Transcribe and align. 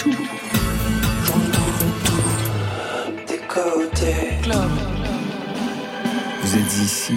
tout. 0.00 0.16
J'entends 1.26 1.72
tout 2.04 3.26
des 3.28 3.38
côtés. 3.46 4.40
Vous 6.42 6.56
êtes 6.56 6.76
ici 6.78 7.14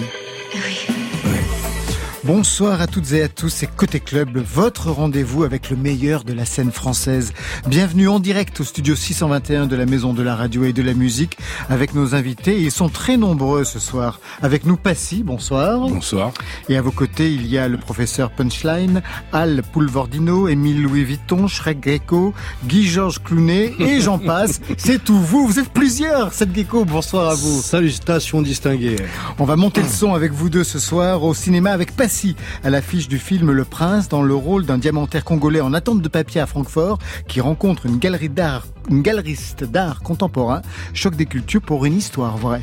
Bonsoir 2.26 2.80
à 2.80 2.86
toutes 2.86 3.12
et 3.12 3.22
à 3.22 3.28
tous, 3.28 3.50
c'est 3.50 3.66
Côté 3.66 4.00
Club, 4.00 4.38
votre 4.38 4.90
rendez-vous 4.90 5.44
avec 5.44 5.68
le 5.68 5.76
meilleur 5.76 6.24
de 6.24 6.32
la 6.32 6.46
scène 6.46 6.72
française. 6.72 7.34
Bienvenue 7.66 8.08
en 8.08 8.18
direct 8.18 8.58
au 8.60 8.64
studio 8.64 8.96
621 8.96 9.66
de 9.66 9.76
la 9.76 9.84
Maison 9.84 10.14
de 10.14 10.22
la 10.22 10.34
Radio 10.34 10.64
et 10.64 10.72
de 10.72 10.80
la 10.80 10.94
Musique 10.94 11.36
avec 11.68 11.92
nos 11.92 12.14
invités. 12.14 12.58
Ils 12.58 12.70
sont 12.70 12.88
très 12.88 13.18
nombreux 13.18 13.64
ce 13.64 13.78
soir. 13.78 14.20
Avec 14.40 14.64
nous, 14.64 14.78
Passy, 14.78 15.22
bonsoir. 15.22 15.80
Bonsoir. 15.80 16.32
Et 16.70 16.78
à 16.78 16.82
vos 16.82 16.92
côtés, 16.92 17.30
il 17.30 17.46
y 17.46 17.58
a 17.58 17.68
le 17.68 17.76
professeur 17.76 18.30
Punchline, 18.30 19.02
Al 19.34 19.62
Poulvordino, 19.74 20.48
Émile 20.48 20.80
Louis 20.80 21.04
Vuitton, 21.04 21.46
Shrek 21.46 21.80
Greco, 21.80 22.32
Guy-Georges 22.64 23.22
Clounet 23.22 23.74
et 23.78 24.00
j'en 24.00 24.18
passe. 24.24 24.62
C'est 24.78 25.04
tout. 25.04 25.20
Vous, 25.20 25.46
vous 25.46 25.58
êtes 25.58 25.68
plusieurs, 25.68 26.32
cette 26.32 26.54
Gecko. 26.54 26.86
Bonsoir 26.86 27.28
à 27.28 27.34
vous. 27.34 27.60
Salutations 27.60 28.40
distinguées. 28.40 28.96
On 29.38 29.44
va 29.44 29.56
monter 29.56 29.82
le 29.82 29.88
son 29.88 30.14
avec 30.14 30.32
vous 30.32 30.48
deux 30.48 30.64
ce 30.64 30.78
soir 30.78 31.22
au 31.22 31.34
cinéma 31.34 31.72
avec 31.72 31.94
Passy 31.94 32.13
à 32.62 32.70
l'affiche 32.70 33.08
du 33.08 33.18
film 33.18 33.50
Le 33.50 33.64
Prince 33.64 34.08
dans 34.08 34.22
le 34.22 34.34
rôle 34.34 34.64
d'un 34.64 34.78
diamantaire 34.78 35.24
congolais 35.24 35.60
en 35.60 35.74
attente 35.74 36.00
de 36.00 36.08
papier 36.08 36.40
à 36.40 36.46
Francfort 36.46 36.98
qui 37.26 37.40
rencontre 37.40 37.86
une 37.86 37.98
galerie 37.98 38.28
d'art 38.28 38.66
galeriste 38.90 39.64
d'art 39.64 40.00
contemporain, 40.00 40.62
choc 40.92 41.16
des 41.16 41.26
cultures 41.26 41.62
pour 41.62 41.84
une 41.84 41.96
histoire 41.96 42.36
vraie. 42.36 42.62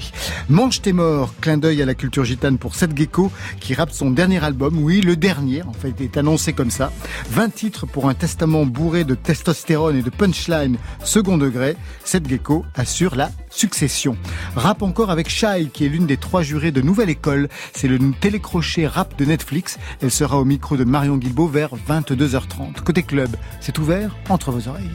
Mange 0.49 0.81
tes 0.81 0.93
morts, 0.93 1.33
clin 1.41 1.57
d'œil 1.57 1.81
à 1.81 1.85
la 1.85 1.95
culture 1.95 2.25
gitane 2.25 2.57
pour 2.57 2.75
Seth 2.75 2.97
Gecko 2.97 3.31
qui 3.59 3.73
rappe 3.73 3.91
son 3.91 4.11
dernier 4.11 4.43
album, 4.43 4.77
oui, 4.83 5.01
le 5.01 5.15
dernier, 5.15 5.63
en 5.63 5.73
fait, 5.73 5.99
est 6.01 6.17
annoncé 6.17 6.53
comme 6.53 6.71
ça. 6.71 6.91
20 7.29 7.53
titres 7.53 7.85
pour 7.85 8.09
un 8.09 8.13
testament 8.13 8.65
bourré 8.65 9.03
de 9.03 9.15
testostérone 9.15 9.97
et 9.97 10.01
de 10.01 10.09
punchline 10.09 10.77
second 11.03 11.37
degré. 11.37 11.75
Seth 12.03 12.27
Gecko 12.27 12.65
assure 12.75 13.15
la 13.15 13.31
succession. 13.49 14.17
Rap 14.55 14.81
encore 14.81 15.11
avec 15.11 15.29
Shai, 15.29 15.69
qui 15.71 15.85
est 15.85 15.89
l'une 15.89 16.07
des 16.07 16.17
trois 16.17 16.41
jurés 16.41 16.71
de 16.71 16.81
Nouvelle 16.81 17.09
École. 17.09 17.49
C'est 17.73 17.87
le 17.87 17.99
télécrochet 18.19 18.87
rap 18.87 19.17
de 19.17 19.25
Netflix. 19.25 19.77
Elle 20.01 20.11
sera 20.11 20.37
au 20.37 20.45
micro 20.45 20.77
de 20.77 20.83
Marion 20.83 21.17
Guilbault 21.17 21.47
vers 21.47 21.71
22h30. 21.89 22.81
Côté 22.83 23.03
club, 23.03 23.29
c'est 23.59 23.77
ouvert 23.77 24.15
entre 24.29 24.51
vos 24.51 24.67
oreilles. 24.67 24.89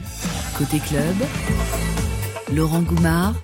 Côté 0.58 0.78
club, 0.78 1.15
Laurent 2.54 2.82
Goumard 2.82 3.34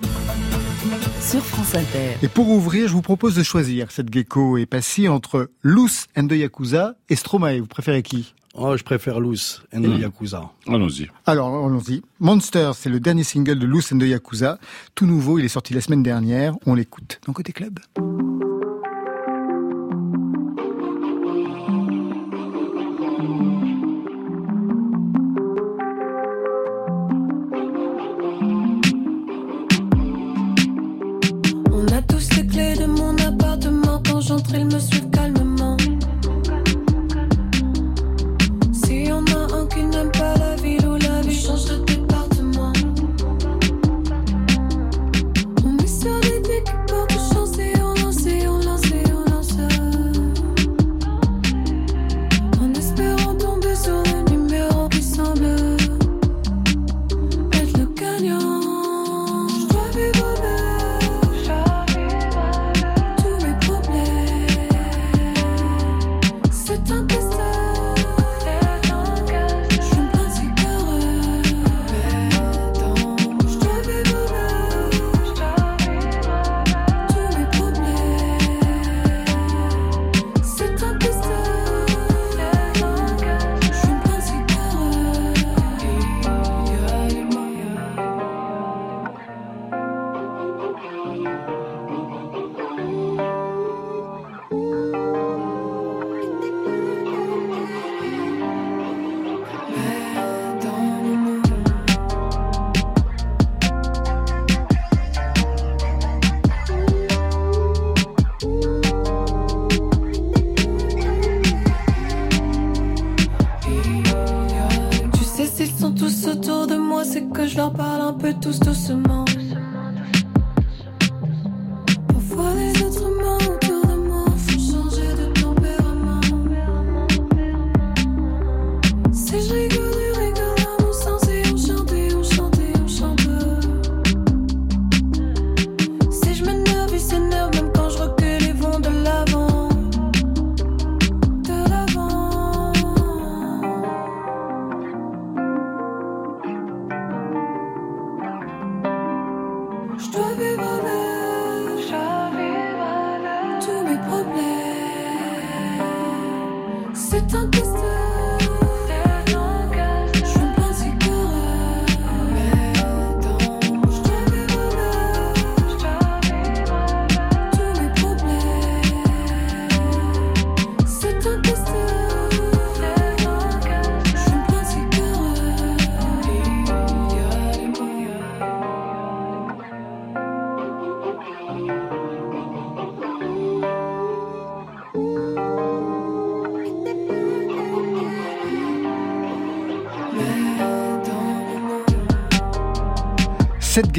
sur 1.20 1.40
France 1.44 1.74
Inter. 1.74 2.16
Et 2.22 2.28
pour 2.28 2.48
ouvrir, 2.50 2.88
je 2.88 2.92
vous 2.92 3.02
propose 3.02 3.34
de 3.36 3.42
choisir 3.42 3.90
cette 3.90 4.12
gecko 4.12 4.58
et 4.58 4.66
Passy 4.66 5.08
entre 5.08 5.50
Loose 5.62 6.06
and 6.16 6.26
the 6.26 6.32
Yakuza 6.32 6.94
et 7.08 7.16
Stromae. 7.16 7.60
Vous 7.60 7.66
préférez 7.66 8.02
qui? 8.02 8.34
Oh, 8.54 8.76
je 8.76 8.82
préfère 8.82 9.20
Loose 9.20 9.62
and 9.74 9.80
the 9.82 9.86
Mmh. 9.86 10.00
Yakuza. 10.00 10.50
Allons-y. 10.68 11.08
Alors, 11.24 11.48
allons-y. 11.66 12.02
Monster, 12.20 12.72
c'est 12.74 12.90
le 12.90 13.00
dernier 13.00 13.24
single 13.24 13.58
de 13.58 13.66
Loose 13.66 13.92
and 13.92 13.98
the 13.98 14.02
Yakuza. 14.02 14.58
Tout 14.94 15.06
nouveau, 15.06 15.38
il 15.38 15.44
est 15.44 15.48
sorti 15.48 15.72
la 15.72 15.80
semaine 15.80 16.02
dernière. 16.02 16.54
On 16.66 16.74
l'écoute 16.74 17.20
dans 17.26 17.32
Côté 17.32 17.52
Club. 17.52 17.78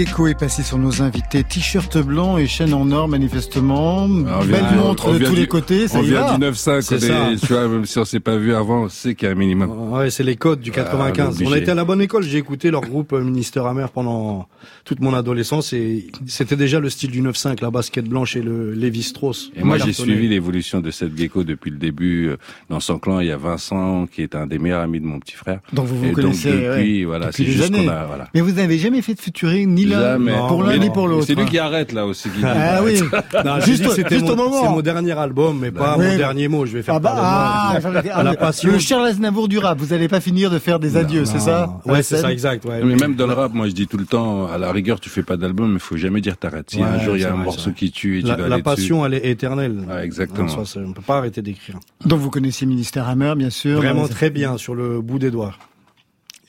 Gecko 0.05 0.27
est 0.27 0.35
passé 0.35 0.63
sur 0.63 0.77
nos 0.77 1.01
invités. 1.01 1.22
T-shirt 1.41 1.97
blanc 1.97 2.37
et 2.37 2.45
chaîne 2.45 2.73
en 2.75 2.91
or, 2.91 3.07
manifestement. 3.07 4.03
Ah, 4.27 4.39
on 4.41 4.45
Belle 4.45 4.49
vient- 4.59 4.71
montre 4.75 5.07
on 5.09 5.13
de 5.13 5.19
tous 5.25 5.33
du- 5.33 5.39
les 5.41 5.47
côtés, 5.47 5.87
ça 5.87 5.99
on 5.99 6.03
y 6.03 6.07
vient 6.09 6.21
va. 6.21 6.33
du 6.33 6.39
9-5, 6.41 6.81
C'est 6.83 6.95
on 6.95 6.97
est- 6.97 7.37
ça. 7.37 7.47
tu 7.47 7.53
vois, 7.53 7.67
même 7.67 7.85
si 7.85 7.97
on 7.97 8.05
s'est 8.05 8.19
pas 8.19 8.35
vu 8.37 8.53
avant, 8.53 8.83
on 8.83 8.89
sait 8.89 9.15
qu'il 9.15 9.27
y 9.27 9.29
a 9.29 9.31
un 9.33 9.37
minimum. 9.37 9.91
Ouais, 9.93 10.09
c'est 10.11 10.23
les 10.23 10.35
codes 10.35 10.59
du 10.61 10.69
Ah, 10.71 10.75
95. 10.83 11.35
obligé. 11.35 11.49
on 11.49 11.53
a 11.53 11.57
été 11.57 11.71
à 11.71 11.75
la 11.75 11.85
bonne 11.85 12.01
école. 12.01 12.23
J'ai 12.23 12.37
écouté 12.37 12.69
leur 12.69 12.81
groupe 12.81 13.13
euh, 13.13 13.21
Minister 13.23 13.61
Amer 13.65 13.89
pendant 13.89 14.47
toute 14.85 14.99
mon 14.99 15.13
adolescence 15.13 15.73
et 15.73 16.07
c'était 16.27 16.55
déjà 16.55 16.79
le 16.79 16.89
style 16.89 17.09
du 17.11 17.21
9-5, 17.21 17.61
la 17.61 17.71
basket 17.71 18.05
blanche 18.05 18.35
et 18.35 18.41
le 18.41 18.73
Levi 18.73 19.01
Strauss. 19.01 19.51
Et 19.55 19.63
moi, 19.63 19.77
j'ai 19.77 19.93
suivi 19.93 20.27
l'évolution 20.27 20.81
de 20.81 20.91
cette 20.91 21.17
gecko 21.17 21.43
depuis 21.43 21.71
le 21.71 21.77
début. 21.77 22.27
Euh, 22.27 22.37
Dans 22.69 22.79
son 22.79 22.99
clan, 22.99 23.19
il 23.19 23.27
y 23.27 23.31
a 23.31 23.37
Vincent, 23.37 24.07
qui 24.07 24.21
est 24.21 24.35
un 24.35 24.45
des 24.47 24.59
meilleurs 24.59 24.81
amis 24.81 24.99
de 24.99 25.05
mon 25.05 25.19
petit 25.19 25.35
frère. 25.35 25.59
Donc 25.73 25.85
vous 25.87 25.97
vous 25.97 26.05
et 26.09 26.11
connaissez 26.11 26.51
donc, 26.51 26.61
depuis, 26.61 26.99
ouais, 26.99 27.05
voilà, 27.05 27.31
c'est 27.31 27.45
juste 27.45 27.71
qu'on 27.73 27.87
a, 27.87 28.05
voilà. 28.05 28.27
Mais 28.33 28.41
vous 28.41 28.51
n'avez 28.51 28.77
jamais 28.77 29.01
fait 29.01 29.13
de 29.13 29.19
featuring 29.21 29.69
ni 29.73 29.85
l'un 29.85 30.19
pour 30.47 30.63
l'un 30.63 30.77
ni 30.77 30.89
pour 30.89 31.07
l'autre. 31.07 31.22
C'est 31.25 31.35
lui 31.35 31.43
hein. 31.43 31.45
qui 31.45 31.59
arrête, 31.59 31.91
là, 31.91 32.05
aussi. 32.05 32.29
Ah 32.43 32.81
oui. 32.83 32.99
Non, 33.45 33.59
Juste- 33.61 33.83
dit 34.09 34.19
mon, 34.19 34.29
au 34.31 34.35
moment. 34.35 34.61
c'est 34.63 34.69
mon 34.69 34.81
dernier 34.81 35.11
album, 35.17 35.59
mais 35.59 35.71
pas 35.71 35.95
Oui. 35.97 36.05
mon 36.05 36.17
dernier 36.17 36.47
mot. 36.47 36.65
Je 36.65 36.73
vais 36.73 36.83
faire 36.83 36.95
Ah 36.95 36.99
bah, 36.99 37.13
ah, 37.15 37.79
À 38.13 38.23
la 38.23 38.31
ah, 38.31 38.35
passion. 38.35 38.71
Le 38.71 38.79
Charles 38.79 39.07
Aznavour 39.07 39.47
du 39.47 39.57
rap, 39.57 39.77
vous 39.79 39.87
n'allez 39.87 40.07
pas 40.07 40.19
finir 40.19 40.49
de 40.51 40.59
faire 40.59 40.79
des 40.79 40.97
adieux, 40.97 41.25
c'est 41.25 41.39
ça? 41.39 41.79
Ouais, 41.85 42.03
c'est 42.03 42.17
ça, 42.17 42.31
exact. 42.31 42.65
Ouais. 42.65 42.81
Mais 42.83 42.95
même 42.95 43.15
dans 43.15 43.27
le 43.27 43.33
rap, 43.33 43.53
moi 43.53 43.67
je 43.67 43.73
dis 43.73 43.87
tout 43.87 43.97
le 43.97 44.05
temps, 44.05 44.47
à 44.47 44.57
la 44.57 44.71
rigueur, 44.71 44.99
tu 44.99 45.09
fais 45.09 45.23
pas 45.23 45.37
d'album, 45.37 45.73
mais 45.73 45.79
faut 45.79 45.97
jamais 45.97 46.21
dire 46.21 46.37
t'arrêtes. 46.37 46.71
Si 46.71 46.77
Ouais, 46.77 46.83
un 46.83 46.99
jour 46.99 47.15
il 47.17 47.21
y 47.21 47.25
a 47.25 47.33
un 47.33 47.37
morceau 47.37 47.71
qui 47.71 47.91
tue 47.91 48.19
et 48.19 48.21
tu 48.23 48.27
la, 48.29 48.35
dois 48.35 48.47
la 48.47 48.55
aller 48.55 48.63
dessus. 48.63 48.75
passion, 48.75 49.05
elle 49.05 49.13
est 49.15 49.25
éternelle. 49.29 49.83
Ouais, 49.89 50.03
exactement. 50.05 50.47
Ça, 50.65 50.79
on 50.79 50.93
peut 50.93 51.01
pas 51.01 51.17
arrêter 51.17 51.41
d'écrire. 51.41 51.79
Donc 52.05 52.19
vous 52.19 52.29
connaissiez 52.29 52.67
Ministère 52.67 53.07
Hammer, 53.07 53.33
bien 53.35 53.49
sûr. 53.49 53.77
Vraiment 53.77 54.05
Euh, 54.05 54.07
très 54.07 54.29
bien 54.29 54.57
sur 54.57 54.75
le 54.75 55.01
bout 55.01 55.19
des 55.19 55.31
doigts. 55.31 55.53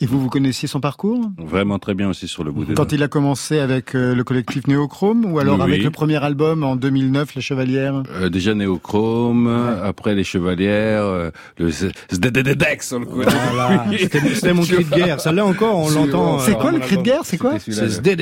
Et 0.00 0.06
vous, 0.06 0.18
vous 0.20 0.28
connaissiez 0.28 0.66
son 0.66 0.80
parcours 0.80 1.30
Vraiment 1.38 1.78
très 1.78 1.94
bien 1.94 2.08
aussi 2.08 2.26
sur 2.26 2.42
le 2.42 2.50
bout 2.50 2.64
des 2.64 2.74
Quand 2.74 2.82
doigts. 2.82 2.94
il 2.98 3.02
a 3.04 3.08
commencé 3.08 3.60
avec 3.60 3.94
euh, 3.94 4.14
le 4.14 4.24
collectif 4.24 4.66
Néochrome 4.66 5.24
ou 5.24 5.38
alors 5.38 5.56
Oui. 5.56 5.62
avec 5.62 5.84
le 5.84 5.90
premier 5.92 6.22
album 6.22 6.64
en 6.64 6.74
2009, 6.74 7.36
Les 7.36 7.40
Chevalières 7.40 8.02
Euh, 8.10 8.28
déjà 8.28 8.54
Néochrome, 8.54 9.46
après 9.84 10.16
les 10.16 10.24
Chevalières, 10.24 11.04
euh, 11.04 11.30
le 11.58 12.54
Dex, 12.54 12.92
on 12.92 12.98
le 13.00 13.06
connaît. 13.06 13.26
Voilà. 13.52 13.84
C'était 14.34 14.52
mon 14.52 14.62
cri 14.62 14.84
de 14.84 14.90
guerre. 14.94 15.20
Ça 15.20 15.32
l'est 15.32 15.40
encore, 15.40 15.78
on 15.78 15.88
l'entend. 15.94 16.40
C'est 16.40 16.52
euh, 16.56 16.58
quoi 16.58 16.72
le 16.72 16.80
cri 16.80 16.96
de 16.96 17.02
guerre 17.02 17.20
C'est 17.24 17.38
quoi 17.38 17.58
C'est 17.60 17.72
c'était 17.88 18.14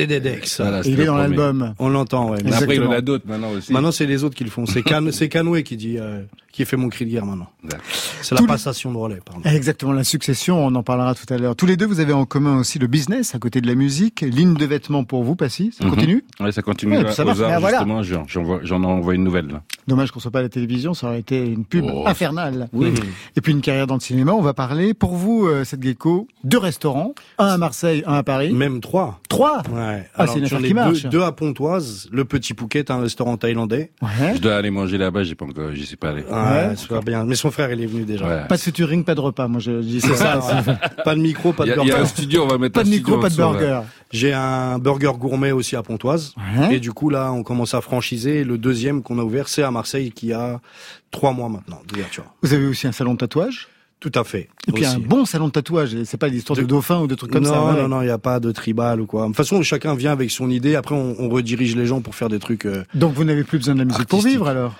Il 0.85 0.99
est 0.99 1.05
dans 1.05 1.17
l'album. 1.17 1.73
On 1.79 1.89
l'entend, 1.89 2.29
ouais. 2.31 2.37
Mais 2.45 2.53
Après, 2.53 2.75
il 2.75 2.81
en 2.81 2.91
Exactement. 2.91 2.91
a 2.91 3.01
d'autres 3.01 3.25
maintenant 3.27 3.51
aussi. 3.51 3.73
Maintenant, 3.73 3.91
c'est 3.91 4.05
les 4.05 4.23
autres 4.23 4.35
qui 4.35 4.43
le 4.43 4.51
font. 4.51 4.65
C'est 4.67 4.83
Canoué 5.29 5.63
qui 5.63 5.75
dit, 5.77 5.97
euh, 5.97 6.21
qui 6.53 6.63
fait 6.65 6.77
mon 6.77 6.87
cri 6.87 7.05
de 7.05 7.09
guerre 7.11 7.25
maintenant. 7.25 7.49
C'est 8.21 8.29
Tous 8.29 8.35
la 8.35 8.41
les- 8.41 8.47
passation 8.47 8.91
de 8.93 8.97
relais, 8.97 9.19
pardon. 9.25 9.41
Exactement, 9.43 9.91
la 9.91 10.03
succession, 10.03 10.63
on 10.65 10.73
en 10.75 10.83
parlera 10.83 11.15
tout 11.15 11.25
à 11.33 11.37
l'heure. 11.37 11.55
Tous 11.55 11.65
les 11.65 11.75
deux, 11.77 11.85
vous 11.87 11.99
avez 11.99 12.13
en 12.13 12.25
commun 12.25 12.59
aussi 12.59 12.77
le 12.79 12.85
business 12.87 13.33
à 13.35 13.39
côté 13.39 13.59
de 13.59 13.67
la 13.67 13.73
musique. 13.75 14.21
Ligne 14.21 14.53
de 14.53 14.65
vêtements 14.65 15.03
pour 15.03 15.23
vous, 15.23 15.35
Passy, 15.35 15.71
ça 15.77 15.83
Mhm. 15.83 15.89
continue? 15.91 16.23
Ouais, 16.39 16.51
ça 16.51 16.61
continue 16.61 16.95
Ouais, 16.95 17.03
là, 17.03 17.11
ça 17.11 17.25
aux 17.25 17.41
arts, 17.41 17.51
Ah, 17.55 17.59
voilà. 17.59 17.83
justement, 18.03 18.63
j'en, 18.63 18.83
envoie 18.83 19.15
une 19.15 19.23
nouvelle, 19.23 19.47
là. 19.47 19.63
Dommage 19.87 20.11
qu'on 20.11 20.19
soit 20.21 20.31
pas 20.31 20.39
à 20.39 20.43
la 20.43 20.49
télévision, 20.49 20.93
ça 20.93 21.07
aurait 21.07 21.19
été 21.19 21.43
une 21.45 21.65
pub 21.65 21.85
Oh. 21.91 22.03
infernale. 22.07 22.69
Oui. 22.71 22.93
Et 23.35 23.41
puis 23.41 23.51
une 23.51 23.61
carrière 23.61 23.87
dans 23.87 23.95
le 23.95 23.99
cinéma, 23.99 24.31
on 24.33 24.41
va 24.41 24.53
parler, 24.53 24.93
pour 24.93 25.15
vous, 25.15 25.47
euh, 25.47 25.63
cette 25.65 25.81
gecko, 25.83 26.27
deux 26.43 26.59
restaurants, 26.59 27.15
un 27.39 27.47
à 27.47 27.57
Marseille, 27.57 28.03
un 28.05 28.13
à 28.13 28.23
Paris. 28.23 28.53
Même 28.53 28.79
trois. 28.79 29.19
Trois? 29.27 29.63
Ouais. 29.73 30.07
Ah, 30.15 30.27
c'est 30.27 30.37
une 30.39 30.45
affaire 30.45 30.59
ai 30.59 30.61
qui 30.61 30.67
deux, 30.69 30.73
marche. 30.75 31.05
deux 31.07 31.21
à 31.23 31.31
Pontoise, 31.31 32.07
le 32.11 32.23
Petit 32.25 32.53
Phuket, 32.53 32.91
un 32.91 33.01
restaurant 33.01 33.35
thaïlandais. 33.37 33.91
Ouais. 34.03 34.35
Je 34.35 34.39
dois 34.39 34.55
aller 34.55 34.69
manger 34.69 34.97
là-bas, 34.99 35.23
j'ai 35.23 35.35
pas 35.35 35.45
encore, 35.45 35.73
j'y 35.73 35.85
suis 35.85 35.97
pas 35.97 36.09
allé. 36.11 36.23
Ouais, 36.43 36.75
super 36.75 37.01
bien. 37.01 37.23
Mais 37.25 37.35
son 37.35 37.51
frère, 37.51 37.71
il 37.71 37.81
est 37.81 37.85
venu 37.85 38.03
déjà. 38.03 38.27
Ouais. 38.27 38.47
Pas 38.47 38.55
de 38.57 38.61
featuring, 38.61 39.03
pas 39.03 39.15
de 39.15 39.19
repas, 39.21 39.47
moi 39.47 39.59
je 39.59 39.81
dis 39.81 40.01
c'est 40.01 40.15
ça. 40.15 40.39
ouais. 40.67 40.73
Pas 41.03 41.15
de 41.15 41.19
micro, 41.21 41.53
pas 41.53 41.65
Il 41.65 41.71
y, 41.71 41.75
de 41.75 41.79
a, 41.79 41.83
il 41.83 41.87
y 41.87 41.91
a 41.91 41.95
burger. 41.95 42.03
un 42.03 42.05
studio, 42.07 42.43
on 42.43 42.47
va 42.47 42.57
mettre 42.57 42.73
Pas 42.73 42.81
un 42.81 42.83
de 42.83 42.87
studio 42.89 43.05
micro, 43.07 43.21
pas 43.21 43.29
de 43.29 43.35
burger. 43.35 43.81
J'ai 44.11 44.33
un 44.33 44.77
burger 44.79 45.11
gourmet 45.17 45.51
aussi 45.51 45.75
à 45.75 45.83
Pontoise. 45.83 46.33
Ouais. 46.59 46.75
Et 46.75 46.79
du 46.79 46.91
coup, 46.93 47.09
là, 47.09 47.31
on 47.31 47.43
commence 47.43 47.73
à 47.73 47.81
franchiser. 47.81 48.43
Le 48.43 48.57
deuxième 48.57 49.01
qu'on 49.03 49.17
a 49.19 49.23
ouvert, 49.23 49.47
c'est 49.47 49.63
à 49.63 49.71
Marseille, 49.71 50.11
qui 50.11 50.33
a 50.33 50.59
trois 51.11 51.31
mois 51.33 51.49
maintenant 51.49 51.81
d'ouverture. 51.87 52.25
Vous 52.41 52.53
avez 52.53 52.65
aussi 52.67 52.87
un 52.87 52.91
salon 52.91 53.13
de 53.13 53.17
tatouage? 53.19 53.67
Tout 53.99 54.11
à 54.15 54.25
fait. 54.25 54.49
et 54.67 54.73
puis 54.73 54.83
Aussi. 54.85 54.95
un 54.97 54.99
bon 54.99 55.23
salon 55.23 55.47
de 55.47 55.53
tatouage. 55.53 55.95
C'est 56.03 56.17
pas 56.17 56.27
l'histoire 56.27 56.57
de, 56.57 56.63
De- 56.63 56.67
dauphin 56.67 56.99
ou 56.99 57.07
de 57.07 57.15
trucs 57.15 57.31
comme 57.31 57.43
non, 57.45 57.49
ça. 57.53 57.63
ouais. 57.63 57.81
non, 57.81 57.87
non, 57.87 58.01
il 58.01 58.05
n'y 58.05 58.11
a 58.11 58.17
pas 58.17 58.41
de 58.41 58.51
tribal 58.51 58.99
ou 58.99 59.05
quoi. 59.05 59.21
De 59.21 59.27
toute 59.27 59.37
façon, 59.37 59.61
chacun 59.61 59.95
vient 59.95 60.11
avec 60.11 60.29
son 60.29 60.49
idée. 60.49 60.75
Après, 60.75 60.93
on, 60.93 61.15
on 61.19 61.29
redirige 61.29 61.77
les 61.77 61.85
gens 61.85 62.01
pour 62.01 62.13
faire 62.13 62.27
des 62.27 62.39
trucs. 62.39 62.65
euh, 62.65 62.83
Donc 62.95 63.13
vous 63.13 63.23
n'avez 63.23 63.45
plus 63.45 63.59
besoin 63.59 63.75
de 63.75 63.79
la 63.79 63.85
musique 63.85 64.05
pour 64.09 64.21
vivre 64.21 64.49
alors? 64.49 64.73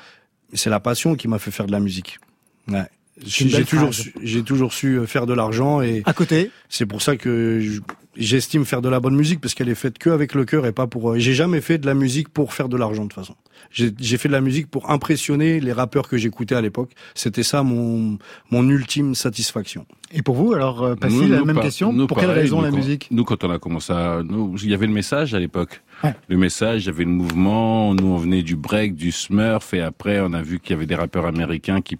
C'est 0.53 0.69
la 0.69 0.79
passion 0.79 1.15
qui 1.15 1.27
m'a 1.27 1.39
fait 1.39 1.51
faire 1.51 1.65
de 1.65 1.71
la 1.71 1.79
musique. 1.79 2.19
Ouais. 2.67 2.83
J'ai 3.23 3.63
toujours, 3.63 3.93
su, 3.93 4.11
j'ai 4.23 4.41
toujours 4.41 4.73
su 4.73 4.95
euh, 4.97 5.05
faire 5.05 5.27
de 5.27 5.33
l'argent 5.33 5.81
et 5.81 6.01
À 6.05 6.13
côté, 6.13 6.49
c'est 6.67 6.87
pour 6.87 7.03
ça 7.03 7.15
que 7.15 7.59
je- 7.61 7.79
j'estime 8.17 8.65
faire 8.65 8.81
de 8.81 8.89
la 8.89 8.99
bonne 8.99 9.15
musique 9.15 9.39
parce 9.39 9.53
qu'elle 9.53 9.69
est 9.69 9.75
faite 9.75 9.99
que 9.99 10.09
avec 10.09 10.33
le 10.33 10.45
cœur 10.45 10.65
et 10.65 10.71
pas 10.71 10.87
pour. 10.87 11.11
euh, 11.11 11.19
J'ai 11.19 11.33
jamais 11.35 11.61
fait 11.61 11.77
de 11.77 11.85
la 11.85 11.93
musique 11.93 12.29
pour 12.29 12.53
faire 12.55 12.69
de 12.69 12.75
l'argent 12.75 13.03
de 13.03 13.09
toute 13.09 13.13
façon. 13.19 13.35
J'ai 13.69 13.91
j'ai 13.99 14.17
fait 14.17 14.29
de 14.29 14.33
la 14.33 14.41
musique 14.41 14.67
pour 14.67 14.89
impressionner 14.89 15.59
les 15.59 15.71
rappeurs 15.73 16.07
que 16.09 16.17
j'écoutais 16.17 16.55
à 16.55 16.61
l'époque. 16.61 16.89
C'était 17.13 17.43
ça 17.43 17.61
mon 17.61 18.17
mon 18.49 18.67
ultime 18.67 19.13
satisfaction. 19.13 19.85
et 20.11 20.23
pour 20.23 20.33
vous 20.35 20.53
alors, 20.53 20.81
euh, 20.83 20.95
Nous, 21.07 21.27
la 21.27 21.37
nous, 21.37 21.45
même 21.45 21.55
pas- 21.57 21.61
question. 21.61 21.93
nous, 21.93 22.07
pour 22.07 22.17
quelle 22.17 22.31
raison 22.31 22.57
nous, 22.57 22.63
la 22.65 22.71
musique? 22.71 23.09
Nous, 23.11 23.23
quand 23.23 23.43
on 23.43 23.51
a 23.51 23.59
commencé 23.59 23.93
à, 23.93 24.23
nous, 24.23 24.55
il 24.63 24.69
y 24.71 24.73
avait 24.73 24.87
le 24.87 24.93
message 24.93 25.35
à 25.35 25.39
l'époque. 25.39 25.83
Le 26.27 26.37
message, 26.37 26.83
il 26.83 26.87
y 26.87 26.89
avait 26.89 27.05
le 27.05 27.09
mouvement. 27.09 27.93
Nous, 27.95 28.07
on 28.07 28.17
venait 28.17 28.43
du 28.43 28.55
break, 28.55 28.95
du 28.95 29.11
smurf, 29.11 29.73
et 29.73 29.81
après, 29.81 30.19
on 30.19 30.33
a 30.33 30.41
vu 30.41 30.59
qu'il 30.59 30.71
y 30.71 30.73
avait 30.73 30.85
des 30.85 30.95
rappeurs 30.95 31.25
américains 31.25 31.81
qui, 31.81 31.97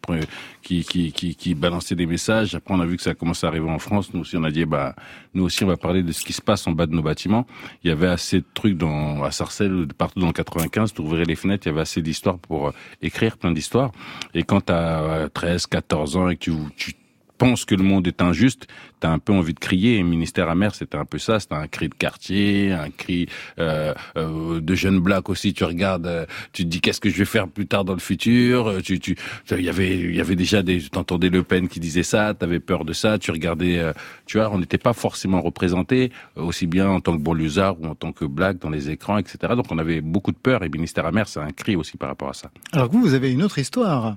qui, 0.61 0.83
qui, 0.83 1.35
qui, 1.35 1.55
balançaient 1.55 1.95
des 1.95 2.05
messages. 2.05 2.53
Après, 2.55 2.73
on 2.73 2.79
a 2.81 2.85
vu 2.85 2.97
que 2.97 3.03
ça 3.03 3.11
a 3.11 3.13
commencé 3.13 3.45
à 3.45 3.49
arriver 3.49 3.69
en 3.69 3.79
France. 3.79 4.13
Nous 4.13 4.21
aussi, 4.21 4.35
on 4.35 4.43
a 4.43 4.51
dit, 4.51 4.65
bah, 4.65 4.95
nous 5.33 5.43
aussi, 5.43 5.63
on 5.63 5.67
va 5.67 5.77
parler 5.77 6.03
de 6.03 6.11
ce 6.11 6.25
qui 6.25 6.33
se 6.33 6.41
passe 6.41 6.67
en 6.67 6.71
bas 6.71 6.85
de 6.85 6.93
nos 6.93 7.01
bâtiments. 7.01 7.47
Il 7.83 7.89
y 7.89 7.91
avait 7.91 8.07
assez 8.07 8.39
de 8.39 8.45
trucs 8.53 8.77
dans, 8.77 9.23
à 9.23 9.31
Sarcelles, 9.31 9.87
partout 9.97 10.19
dans 10.19 10.27
le 10.27 10.33
95. 10.33 10.93
Tu 10.93 11.01
ouvrais 11.01 11.23
les 11.23 11.35
fenêtres, 11.35 11.67
il 11.67 11.69
y 11.69 11.71
avait 11.71 11.81
assez 11.81 12.01
d'histoires 12.01 12.39
pour 12.39 12.67
euh, 12.67 12.71
écrire 13.01 13.37
plein 13.37 13.51
d'histoires. 13.51 13.91
Et 14.33 14.43
quand 14.43 14.61
t'as 14.61 15.29
13, 15.29 15.67
14 15.67 16.17
ans 16.17 16.29
et 16.29 16.35
que 16.35 16.41
tu, 16.41 16.51
tu 16.75 16.93
penses 17.43 17.65
que 17.65 17.75
le 17.75 17.83
monde 17.83 18.07
est 18.07 18.21
injuste, 18.21 18.67
t'as 18.99 19.09
un 19.09 19.19
peu 19.19 19.33
envie 19.33 19.53
de 19.53 19.59
crier. 19.59 19.97
Et 19.97 20.03
Ministère 20.03 20.49
amer, 20.49 20.73
c'était 20.75 20.97
un 20.97 21.05
peu 21.05 21.17
ça. 21.17 21.39
C'était 21.39 21.55
un 21.55 21.67
cri 21.67 21.89
de 21.89 21.95
quartier, 21.95 22.71
un 22.71 22.89
cri 22.89 23.27
euh, 23.59 23.93
euh, 24.17 24.61
de 24.61 24.75
jeunes 24.75 24.99
blacks 24.99 25.29
aussi. 25.29 25.53
Tu 25.53 25.63
regardes, 25.63 26.07
euh, 26.07 26.25
tu 26.53 26.63
te 26.63 26.69
dis 26.69 26.79
qu'est-ce 26.81 27.01
que 27.01 27.09
je 27.09 27.17
vais 27.17 27.25
faire 27.25 27.47
plus 27.47 27.67
tard 27.67 27.83
dans 27.85 27.93
le 27.93 27.99
futur? 27.99 28.67
Euh, 28.67 28.81
Tu, 28.81 28.99
tu, 28.99 29.15
il 29.51 29.61
y 29.61 29.69
avait, 29.69 29.97
il 29.97 30.15
y 30.15 30.21
avait 30.21 30.35
déjà 30.35 30.61
des, 30.63 30.81
t'entendais 30.81 31.29
Le 31.29 31.43
Pen 31.43 31.67
qui 31.67 31.79
disait 31.79 32.03
ça. 32.03 32.33
T'avais 32.33 32.59
peur 32.59 32.85
de 32.85 32.93
ça. 32.93 33.17
Tu 33.19 33.31
regardais, 33.31 33.77
euh, 33.77 33.93
tu 34.25 34.37
vois, 34.37 34.49
on 34.51 34.59
n'était 34.59 34.77
pas 34.77 34.93
forcément 34.93 35.41
représenté 35.41 36.11
aussi 36.35 36.67
bien 36.67 36.87
en 36.89 37.01
tant 37.01 37.15
que 37.17 37.21
banlieusard 37.21 37.79
ou 37.81 37.85
en 37.87 37.95
tant 37.95 38.11
que 38.11 38.25
black 38.25 38.59
dans 38.59 38.69
les 38.69 38.89
écrans, 38.89 39.17
etc. 39.17 39.37
Donc 39.55 39.65
on 39.69 39.77
avait 39.77 40.01
beaucoup 40.01 40.31
de 40.31 40.37
peur. 40.37 40.63
Et 40.63 40.69
Ministère 40.69 41.05
amer, 41.05 41.27
c'est 41.27 41.39
un 41.39 41.51
cri 41.51 41.75
aussi 41.75 41.97
par 41.97 42.09
rapport 42.09 42.29
à 42.29 42.33
ça. 42.33 42.49
Alors 42.71 42.89
vous, 42.89 43.01
vous 43.01 43.13
avez 43.13 43.31
une 43.31 43.43
autre 43.43 43.59
histoire, 43.59 44.15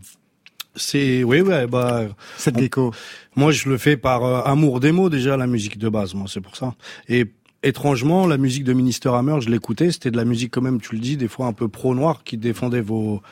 C'est 0.76 1.24
oui, 1.24 1.40
ouais, 1.40 1.66
bah 1.66 2.04
cette 2.36 2.56
On- 2.56 2.60
gecko. 2.60 2.92
Moi, 3.34 3.50
je 3.52 3.68
le 3.68 3.78
fais 3.78 3.96
par 3.96 4.24
euh, 4.24 4.42
amour 4.44 4.80
des 4.80 4.92
mots 4.92 5.08
déjà 5.10 5.36
la 5.36 5.46
musique 5.46 5.78
de 5.78 5.88
base. 5.88 6.14
Moi, 6.14 6.26
c'est 6.28 6.40
pour 6.40 6.56
ça. 6.56 6.74
Et 7.08 7.26
étrangement, 7.62 8.26
la 8.26 8.36
musique 8.38 8.64
de 8.64 8.72
Minister 8.72 9.08
Hammer, 9.08 9.40
je 9.40 9.48
l'écoutais. 9.50 9.90
C'était 9.90 10.10
de 10.10 10.16
la 10.16 10.24
musique 10.24 10.52
quand 10.52 10.62
même, 10.62 10.80
tu 10.80 10.94
le 10.94 11.00
dis, 11.00 11.16
des 11.16 11.28
fois 11.28 11.46
un 11.46 11.52
peu 11.52 11.68
pro 11.68 11.94
noir 11.94 12.22
qui 12.24 12.36
défendait 12.36 12.80
vos, 12.82 13.22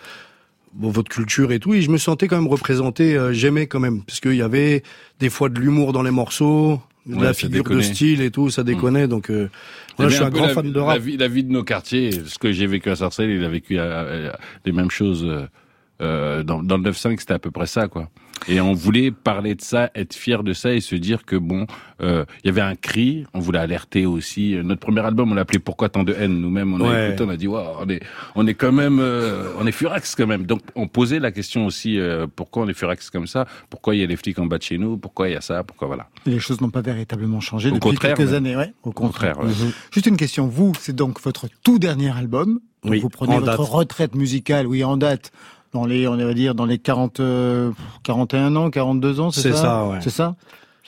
vos- 0.76 0.90
votre 0.90 1.10
culture 1.10 1.52
et 1.52 1.58
tout. 1.60 1.74
Et 1.74 1.82
je 1.82 1.90
me 1.90 1.98
sentais 1.98 2.26
quand 2.28 2.36
même 2.36 2.48
représenté. 2.48 3.16
euh, 3.16 3.32
J'aimais 3.32 3.66
quand 3.66 3.80
même 3.80 4.02
parce 4.02 4.20
qu'il 4.20 4.34
y 4.36 4.42
avait 4.42 4.82
des 5.20 5.30
fois 5.30 5.48
de 5.48 5.60
l'humour 5.60 5.92
dans 5.92 6.02
les 6.02 6.10
morceaux, 6.10 6.80
de 7.06 7.16
Ouais, 7.16 7.22
la 7.24 7.34
figure 7.34 7.64
de 7.64 7.80
style 7.82 8.22
et 8.22 8.30
tout. 8.30 8.48
Ça 8.50 8.62
déconnait. 8.64 9.06
Donc, 9.08 9.30
euh, 9.30 9.50
moi, 9.98 10.08
je 10.08 10.14
suis 10.16 10.24
un 10.24 10.30
grand 10.30 10.46
la, 10.46 10.54
fan 10.54 10.72
de 10.72 10.78
la 10.78 10.84
rap. 10.86 10.98
vie, 11.00 11.16
la 11.18 11.28
vie 11.28 11.44
de 11.44 11.52
nos 11.52 11.62
quartiers, 11.64 12.10
ce 12.26 12.38
que 12.38 12.50
j'ai 12.52 12.66
vécu 12.66 12.88
à 12.90 12.96
Sarcelles, 12.96 13.30
il 13.30 13.44
a 13.44 13.48
vécu 13.48 13.76
euh, 13.78 14.32
les 14.64 14.72
mêmes 14.72 14.90
choses 14.90 15.22
euh, 15.24 15.46
euh, 16.02 16.42
dans, 16.42 16.62
dans 16.62 16.76
le 16.76 16.90
9-5, 16.90 17.18
c'était 17.20 17.34
à 17.34 17.38
peu 17.38 17.50
près 17.50 17.66
ça, 17.66 17.88
quoi. 17.88 18.08
Et 18.48 18.60
on 18.60 18.74
voulait 18.74 19.10
parler 19.12 19.54
de 19.54 19.62
ça, 19.62 19.90
être 19.94 20.12
fier 20.12 20.42
de 20.42 20.52
ça 20.52 20.74
et 20.74 20.80
se 20.80 20.96
dire 20.96 21.24
que 21.24 21.36
bon, 21.36 21.66
euh, 22.02 22.24
il 22.42 22.48
y 22.48 22.50
avait 22.50 22.60
un 22.60 22.74
cri, 22.74 23.24
on 23.32 23.38
voulait 23.38 23.60
alerter 23.60 24.04
aussi. 24.06 24.56
Notre 24.62 24.80
premier 24.80 25.00
album, 25.00 25.30
on 25.32 25.34
l'appelait 25.34 25.60
Pourquoi 25.60 25.88
tant 25.88 26.02
de 26.02 26.12
haine 26.12 26.40
Nous-mêmes, 26.40 26.74
on 26.74 26.80
a 26.84 26.90
Ouais. 26.90 27.08
écouté, 27.10 27.24
on 27.24 27.28
a 27.30 27.36
dit, 27.36 27.46
Waouh, 27.46 27.76
on 27.80 27.88
est, 27.88 28.02
on 28.34 28.46
est 28.46 28.52
quand 28.54 28.72
même, 28.72 28.98
euh, 29.00 29.44
on 29.58 29.66
est 29.66 29.72
furax 29.72 30.14
quand 30.16 30.26
même. 30.26 30.44
Donc 30.46 30.60
on 30.74 30.88
posait 30.88 31.20
la 31.20 31.30
question 31.30 31.64
aussi, 31.64 31.98
euh, 31.98 32.26
pourquoi 32.26 32.64
on 32.64 32.68
est 32.68 32.74
furax 32.74 33.08
comme 33.08 33.28
ça? 33.28 33.46
Pourquoi 33.70 33.94
il 33.94 34.00
y 34.00 34.04
a 34.04 34.06
les 34.06 34.16
flics 34.16 34.38
en 34.40 34.46
bas 34.46 34.58
de 34.58 34.62
chez 34.64 34.76
nous? 34.78 34.98
Pourquoi 34.98 35.28
il 35.28 35.32
y 35.32 35.36
a 35.36 35.40
ça? 35.40 35.62
Pourquoi 35.62 35.86
voilà? 35.86 36.08
Les 36.26 36.40
choses 36.40 36.60
n'ont 36.60 36.70
pas 36.70 36.82
véritablement 36.82 37.40
changé 37.40 37.70
Au 37.70 37.74
depuis 37.74 37.90
contraire, 37.90 38.16
quelques 38.16 38.30
mais- 38.30 38.36
années. 38.36 38.56
Ouais, 38.56 38.72
au 38.82 38.90
Au 38.90 38.92
contraire, 38.92 39.38
ouais. 39.38 39.46
Mhm. 39.46 39.72
Juste 39.92 40.06
une 40.06 40.16
question. 40.18 40.48
Vous, 40.48 40.72
c'est 40.80 40.94
donc 40.94 41.20
votre 41.22 41.46
tout 41.62 41.78
dernier 41.78 42.10
album. 42.14 42.58
Donc 42.82 42.92
Oui, 42.92 42.98
vous 43.00 43.08
prenez 43.08 43.32
en 43.36 43.40
votre 43.40 43.56
date. 43.56 43.60
retraite 43.60 44.14
musicale, 44.16 44.66
oui, 44.66 44.84
en 44.84 44.98
date, 44.98 45.32
dans 45.74 45.84
les, 45.84 46.08
on 46.08 46.16
va 46.16 46.32
dire, 46.34 46.54
dans 46.54 46.64
les 46.64 46.78
40, 46.78 47.20
euh, 47.20 47.70
41 48.04 48.56
ans, 48.56 48.70
42 48.70 49.20
ans, 49.20 49.30
c'est 49.30 49.42
ça 49.42 49.48
C'est 49.50 49.56
ça, 49.62 49.86
ouais. 49.88 49.98
C'est 50.00 50.10
ça 50.10 50.36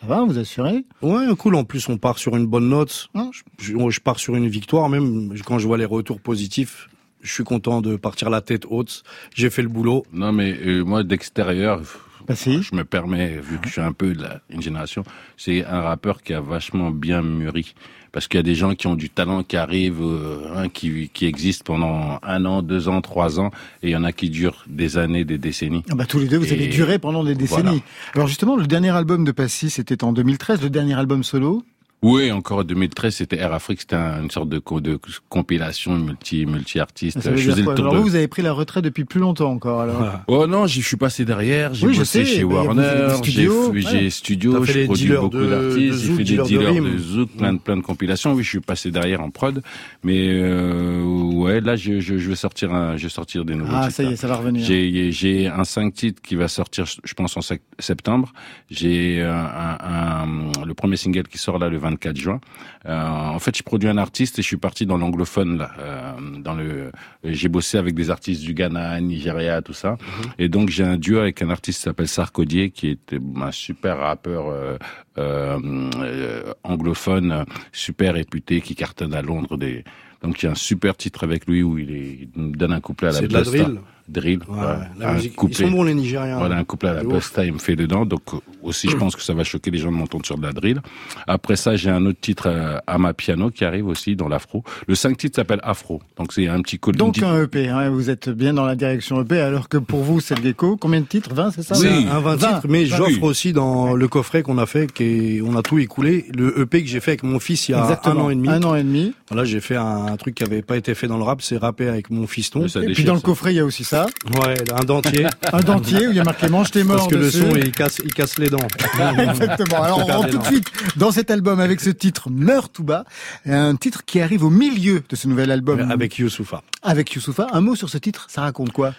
Ça 0.01 0.07
va, 0.07 0.25
vous 0.25 0.39
assurez 0.39 0.85
Ouais, 1.03 1.25
cool. 1.39 1.57
En 1.57 1.65
plus, 1.65 1.89
on 1.89 1.99
part 1.99 2.19
sur 2.19 2.37
une 2.37 2.47
bonne 2.47 2.69
note. 2.69 3.09
Hein 3.15 3.31
Je, 3.33 3.43
je- 3.77 3.91
je 3.91 4.01
pars 4.01 4.19
sur 4.19 4.35
une 4.37 4.49
victoire. 4.49 4.89
Même 4.89 5.35
quand 5.45 5.59
je 5.59 5.67
vois 5.67 5.77
les 5.77 5.85
retours 5.85 6.21
positifs, 6.21 6.89
je 7.21 7.33
suis 7.33 7.45
content 7.45 7.81
de 7.83 7.97
partir 7.97 8.31
la 8.31 8.41
tête 8.41 8.65
haute. 8.71 9.03
J'ai 9.35 9.51
fait 9.51 9.63
le 9.63 9.69
boulot. 9.69 10.05
Non, 10.13 10.33
mais 10.33 10.57
euh, 10.65 10.85
moi, 10.85 11.03
d'extérieur, 11.03 11.81
Bah 12.29 12.37
si. 12.37 12.63
je 12.63 12.75
me 12.77 12.85
permets, 12.85 13.39
vu 13.43 13.59
que 13.59 13.67
je 13.67 13.73
suis 13.73 13.81
un 13.81 13.93
peu 13.93 14.15
de 14.15 14.23
la, 14.23 14.41
une 14.51 14.63
génération, 14.63 15.03
c'est 15.37 15.65
un 15.65 15.81
rappeur 15.81 16.23
qui 16.23 16.33
a 16.35 16.41
vachement 16.41 16.91
bien 16.93 17.23
mûri. 17.23 17.75
Parce 18.17 18.29
qu'il 18.29 18.39
y 18.39 18.41
a 18.41 18.45
des 18.45 18.55
gens 18.55 18.75
qui 18.75 18.87
ont 18.87 18.95
du 18.95 19.11
talent, 19.11 19.43
qui 19.43 19.59
arrivent, 19.59 20.01
euh, 20.01 20.39
hein, 20.57 20.71
qui, 20.71 21.11
qui 21.13 21.27
existent 21.27 21.65
pendant 21.67 22.19
un 22.23 22.47
an, 22.47 22.63
deux 22.63 22.89
ans, 22.89 23.03
trois 23.03 23.39
ans, 23.39 23.51
et 23.83 23.89
il 23.89 23.91
y 23.91 23.97
en 23.97 24.05
a 24.05 24.13
qui 24.13 24.31
durent 24.31 24.65
des 24.67 24.97
années, 24.97 25.27
des 25.27 25.37
décennies. 25.37 25.83
Ah 25.91 25.95
bah 25.95 26.07
tous 26.07 26.19
les 26.19 26.27
deux, 26.27 26.39
vous 26.39 26.47
Et 26.47 26.53
avez 26.53 26.69
duré 26.69 26.99
pendant 26.99 27.25
des 27.25 27.35
décennies. 27.35 27.63
voilà. 27.63 27.81
Alors 28.15 28.27
justement, 28.27 28.57
le 28.57 28.67
dernier 28.67 28.89
album 28.89 29.27
de 29.27 29.33
Passy, 29.33 29.69
c'était 29.69 30.03
en 30.03 30.15
2013, 30.15 30.63
le 30.63 30.71
dernier 30.71 30.95
album 30.95 31.23
solo. 31.25 31.63
Oui, 32.03 32.31
encore 32.31 32.59
en 32.59 32.65
2013, 32.65 33.15
c'était 33.17 33.39
Air 33.39 33.53
Afrique, 33.53 33.81
c'était 33.81 33.97
un- 33.97 34.23
une 34.23 34.31
sorte 34.31 34.49
de, 34.49 34.59
co- 34.59 34.81
de 34.81 34.99
compilation 35.29 35.97
multi, 35.97 36.45
multi-artistes. 36.47 37.21
Ça 37.21 37.31
veut 37.31 37.37
Je 37.37 37.45
dire 37.45 37.53
faisais 37.55 37.65
quoi 37.65 37.73
le 37.73 37.77
tour 37.79 37.85
Alors 37.87 37.95
de... 37.95 37.99
vous, 38.01 38.11
vous 38.11 38.15
avez 38.17 38.29
pris 38.29 38.43
la 38.43 38.53
retraite 38.53 38.85
depuis 38.85 39.05
plus 39.05 39.19
longtemps 39.19 39.51
encore. 39.51 39.81
Alors. 39.81 40.21
Oh 40.29 40.47
non, 40.47 40.67
j'y 40.67 40.83
suis 40.83 40.97
passé 40.99 41.25
derrière, 41.25 41.73
j'ai 41.75 41.87
Oui, 41.87 41.95
je 41.95 42.01
bossé 42.01 42.25
sais, 42.25 42.37
chez 42.37 42.45
Warner, 42.45 42.83
j'ai 43.25 43.49
ouais. 43.49 44.11
studio, 44.11 44.65
j'ai 44.65 44.85
produit 44.85 45.09
beaucoup 45.09 45.39
d'artistes, 45.47 46.01
j'ai 46.05 46.13
fait 46.15 46.25
des 46.25 46.37
dealers 46.43 46.75
de 46.75 46.91
de, 46.91 46.99
zouk, 46.99 47.31
plein 47.37 47.53
de, 47.55 47.59
plein 47.59 47.77
de 47.79 47.83
compilations. 47.83 48.35
Oui, 48.35 48.45
je 48.45 48.51
suis 48.51 48.61
passé 48.61 48.91
derrière 48.91 49.21
en 49.23 49.31
prod, 49.31 49.63
mais 50.05 50.29
euh, 50.29 51.03
ouais, 51.03 51.61
là, 51.61 51.77
je, 51.77 51.99
je, 52.01 52.19
je 52.19 52.29
vais 52.29 52.37
sortir 52.37 52.73
un, 52.75 52.97
je 52.99 53.05
vais 53.05 53.09
sortir 53.09 53.45
des 53.45 53.55
nouveaux 53.55 53.73
Ah, 53.75 53.85
titres. 53.85 53.95
ça 53.97 54.03
y 54.05 54.13
est, 54.13 54.17
ça 54.17 54.29
va 54.29 54.37
revenir. 54.37 54.65
J'ai 54.65 55.11
j'ai 55.13 55.49
un 55.49 55.65
5 55.65 55.93
titres 55.95 56.23
qui 56.23 56.35
va 56.37 56.47
sortir, 56.49 56.85
je 57.03 57.15
pense, 57.15 57.37
en 57.37 57.41
sec- 57.41 57.63
septembre. 57.79 58.33
J'ai 58.71 59.23
euh, 59.23 59.33
un, 59.33 59.79
un- 59.81 60.65
le 60.65 60.75
premier 60.75 60.97
single 60.97 61.25
qui 61.25 61.39
sort 61.39 61.59
là 61.59 61.69
le 61.69 61.79
24 61.91 62.17
juin. 62.17 62.41
Euh, 62.87 62.97
en 63.37 63.39
fait, 63.39 63.57
je 63.57 63.63
produis 63.63 63.89
un 63.89 63.99
artiste 63.99 64.39
et 64.39 64.43
je 64.43 64.47
suis 64.47 64.57
parti 64.57 64.87
dans 64.87 64.99
l'anglophone 64.99 65.59
là. 65.59 65.71
euh, 65.81 66.13
dans 66.39 66.55
le, 66.55 66.91
j'ai 67.25 67.49
bossé 67.49 67.79
avec 67.79 67.95
des 67.95 68.11
artistes 68.11 68.43
du 68.43 68.55
Ghana, 68.55 69.01
Nigeria, 69.01 69.63
tout 69.63 69.73
ça. 69.73 69.97
Et 70.39 70.49
donc 70.49 70.69
j'ai 70.69 70.85
un 70.85 70.97
duo 70.97 71.19
avec 71.19 71.43
un 71.43 71.51
artiste 71.51 71.79
qui 71.79 71.85
s'appelle 71.85 72.09
Sarkodier, 72.09 72.71
qui 72.71 72.91
est 72.91 73.17
un 73.41 73.53
super 73.53 73.99
rappeur 73.99 74.49
euh, 74.49 74.77
euh, 75.19 75.59
euh, 75.97 76.53
anglophone, 76.63 77.33
euh, 77.33 77.45
super 77.73 78.15
réputé, 78.15 78.61
qui 78.61 78.75
cartonne 78.75 79.15
à 79.15 79.23
Londres. 79.23 79.57
Des... 79.57 79.85
Donc 80.23 80.43
il 80.43 80.47
y 80.47 80.49
a 80.49 80.53
un 80.53 80.57
super 80.57 80.97
titre 80.97 81.25
avec 81.25 81.47
lui 81.47 81.63
où 81.63 81.79
il, 81.79 81.91
est, 81.91 82.29
il 82.37 82.43
me 82.43 82.55
donne 82.57 82.73
un 82.73 82.81
couplet 82.81 83.09
à 83.09 83.13
la 83.13 83.19
C'est 83.21 83.29
de 83.29 83.33
la 83.35 83.43
drill. 83.43 83.81
Drill. 84.09 84.41
Ouais, 84.49 84.57
la 84.99 85.13
musique. 85.15 85.33
Ils 85.33 85.37
couplet. 85.37 85.65
sont 85.67 85.71
bons 85.71 85.83
les 85.83 85.95
Nigériens. 85.95 86.39
Voilà, 86.39 86.57
un 86.57 86.65
couplet 86.65 86.91
à 86.91 86.95
la. 86.95 87.05
Busta, 87.05 87.45
il 87.45 87.53
me 87.55 87.59
fait 87.59 87.77
dedans. 87.77 88.07
Donc 88.07 88.23
euh, 88.35 88.39
aussi, 88.63 88.89
je 88.89 88.97
pense 88.99 89.17
que 89.17 89.23
ça 89.23 89.35
va 89.35 89.45
choquer 89.45 89.71
les 89.71 89.79
gens 89.79 89.91
de 89.91 89.97
m'entendre 89.97 90.25
sur 90.27 90.39
de 90.39 90.43
la 90.43 90.53
drill. 90.53 90.81
Après 91.27 91.57
ça, 91.57 91.77
j'ai 91.77 91.91
un 91.91 92.05
autre 92.07 92.21
titre 92.21 92.49
euh, 92.49 92.79
à 92.87 92.99
ma 92.99 93.15
piano 93.15 93.51
qui 93.51 93.65
arrive 93.65 93.87
aussi 93.87 94.17
dans 94.17 94.29
l'afro. 94.29 94.63
Le 94.87 94.95
5 94.95 95.17
titres 95.17 95.37
s'appelle 95.37 95.61
Afro. 95.63 96.01
Donc 96.17 96.33
c'est 96.33 96.47
un 96.49 96.61
petit 96.63 96.79
code. 96.79 96.97
Donc 96.97 97.21
un 97.23 97.43
EP, 97.43 97.69
hein, 97.69 97.91
vous 97.91 98.11
êtes 98.11 98.29
bien 98.29 98.55
dans 98.55 98.65
la 98.65 98.77
direction 98.77 99.21
EP, 99.23 99.41
alors 99.41 99.69
que 99.69 99.77
pour 99.79 100.03
vous, 100.03 100.21
c'est 100.21 100.37
le 100.39 100.43
gecko. 100.45 100.77
Combien 100.77 101.01
de 101.01 101.07
titres? 101.07 101.35
20, 101.35 101.51
c'est 101.51 101.63
ça? 101.63 101.75
Oui. 101.79 102.07
un 102.11 102.21
20 102.21 102.37
20. 102.37 102.37
titres, 102.55 102.67
mais 102.69 102.81
Oui. 102.81 102.87
j'offre 102.87 103.23
aussi 103.25 103.53
dans 103.53 103.95
le 103.95 104.09
coffret 104.09 104.43
qu'on 104.43 104.59
a 104.59 104.67
fait, 104.67 104.93
qui 104.93 105.05
est- 105.39 105.43
on 105.43 105.57
a 105.57 105.63
tout 105.63 105.79
écoulé, 105.79 106.27
le 106.37 106.61
EP 106.61 106.83
que 106.83 106.89
j'ai 106.89 107.01
fait 107.01 107.13
avec 107.13 107.23
mon 107.23 107.39
fils 107.41 107.69
il 107.69 107.73
y 107.73 107.75
a 107.75 107.81
Exactement. 107.83 108.23
un 108.23 108.25
an 108.27 108.31
et 108.31 108.35
demi. 108.37 108.49
Un 108.49 108.63
an 108.63 108.75
et 108.75 108.83
demi. 108.83 109.13
Voilà, 109.31 109.45
j'ai 109.45 109.61
fait 109.61 109.77
un, 109.77 110.07
un 110.07 110.17
truc 110.17 110.35
qui 110.37 110.45
avait 110.45 110.63
pas 110.63 110.77
été 110.77 110.95
fait 110.95 111.09
dans 111.09 111.17
le 111.19 111.25
rap, 111.25 111.43
c'est 111.43 111.57
rapper 111.57 111.89
avec 111.89 112.11
mon 112.11 112.27
fiston. 112.27 112.69
Ça 112.69 112.81
Et 112.83 112.93
puis 112.93 113.05
dans 113.05 113.15
le 113.15 113.21
coffret, 113.21 113.53
il 113.53 113.57
y 113.57 113.61
a 113.61 113.65
aussi 113.65 113.83
ça. 113.85 113.96
Ouais, 114.05 114.55
un 114.73 114.85
dentier. 114.85 115.27
Un 115.53 115.61
dentier 115.61 116.09
où 116.09 116.11
il 116.11 116.17
y 116.17 116.21
a 116.21 116.25
marqué 116.25 116.49
mange 116.49 116.71
tes 116.71 116.85
morts 116.85 116.97
parce 116.97 117.09
que 117.09 117.17
le 117.17 117.31
son, 117.31 117.55
il 117.57 117.73
casse, 117.73 118.01
il 118.05 118.13
casse 118.13 118.39
les 118.39 118.51
dents. 118.51 118.59
Exactement. 119.19 119.83
Alors 119.83 119.99
on 119.99 120.05
rentre 120.05 120.31
tout 120.31 120.39
de 120.39 120.45
suite 120.45 120.71
dans 120.97 121.11
cet 121.11 121.31
album 121.31 121.61
avec 121.61 121.81
ce 121.81 121.91
titre 121.91 122.31
Meurs 122.31 122.69
tout 122.69 122.85
bas, 122.85 123.05
un 123.47 123.77
titre 123.77 124.05
qui 124.05 124.21
arrive 124.21 124.45
au 124.45 124.51
milieu 124.51 125.03
de 125.09 125.17
ce 125.17 125.29
nouvel 125.29 125.51
album 125.51 125.91
avec 125.91 126.19
Youssoufa. 126.19 126.63
avec 126.83 127.13
Youssoufa. 127.13 127.47
Un 127.53 127.61
mot 127.61 127.75
sur 127.77 127.89
ce 127.89 127.99
titre, 127.99 128.27
ça 128.29 128.43
raconte 128.43 128.73
quoi? 128.73 128.93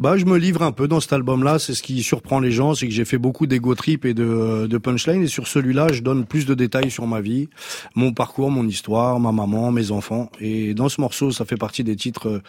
Bah, 0.00 0.16
je 0.16 0.24
me 0.24 0.38
livre 0.38 0.62
un 0.62 0.72
peu 0.72 0.88
dans 0.88 1.00
cet 1.00 1.12
album-là. 1.12 1.58
C'est 1.58 1.74
ce 1.74 1.82
qui 1.82 2.02
surprend 2.02 2.40
les 2.40 2.50
gens, 2.50 2.74
c'est 2.74 2.88
que 2.88 2.94
j'ai 2.94 3.04
fait 3.04 3.18
beaucoup 3.18 3.46
d'ego 3.46 3.74
trip 3.74 4.06
et 4.06 4.14
de, 4.14 4.66
de 4.66 4.78
punchline. 4.78 5.22
Et 5.22 5.26
sur 5.26 5.46
celui-là, 5.46 5.92
je 5.92 6.00
donne 6.00 6.24
plus 6.24 6.46
de 6.46 6.54
détails 6.54 6.90
sur 6.90 7.06
ma 7.06 7.20
vie, 7.20 7.50
mon 7.94 8.12
parcours, 8.12 8.50
mon 8.50 8.66
histoire, 8.66 9.20
ma 9.20 9.32
maman, 9.32 9.70
mes 9.70 9.90
enfants. 9.90 10.30
Et 10.40 10.72
dans 10.72 10.88
ce 10.88 11.00
morceau, 11.00 11.30
ça 11.30 11.44
fait 11.44 11.58
partie 11.58 11.84
des 11.84 11.94
titres 11.94 12.28
euh, 12.28 12.42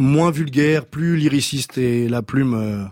moins 0.00 0.30
vulgaires, 0.30 0.86
plus 0.86 1.16
lyricistes 1.16 1.78
et 1.78 2.08
la 2.08 2.22
plume, 2.22 2.54
euh, 2.54 2.84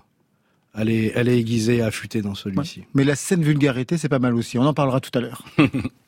elle 0.75 0.91
est, 0.91 1.13
elle 1.15 1.29
est 1.29 1.39
aiguisée, 1.39 1.83
affûtée 1.83 2.23
dans 2.23 2.35
celui-ci. 2.35 2.85
Mais 2.95 3.05
la 3.05 3.17
scène 3.17 3.43
vulgarité, 3.43 3.97
c'est 3.97 4.09
pas 4.09 4.19
mal 4.19 4.35
aussi. 4.35 4.59
On 4.59 4.67
en 4.67 4.75
parlera 4.75 5.01
tout 5.01 5.11
à 5.15 5.21
l'heure. 5.21 5.43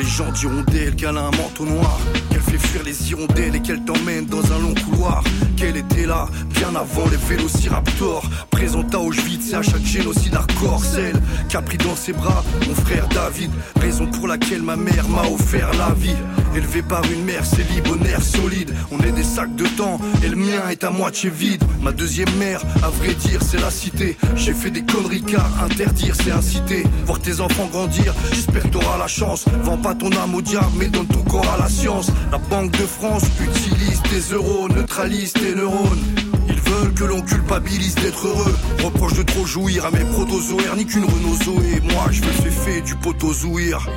Les 0.00 0.06
gens 0.06 0.32
diront 0.32 0.62
d'elle 0.62 0.96
qu'elle 0.96 1.18
a 1.18 1.26
un 1.26 1.30
manteau 1.32 1.66
noir, 1.66 2.00
qu'elle 2.30 2.40
fait 2.40 2.56
fuir 2.56 2.82
les 2.84 3.10
hirondelles 3.10 3.56
et 3.56 3.60
qu'elle 3.60 3.84
t'emmène 3.84 4.24
dans 4.24 4.42
un 4.50 4.58
long 4.58 4.72
couloir. 4.72 5.22
Qu'elle 5.58 5.76
était 5.76 6.06
là, 6.06 6.26
bien 6.54 6.74
avant 6.74 7.06
les 7.10 7.18
vélociraptors, 7.18 8.24
présente 8.50 8.94
à 8.94 8.98
Auschwitz 8.98 9.52
et 9.52 9.56
à 9.56 9.62
chaque 9.62 9.84
génocide 9.84 10.34
hardcore. 10.34 10.82
Celle 10.82 11.20
qui 11.50 11.56
a 11.58 11.60
pris 11.60 11.76
dans 11.76 11.94
ses 11.94 12.14
bras 12.14 12.42
mon 12.66 12.74
frère 12.74 13.08
David, 13.08 13.50
raison 13.78 14.06
pour 14.06 14.26
laquelle 14.26 14.62
ma 14.62 14.76
mère 14.76 15.06
m'a 15.06 15.28
offert 15.28 15.70
la 15.76 15.92
vie. 15.92 16.16
Élevé 16.56 16.80
par 16.80 17.04
une 17.04 17.24
mère, 17.24 17.44
c'est 17.44 17.68
libonaire 17.70 18.22
solide. 18.22 18.72
On 18.90 18.98
est 19.00 19.12
des 19.12 19.22
sacs 19.22 19.54
de 19.54 19.66
temps 19.76 20.00
et 20.24 20.28
le 20.28 20.36
mien 20.36 20.68
est 20.70 20.82
à 20.82 20.90
moitié 20.90 21.28
vide. 21.28 21.62
Ma 21.82 21.92
deuxième 21.92 22.34
mère, 22.38 22.62
à 22.82 22.88
vrai 22.88 23.12
dire, 23.14 23.40
c'est 23.42 23.60
la 23.60 23.70
cité. 23.70 24.16
J'ai 24.34 24.54
fait 24.54 24.70
des 24.70 24.82
conneries 24.82 25.22
car 25.22 25.46
interdire, 25.62 26.14
c'est 26.16 26.32
inciter. 26.32 26.84
Voir 27.04 27.20
tes 27.20 27.40
enfants 27.40 27.68
grandir, 27.70 28.14
j'espère 28.32 28.62
que 28.62 28.68
t'auras 28.68 28.98
la 28.98 29.06
chance. 29.06 29.44
Vends 29.62 29.76
pas 29.76 29.89
ton 29.94 30.10
âme 30.12 30.34
au 30.34 30.42
diable, 30.42 30.72
mais 30.76 30.88
donne 30.88 31.06
ton 31.06 31.22
corps 31.22 31.52
à 31.54 31.58
la 31.58 31.68
science. 31.68 32.10
La 32.30 32.38
Banque 32.38 32.72
de 32.72 32.86
France 32.86 33.24
utilise 33.40 34.02
tes 34.02 34.34
euros, 34.34 34.68
neutralise 34.68 35.32
tes 35.32 35.54
neurones. 35.54 36.02
Ils 36.48 36.60
veulent 36.60 36.94
que 36.94 37.04
l'on 37.04 37.22
culpabilise 37.22 37.94
d'être 37.96 38.26
heureux. 38.26 38.54
Reproche 38.84 39.14
de 39.14 39.22
trop 39.22 39.46
jouir 39.46 39.86
à 39.86 39.90
mes 39.90 40.04
protozoaires, 40.04 40.76
ni 40.76 40.86
qu'une 40.86 41.04
Renault 41.04 41.36
Zoé. 41.44 41.80
Moi, 41.82 42.06
je 42.10 42.22
veux 42.22 42.50
fait 42.50 42.80
du 42.82 42.94
potozouir. 42.96 43.88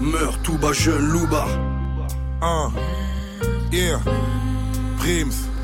Meurs 0.00 0.38
tout 0.42 0.58
bas, 0.58 0.72
jeune 0.72 1.06
louba. 1.08 1.46
Un, 2.42 2.70
yeah, 3.72 3.98
Prims. 4.98 5.55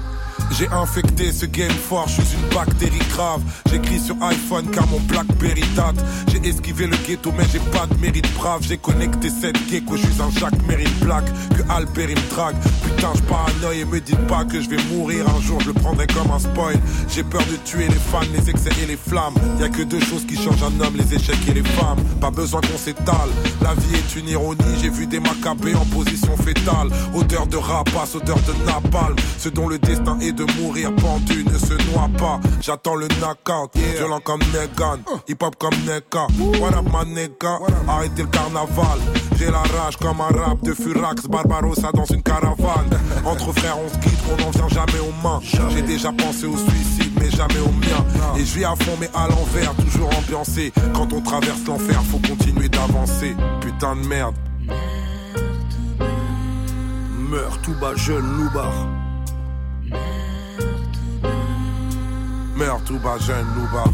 J'ai 0.51 0.69
infecté 0.69 1.33
ce 1.33 1.47
game 1.47 1.71
fort, 1.71 2.07
je 2.09 2.23
suis 2.23 2.37
une 2.37 2.55
bactérie 2.55 2.99
grave. 3.11 3.41
J'écris 3.71 4.01
sur 4.01 4.17
iPhone 4.23 4.67
car 4.71 4.87
mon 4.89 5.01
Blackberry 5.01 5.65
date. 5.75 5.97
J'ai 6.29 6.47
esquivé 6.49 6.87
le 6.87 6.97
ghetto 7.07 7.33
mais 7.37 7.45
j'ai 7.53 7.59
pas 7.59 7.87
de 7.87 7.95
mérite 8.01 8.33
brave. 8.35 8.63
J'ai 8.63 8.77
connecté 8.77 9.29
cette 9.31 9.57
gecko, 9.69 9.97
je 9.97 10.03
suis 10.03 10.21
un 10.21 10.31
Jacques 10.39 10.67
Mérite 10.67 10.99
Black. 11.01 11.25
Que 11.57 11.63
Albert 11.71 12.11
il 12.11 12.17
me 12.17 12.31
drague. 12.31 12.57
Putain, 12.83 13.13
je 13.15 13.23
paranoïe 13.23 13.81
et 13.81 13.85
me 13.85 14.01
dites 14.01 14.27
pas 14.27 14.45
que 14.45 14.61
je 14.61 14.69
vais 14.69 14.83
mourir 14.91 15.25
un 15.29 15.41
jour, 15.41 15.61
je 15.61 15.69
le 15.69 15.75
prendrai 15.75 16.07
comme 16.07 16.31
un 16.31 16.39
spoil. 16.39 16.77
J'ai 17.09 17.23
peur 17.23 17.43
de 17.51 17.57
tuer 17.65 17.89
les 17.89 17.95
fans, 17.95 18.21
les 18.33 18.51
excès 18.51 18.71
et 18.83 18.87
les 18.87 18.97
flammes. 18.97 19.35
Y 19.61 19.65
a 19.65 19.69
que 19.69 19.83
deux 19.83 20.01
choses 20.01 20.27
qui 20.27 20.37
changent 20.37 20.63
un 20.63 20.81
homme, 20.85 20.97
les 20.97 21.15
échecs 21.15 21.49
et 21.49 21.55
les 21.55 21.63
femmes. 21.63 22.03
Pas 22.21 22.31
besoin 22.31 22.61
qu'on 22.61 22.79
s'étale. 22.79 23.31
La 23.63 23.75
vie 23.75 23.95
est 23.95 24.19
une 24.19 24.29
ironie, 24.29 24.77
j'ai 24.81 24.91
vu 24.91 25.07
des 25.07 25.21
macabées 25.21 25.75
en 25.75 25.85
position 25.87 26.37
fétale. 26.37 26.89
Odeur 27.15 27.47
de 27.47 27.57
rapace, 27.57 28.15
odeur 28.15 28.39
de 28.39 28.67
napalm. 28.67 29.17
Ce 29.39 29.49
dont 29.49 29.69
le 29.69 29.79
destin 29.79 30.19
est 30.21 30.32
de 30.33 30.45
mourir 30.61 30.95
pendu 30.97 31.45
ne 31.45 31.59
se 31.59 31.75
noie 31.91 32.09
pas. 32.19 32.41
J'attends 32.61 32.95
le 32.95 33.09
knockout, 33.09 33.71
violent 33.97 34.21
comme 34.21 34.41
Negan, 34.53 34.99
hip 35.29 35.43
hop 35.43 35.57
comme 35.57 35.75
Neka. 35.87 36.27
What 36.61 36.77
up 36.77 36.87
ma 36.93 37.05
nigga, 37.05 37.59
arrêtez 37.89 38.23
le 38.23 38.29
carnaval. 38.29 38.99
J'ai 39.37 39.51
la 39.51 39.63
rage 39.63 39.97
comme 39.97 40.21
un 40.21 40.29
rap 40.29 40.63
de 40.63 40.73
Furax, 40.73 41.27
Barbarossa 41.27 41.91
dans 41.93 42.05
une 42.05 42.23
caravane. 42.23 42.91
Entre 43.25 43.53
frères 43.53 43.77
on 43.79 43.89
se 43.89 43.99
quitte, 43.99 44.21
on 44.33 44.43
n'en 44.43 44.51
vient 44.51 44.69
jamais 44.69 45.01
aux 45.01 45.27
mains. 45.27 45.41
J'ai 45.71 45.83
déjà 45.83 46.13
pensé 46.13 46.47
au 46.47 46.57
suicide, 46.57 47.13
mais 47.19 47.31
jamais 47.31 47.61
au 47.61 47.73
mien. 47.73 48.05
Et 48.37 48.45
je 48.45 48.55
vis 48.55 48.65
à 48.65 48.75
fond 48.77 48.97
mais 49.01 49.11
à 49.15 49.29
l'envers, 49.29 49.75
toujours 49.77 50.11
ambiancé. 50.17 50.73
Quand 50.95 51.13
on 51.13 51.21
traverse 51.21 51.65
l'enfer, 51.67 52.03
faut 52.05 52.19
continuer 52.19 52.69
d'avancer. 52.69 53.35
Putain 53.61 53.97
de 53.97 54.07
merde. 54.07 54.35
Meurs 57.31 57.59
tout 57.63 57.75
bas, 57.81 57.95
jeune 57.97 58.37
loubar. 58.37 58.73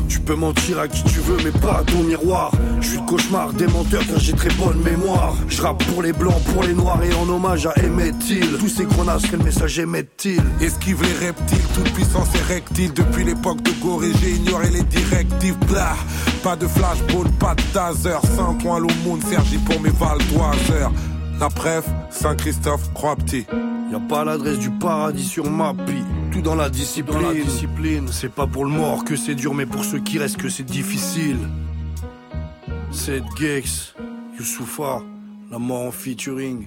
Tu 0.08 0.20
peux 0.20 0.34
mentir 0.34 0.78
à 0.78 0.88
qui 0.88 1.02
tu 1.04 1.20
veux, 1.20 1.36
mais 1.44 1.58
pas 1.58 1.78
à 1.78 1.84
ton 1.84 2.02
miroir. 2.02 2.50
Je 2.80 2.88
suis 2.88 2.98
le 2.98 3.06
cauchemar 3.06 3.52
des 3.52 3.66
menteurs 3.66 4.02
car 4.06 4.18
j'ai 4.18 4.34
très 4.34 4.50
bonne 4.50 4.80
mémoire. 4.82 5.34
Je 5.48 5.62
rappe 5.62 5.82
pour 5.86 6.02
les 6.02 6.12
blancs, 6.12 6.42
pour 6.52 6.62
les 6.62 6.74
noirs 6.74 7.02
et 7.02 7.14
en 7.14 7.28
hommage 7.28 7.66
à 7.66 7.72
Emmett 7.82 8.18
Till. 8.18 8.58
Tous 8.58 8.68
ces 8.68 8.84
grenasses, 8.84 9.22
quel 9.30 9.42
message 9.42 9.78
émettent-ils? 9.78 10.42
Esquive 10.60 11.02
les 11.02 11.26
reptiles, 11.26 11.66
toute 11.74 11.92
puissance 11.94 12.28
est 12.34 12.52
rectile. 12.52 12.92
Depuis 12.92 13.24
l'époque 13.24 13.62
de 13.62 13.70
Gorée, 13.82 14.12
j'ai 14.20 14.32
ignoré 14.32 14.68
les 14.70 14.82
directives. 14.82 15.56
Blah. 15.66 15.96
Pas 16.42 16.56
de 16.56 16.66
flashball, 16.66 17.28
pas 17.38 17.54
de 17.54 17.62
taser. 17.72 18.18
Saint-Ouen, 18.36 18.80
l'aumône, 18.80 19.22
Sergi 19.22 19.58
pour 19.58 19.80
mes 19.80 19.90
val 19.90 20.18
d'oiseurs. 20.30 20.92
La 21.40 21.48
bref, 21.48 21.84
Saint-Christophe, 22.10 22.92
croix 22.92 23.16
petit. 23.16 23.46
Y 23.90 23.94
a 23.94 24.00
pas 24.00 24.24
l'adresse 24.24 24.58
du 24.58 24.70
paradis 24.70 25.24
sur 25.24 25.50
ma 25.50 25.72
vie. 25.72 26.04
Dans 26.42 26.54
la 26.54 26.70
discipline. 26.70 28.08
C'est 28.10 28.32
pas 28.32 28.46
pour 28.46 28.64
le 28.64 28.70
mort 28.70 29.04
que 29.04 29.16
c'est 29.16 29.34
dur, 29.34 29.54
mais 29.54 29.66
pour 29.66 29.84
ceux 29.84 29.98
qui 29.98 30.18
restent 30.18 30.36
que 30.36 30.48
c'est 30.48 30.64
difficile. 30.64 31.38
Cette 32.92 33.24
Gex 33.36 33.94
Youssoufa, 34.38 35.02
la 35.50 35.58
mort 35.58 35.86
en 35.86 35.90
featuring. 35.90 36.66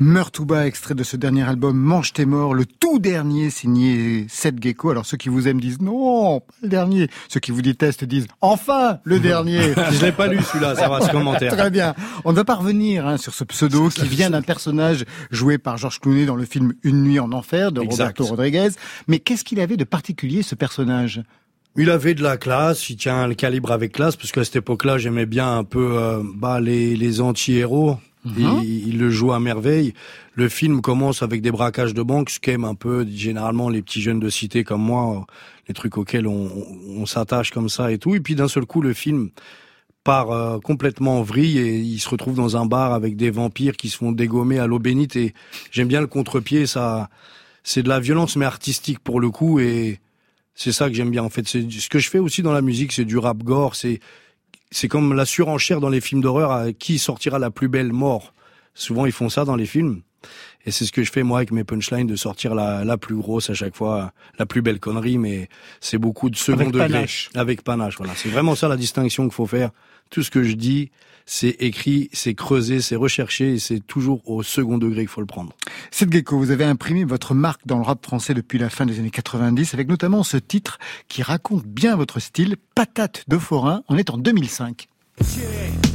Meurs 0.00 0.30
tout 0.30 0.44
bas, 0.44 0.66
extrait 0.66 0.94
de 0.94 1.02
ce 1.04 1.16
dernier 1.16 1.42
album 1.42 1.76
Mange 1.76 2.12
tes 2.12 2.26
morts, 2.26 2.54
le 2.54 2.64
tout 2.66 2.98
dernier 2.98 3.50
signé 3.50 4.26
Seth 4.28 4.62
Gecko. 4.62 4.90
Alors 4.90 5.06
ceux 5.06 5.16
qui 5.16 5.28
vous 5.28 5.48
aiment 5.48 5.60
disent 5.60 5.80
non, 5.80 6.40
pas 6.40 6.54
le 6.62 6.68
dernier. 6.68 7.08
Ceux 7.28 7.40
qui 7.40 7.52
vous 7.52 7.62
détestent 7.62 8.04
disent 8.04 8.26
enfin 8.40 8.98
le 9.04 9.20
dernier. 9.20 9.74
Je 9.92 10.04
l'ai 10.04 10.12
pas 10.12 10.26
lu 10.26 10.40
celui-là, 10.42 10.74
ça 10.74 10.88
va 10.88 11.00
ce 11.00 11.10
commentaire. 11.10 11.52
Très 11.56 11.70
bien. 11.70 11.94
On 12.24 12.32
ne 12.32 12.36
va 12.36 12.44
pas 12.44 12.56
revenir 12.56 13.06
hein, 13.06 13.16
sur 13.16 13.34
ce 13.34 13.44
pseudo 13.44 13.88
qui 13.88 14.06
vient 14.06 14.30
d'un 14.30 14.42
personnage 14.42 15.04
joué 15.30 15.58
par 15.58 15.76
Georges 15.76 16.00
Clooney 16.00 16.26
dans 16.26 16.36
le 16.36 16.44
film 16.44 16.72
Une 16.82 17.02
nuit 17.02 17.20
en 17.20 17.32
enfer 17.32 17.72
de 17.72 17.80
Exact. 17.82 18.18
Roberto 18.18 18.24
Rodriguez. 18.24 18.70
Mais 19.08 19.18
qu'est-ce 19.18 19.44
qu'il 19.44 19.60
avait 19.60 19.76
de 19.76 19.84
particulier 19.84 20.42
ce 20.42 20.54
personnage? 20.54 21.22
Il 21.76 21.88
avait 21.88 22.14
de 22.14 22.22
la 22.22 22.36
classe, 22.36 22.90
il 22.90 22.96
tient 22.96 23.26
le 23.26 23.34
calibre 23.34 23.72
avec 23.72 23.92
classe, 23.92 24.16
parce 24.16 24.30
qu'à 24.30 24.44
cette 24.44 24.56
époque-là, 24.56 24.98
j'aimais 24.98 25.24
bien 25.24 25.56
un 25.56 25.64
peu 25.64 25.96
euh, 25.96 26.22
bah, 26.34 26.60
les, 26.60 26.96
les 26.96 27.20
anti-héros. 27.22 27.96
Il, 28.24 28.88
il 28.88 28.98
le 28.98 29.10
joue 29.10 29.32
à 29.32 29.40
merveille. 29.40 29.94
Le 30.34 30.48
film 30.48 30.80
commence 30.80 31.22
avec 31.22 31.42
des 31.42 31.50
braquages 31.50 31.94
de 31.94 32.02
banque, 32.02 32.30
ce 32.30 32.40
qu'aiment 32.40 32.64
un 32.64 32.74
peu 32.74 33.06
généralement 33.06 33.68
les 33.68 33.82
petits 33.82 34.00
jeunes 34.00 34.20
de 34.20 34.28
cité 34.28 34.64
comme 34.64 34.82
moi, 34.82 35.26
les 35.68 35.74
trucs 35.74 35.96
auxquels 35.98 36.26
on, 36.26 36.46
on, 36.46 37.02
on 37.02 37.06
s'attache 37.06 37.50
comme 37.50 37.68
ça 37.68 37.92
et 37.92 37.98
tout. 37.98 38.14
Et 38.14 38.20
puis 38.20 38.34
d'un 38.34 38.48
seul 38.48 38.64
coup, 38.64 38.80
le 38.80 38.92
film 38.92 39.30
part 40.04 40.30
euh, 40.30 40.58
complètement 40.58 41.20
en 41.20 41.22
vrille 41.22 41.58
et 41.58 41.76
il 41.76 41.98
se 41.98 42.08
retrouve 42.08 42.34
dans 42.34 42.56
un 42.56 42.66
bar 42.66 42.92
avec 42.92 43.16
des 43.16 43.30
vampires 43.30 43.76
qui 43.76 43.88
se 43.88 43.98
font 43.98 44.12
dégommer 44.12 44.58
à 44.58 44.66
l'eau 44.66 44.78
bénite. 44.78 45.16
Et 45.16 45.34
j'aime 45.70 45.88
bien 45.88 46.00
le 46.00 46.06
contre-pied, 46.06 46.66
ça, 46.66 47.08
c'est 47.62 47.82
de 47.82 47.88
la 47.88 48.00
violence 48.00 48.36
mais 48.36 48.44
artistique 48.44 48.98
pour 48.98 49.20
le 49.20 49.30
coup 49.30 49.60
et 49.60 50.00
c'est 50.54 50.72
ça 50.72 50.88
que 50.88 50.94
j'aime 50.94 51.10
bien 51.10 51.22
en 51.22 51.30
fait. 51.30 51.46
C'est 51.48 51.70
ce 51.70 51.88
que 51.88 51.98
je 51.98 52.10
fais 52.10 52.18
aussi 52.18 52.42
dans 52.42 52.52
la 52.52 52.62
musique, 52.62 52.92
c'est 52.92 53.04
du 53.04 53.18
rap 53.18 53.42
gore. 53.42 53.74
C'est 53.74 54.00
c'est 54.72 54.88
comme 54.88 55.14
la 55.14 55.24
surenchère 55.24 55.80
dans 55.80 55.88
les 55.88 56.00
films 56.00 56.20
d'horreur 56.20 56.50
à 56.50 56.72
qui 56.72 56.98
sortira 56.98 57.38
la 57.38 57.50
plus 57.50 57.68
belle 57.68 57.92
mort. 57.92 58.34
Souvent 58.74 59.06
ils 59.06 59.12
font 59.12 59.28
ça 59.28 59.44
dans 59.44 59.54
les 59.56 59.66
films. 59.66 60.02
Et 60.64 60.70
c'est 60.70 60.84
ce 60.84 60.92
que 60.92 61.02
je 61.02 61.10
fais 61.10 61.22
moi 61.24 61.38
avec 61.38 61.50
mes 61.50 61.64
punchlines, 61.64 62.06
de 62.06 62.14
sortir 62.14 62.54
la, 62.54 62.84
la 62.84 62.96
plus 62.96 63.16
grosse 63.16 63.50
à 63.50 63.54
chaque 63.54 63.74
fois, 63.76 64.12
la 64.38 64.46
plus 64.46 64.62
belle 64.62 64.78
connerie, 64.78 65.18
mais 65.18 65.48
c'est 65.80 65.98
beaucoup 65.98 66.30
de 66.30 66.36
second 66.36 66.60
Avec 66.60 66.72
degré. 66.72 66.88
panache. 66.88 67.30
Avec 67.34 67.62
panache, 67.62 67.96
voilà. 67.98 68.12
C'est 68.14 68.28
vraiment 68.28 68.54
ça 68.54 68.68
la 68.68 68.76
distinction 68.76 69.24
qu'il 69.24 69.32
faut 69.32 69.46
faire. 69.46 69.70
Tout 70.10 70.22
ce 70.22 70.30
que 70.30 70.44
je 70.44 70.52
dis, 70.54 70.90
c'est 71.26 71.56
écrit, 71.60 72.08
c'est 72.12 72.34
creusé, 72.34 72.80
c'est 72.80 72.96
recherché, 72.96 73.54
et 73.54 73.58
c'est 73.58 73.80
toujours 73.80 74.28
au 74.28 74.42
second 74.42 74.78
degré 74.78 75.00
qu'il 75.02 75.08
faut 75.08 75.20
le 75.20 75.26
prendre. 75.26 75.52
Seth 75.90 76.12
Gecko, 76.12 76.38
vous 76.38 76.50
avez 76.50 76.64
imprimé 76.64 77.04
votre 77.04 77.34
marque 77.34 77.66
dans 77.66 77.76
le 77.76 77.84
rap 77.84 78.04
français 78.04 78.34
depuis 78.34 78.58
la 78.58 78.70
fin 78.70 78.86
des 78.86 78.98
années 78.98 79.10
90 79.10 79.74
avec 79.74 79.88
notamment 79.88 80.22
ce 80.22 80.36
titre 80.36 80.78
qui 81.08 81.22
raconte 81.22 81.64
bien 81.64 81.96
votre 81.96 82.20
style, 82.20 82.56
Patate 82.74 83.24
de 83.28 83.38
forain. 83.38 83.82
On 83.88 83.96
est 83.96 84.10
en 84.10 84.18
2005. 84.18 84.88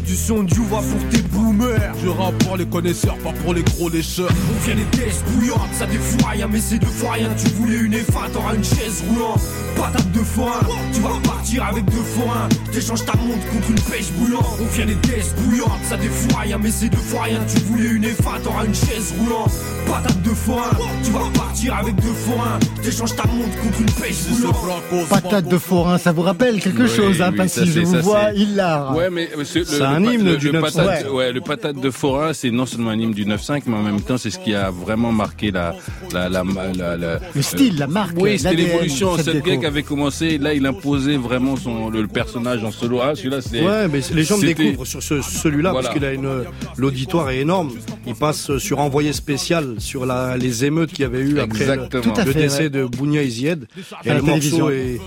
Du 0.08 0.16
son 0.16 0.44
du 0.44 0.56
va 0.70 0.78
pour 0.78 1.10
tes 1.10 1.22
boomers. 1.34 1.94
Je 2.02 2.08
rappe 2.08 2.38
pour 2.46 2.56
les 2.56 2.66
connaisseurs, 2.66 3.18
pas 3.18 3.34
pour 3.44 3.54
les 3.54 3.62
gros 3.64 3.90
lécheurs. 3.90 4.30
On 4.56 4.66
vient 4.66 4.76
les 4.76 4.98
tests 4.98 5.26
bouillantes, 5.36 5.60
ça 5.74 5.86
des 5.86 5.98
fois 5.98 6.30
rien, 6.30 6.48
mais 6.50 6.62
c'est 6.62 6.80
deux 6.80 6.88
fois 6.88 7.12
rien. 7.14 7.30
Tu 7.38 7.50
voulais 7.52 7.76
une 7.76 7.94
F1, 7.94 8.32
t'auras 8.32 8.56
une 8.56 8.64
chaise 8.64 9.04
roulante. 9.10 9.42
Patate 9.76 10.12
de 10.14 10.20
forain, 10.20 10.62
tu 10.94 11.02
vas 11.02 11.10
repartir 11.10 11.66
avec 11.66 11.86
deux 11.86 11.92
forains. 12.16 12.48
T'échanges 12.72 13.06
ta 13.06 13.16
montre 13.18 13.46
contre 13.52 13.70
une 13.70 13.82
pêche 13.82 14.10
bouillante. 14.14 14.46
On 14.62 14.66
vient 14.76 14.86
les 14.86 14.96
tests 14.96 15.36
bouillantes, 15.42 15.84
ça 15.88 15.98
des 15.98 16.08
fois 16.08 16.40
rien, 16.42 16.58
mais 16.58 16.72
c'est 16.72 16.90
deux 16.90 16.98
fois 16.98 17.24
rien. 17.24 17.40
Tu 17.54 17.60
voulais 17.66 17.90
une 17.90 18.04
F1, 18.06 18.42
t'auras 18.44 18.66
une 18.66 18.74
chaise 18.74 19.14
roulante. 19.20 19.52
Patate 19.88 20.22
de 20.24 20.30
forain, 20.30 20.70
tu 21.04 21.12
vas 21.12 21.20
repartir 21.20 21.76
avec 21.76 21.96
deux 21.96 22.14
forains. 22.14 22.60
T'échanges 22.82 23.16
ta 23.16 23.24
montre 23.28 23.56
contre 23.62 23.82
une 23.82 23.92
pêche 23.92 24.24
bouillante. 24.30 25.10
Patate 25.10 25.48
de 25.48 25.58
forain, 25.58 25.98
ça 25.98 26.12
vous 26.12 26.22
rappelle 26.24 26.60
quelque 26.62 26.84
Oui, 26.84 26.90
chose, 26.90 27.22
hein, 27.22 27.32
oui, 27.38 27.48
ça, 27.50 27.64
Je 27.66 27.80
vous 27.82 28.02
vois, 28.02 28.30
c'est- 28.34 28.38
hilar. 28.40 28.96
Ouais, 28.96 29.10
mais 29.12 29.30
c'est 29.46 29.60
le- 29.60 29.66
C'est 29.66 29.80
le 29.80 29.97
un 29.98 30.04
pa- 30.04 30.14
hymne 30.14 30.26
le- 30.26 30.38
du 30.38 30.52
le 30.52 30.60
9-5. 30.60 30.62
patate, 30.62 31.10
ouais, 31.12 31.32
le 31.32 31.42
patate 31.42 31.76
de 31.80 31.90
forain, 31.92 32.34
c'est 32.34 32.52
non 32.52 32.66
seulement 32.66 32.92
un 32.92 33.00
hymne 33.00 33.14
du 33.14 33.26
9-5, 33.26 33.64
mais 33.68 33.76
en 33.76 33.82
même 33.84 34.02
temps, 34.02 34.18
c'est 34.18 34.30
ce 34.30 34.40
qui 34.40 34.54
a 34.54 34.70
vraiment 34.72 35.12
marqué 35.12 35.52
la, 35.52 35.76
la, 36.14 36.30
la, 36.30 36.44
la, 36.76 36.98
la- 36.98 37.20
Le 37.36 37.42
style, 37.42 37.78
la 37.78 37.88
marque, 37.88 38.16
Oui, 38.20 38.38
c'était 38.40 38.56
l'évolution. 38.56 39.18
Cette 39.18 39.44
gag 39.44 39.66
avait 39.66 39.84
commencé, 39.84 40.38
là, 40.38 40.54
il 40.54 40.66
imposait 40.66 41.18
vraiment 41.18 41.56
son, 41.56 41.90
le, 41.90 42.02
le 42.02 42.08
personnage 42.08 42.64
en 42.64 42.72
solo. 42.72 43.00
Ah, 43.02 43.14
celui-là, 43.16 43.42
c'est. 43.42 43.62
Ouais, 43.62 43.88
mais 43.88 44.00
les 44.14 44.24
gens 44.24 44.38
me 44.38 44.46
découvrent 44.46 44.86
sur 44.86 45.02
ce, 45.04 45.22
celui-là 45.22 45.72
Voilà. 45.72 45.88
parce 45.90 45.94
qu'il 45.98 46.06
a 46.06 46.14
une 46.14 46.44
l'auditoire 46.78 47.30
est 47.30 47.40
énorme. 47.40 47.72
Il 48.06 48.16
passe 48.16 48.58
sur 48.58 48.80
envoyé 48.80 49.14
spécial 49.14 49.76
sur 49.80 50.06
la, 50.06 50.38
les 50.38 50.66
émeutes 50.66 50.92
qu'il 50.92 51.02
y 51.02 51.06
avait 51.06 51.20
eu 51.22 51.40
après 51.40 51.66
le, 51.66 51.72
Exactement. 51.74 52.14
Le 52.26 52.32
fait, 52.32 52.40
décès 52.40 52.64
ouais. 52.64 52.70
de 52.70 52.86
Bounia 52.86 53.24
Izied. 53.24 53.66
Et 54.06 54.14
le 54.14 54.22
morceau 54.22 54.70
est, 54.70 55.00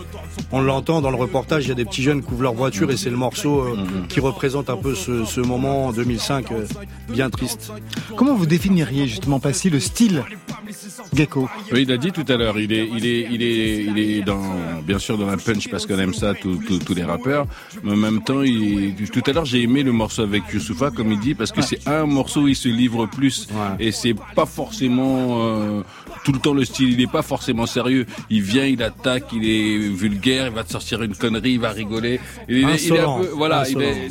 on 0.53 0.61
l'entend 0.61 1.01
dans 1.01 1.11
le 1.11 1.17
reportage, 1.17 1.65
il 1.65 1.69
y 1.69 1.73
a 1.73 1.75
des 1.75 1.85
petits 1.85 2.03
jeunes 2.03 2.23
qui 2.23 2.33
ouvrent 2.33 2.43
leur 2.43 2.55
voiture 2.55 2.91
et 2.91 2.97
c'est 2.97 3.11
le 3.11 3.17
morceau 3.17 3.61
euh, 3.61 3.77
Mhm. 3.77 4.07
qui 4.09 4.21
représente 4.21 4.69
un 4.71 4.77
peu 4.83 4.95
ce, 4.95 5.25
ce 5.25 5.41
moment 5.41 5.87
en 5.87 5.93
2005 5.93 6.53
euh, 6.53 6.67
bien 7.13 7.31
triste. 7.31 7.73
Comment 8.17 8.35
vous 8.35 8.47
définiriez 8.47 9.07
justement, 9.07 9.41
Passy, 9.41 9.71
le 9.71 9.81
style 9.81 10.25
Gecko? 11.15 11.49
Oui, 11.73 11.83
il 11.83 11.93
a 11.93 11.97
dit 11.97 12.13
tout 12.13 12.25
à 12.29 12.37
l'heure, 12.37 12.59
il 12.59 12.73
est, 12.73 12.89
il 12.93 13.05
est, 13.07 13.29
il 13.31 13.43
est, 13.43 13.85
il 13.85 13.99
est 13.99 14.23
dans, 14.23 14.41
bien 14.87 14.99
sûr 14.99 15.19
dans 15.19 15.27
la 15.27 15.37
punch 15.37 15.69
parce 15.69 15.87
qu'on 15.87 15.99
aime 15.99 16.15
ça, 16.15 16.35
tous 16.35 16.57
tous- 16.67 16.79
tous 16.79 16.95
les 16.95 17.05
rappeurs. 17.05 17.47
Mais 17.83 17.93
en 17.93 17.97
même 17.97 18.23
temps, 18.23 18.43
il, 18.43 18.95
tout 19.13 19.23
à 19.27 19.33
l'heure, 19.33 19.45
j'ai 19.45 19.63
aimé 19.63 19.83
le 19.83 19.93
morceau 19.93 20.23
avec 20.23 20.43
Youssoufa, 20.53 20.91
comme 20.91 21.13
il 21.13 21.19
dit, 21.21 21.35
parce 21.35 21.53
que 21.53 21.63
c'est 21.63 21.87
un 21.89 22.07
morceau 22.07 22.43
où 22.43 22.49
il 22.49 22.57
se 22.57 22.69
livre 22.69 23.07
plus. 23.07 23.49
Ouais. 23.53 23.87
Et 23.87 23.93
c'est 23.93 24.15
pas 24.35 24.47
forcément, 24.47 25.45
euh, 25.45 25.83
tout 26.25 26.33
le 26.33 26.39
temps 26.39 26.55
le 26.55 26.65
style, 26.65 26.93
il 26.93 27.01
est 27.01 27.11
pas 27.11 27.23
forcément 27.23 27.67
sérieux. 27.67 28.07
Il 28.31 28.43
vient, 28.43 28.65
il 28.67 28.83
attaque, 28.83 29.25
il 29.33 29.45
est 29.49 29.79
vulgaire, 29.89 30.47
il 30.47 30.53
va 30.55 30.65
te 30.65 30.71
sortir 30.73 31.03
une 31.03 31.15
connerie, 31.15 31.53
il 31.53 31.61
va 31.61 31.71
rigoler. 31.71 32.21
Il 32.49 32.57
est, 32.57 32.61
il 32.61 32.63
est 32.63 32.67
un 32.67 32.75
Insolent. 32.75 33.21
peu, 33.21 33.29
voilà, 33.35 33.65
il 33.69 33.81
est, 33.83 34.09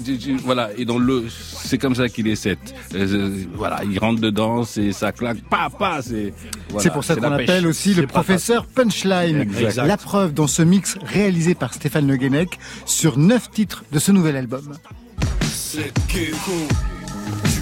voilà, 0.59 0.77
et 0.77 0.85
dans 0.85 0.97
le, 0.97 1.25
c'est 1.29 1.77
comme 1.77 1.95
ça 1.95 2.09
qu'il 2.09 2.27
est 2.27 2.35
set. 2.35 2.59
Euh, 2.93 3.43
voilà, 3.53 3.81
il 3.89 3.97
rentre 3.99 4.19
dedans, 4.19 4.63
c'est, 4.63 4.91
ça 4.91 5.11
claque, 5.11 5.37
pa, 5.49 5.69
pa, 5.69 6.01
c'est, 6.01 6.33
voilà, 6.69 6.83
C'est 6.83 6.91
pour 6.91 7.03
ça 7.03 7.15
qu'on 7.15 7.31
appelle 7.31 7.67
aussi 7.67 7.93
le 7.93 8.07
professeur 8.07 8.65
Punchline. 8.65 9.41
Exact. 9.41 9.85
La 9.85 9.97
preuve 9.97 10.33
dans 10.33 10.47
ce 10.47 10.61
mix 10.61 10.97
réalisé 11.01 11.55
par 11.55 11.73
Stéphane 11.73 12.07
Le 12.07 12.17
Guenec 12.17 12.59
sur 12.85 13.17
neuf 13.17 13.49
titres 13.51 13.83
de 13.91 13.99
ce 13.99 14.11
nouvel 14.11 14.35
album. 14.35 14.73
C'est 15.41 15.93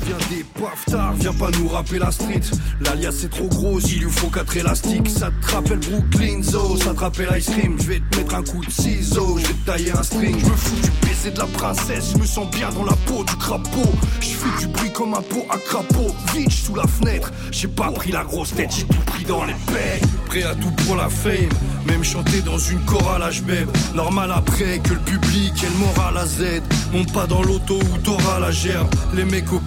Viens 0.07 0.17
des 0.29 0.45
tard, 0.89 1.13
viens 1.19 1.33
pas 1.33 1.49
nous 1.59 1.67
rapper 1.67 1.99
la 1.99 2.11
street. 2.11 2.39
L'alias 2.79 3.11
c'est 3.11 3.29
trop 3.29 3.47
gros, 3.47 3.77
il 3.81 3.99
lui 3.99 4.09
faut 4.09 4.29
quatre 4.29 4.55
élastiques. 4.55 5.09
Ça 5.09 5.31
te 5.41 5.51
rappelle 5.51 5.79
Brooklyn 5.79 6.41
Zoo, 6.41 6.77
ça 6.77 6.93
te 6.93 6.99
rappelle 7.01 7.27
Ice 7.37 7.49
Cream. 7.49 7.75
Je 7.77 7.87
vais 7.87 7.99
te 7.99 8.17
mettre 8.17 8.35
un 8.35 8.43
coup 8.43 8.63
de 8.63 8.71
ciseau, 8.71 9.37
je 9.37 9.47
vais 9.47 9.53
te 9.53 9.65
tailler 9.65 9.91
un 9.91 10.03
string. 10.03 10.39
Je 10.39 10.45
me 10.45 10.55
fous 10.55 10.75
du 10.75 10.89
baiser 11.05 11.31
de 11.31 11.39
la 11.39 11.45
princesse, 11.45 12.11
je 12.13 12.17
me 12.19 12.25
sens 12.25 12.49
bien 12.51 12.69
dans 12.69 12.85
la 12.85 12.95
peau 13.05 13.25
du 13.25 13.35
crapaud. 13.35 13.91
Je 14.21 14.27
fais 14.27 14.59
du 14.59 14.67
bruit 14.67 14.93
comme 14.93 15.13
un 15.13 15.21
pot 15.21 15.45
à 15.49 15.57
crapaud. 15.57 16.15
Vitch 16.33 16.63
sous 16.63 16.75
la 16.75 16.87
fenêtre, 16.87 17.31
j'ai 17.51 17.67
pas 17.67 17.91
pris 17.91 18.13
la 18.13 18.23
grosse 18.23 18.53
tête, 18.53 18.71
j'ai 18.73 18.85
tout 18.85 19.01
pris 19.07 19.25
dans 19.25 19.43
les 19.43 19.55
pecs. 19.73 20.03
Prêt 20.27 20.43
à 20.43 20.55
tout 20.55 20.71
pour 20.85 20.95
la 20.95 21.09
fame, 21.09 21.49
même 21.85 22.03
chanter 22.03 22.41
dans 22.41 22.57
une 22.57 22.79
chorale 22.85 23.23
à 23.23 23.31
j'beb. 23.31 23.69
Normal 23.93 24.31
après 24.31 24.79
que 24.79 24.93
le 24.93 24.99
public 24.99 25.53
ait 25.63 25.67
le 25.67 25.85
moral 25.85 26.17
à 26.17 26.25
Z. 26.25 26.61
Monte 26.93 27.11
pas 27.11 27.27
dans 27.27 27.41
l'auto 27.41 27.77
où 27.79 27.97
t'auras 28.03 28.39
la 28.39 28.51
gerbe. 28.51 28.87
Les 29.13 29.25
mecs 29.25 29.51
au 29.51 29.59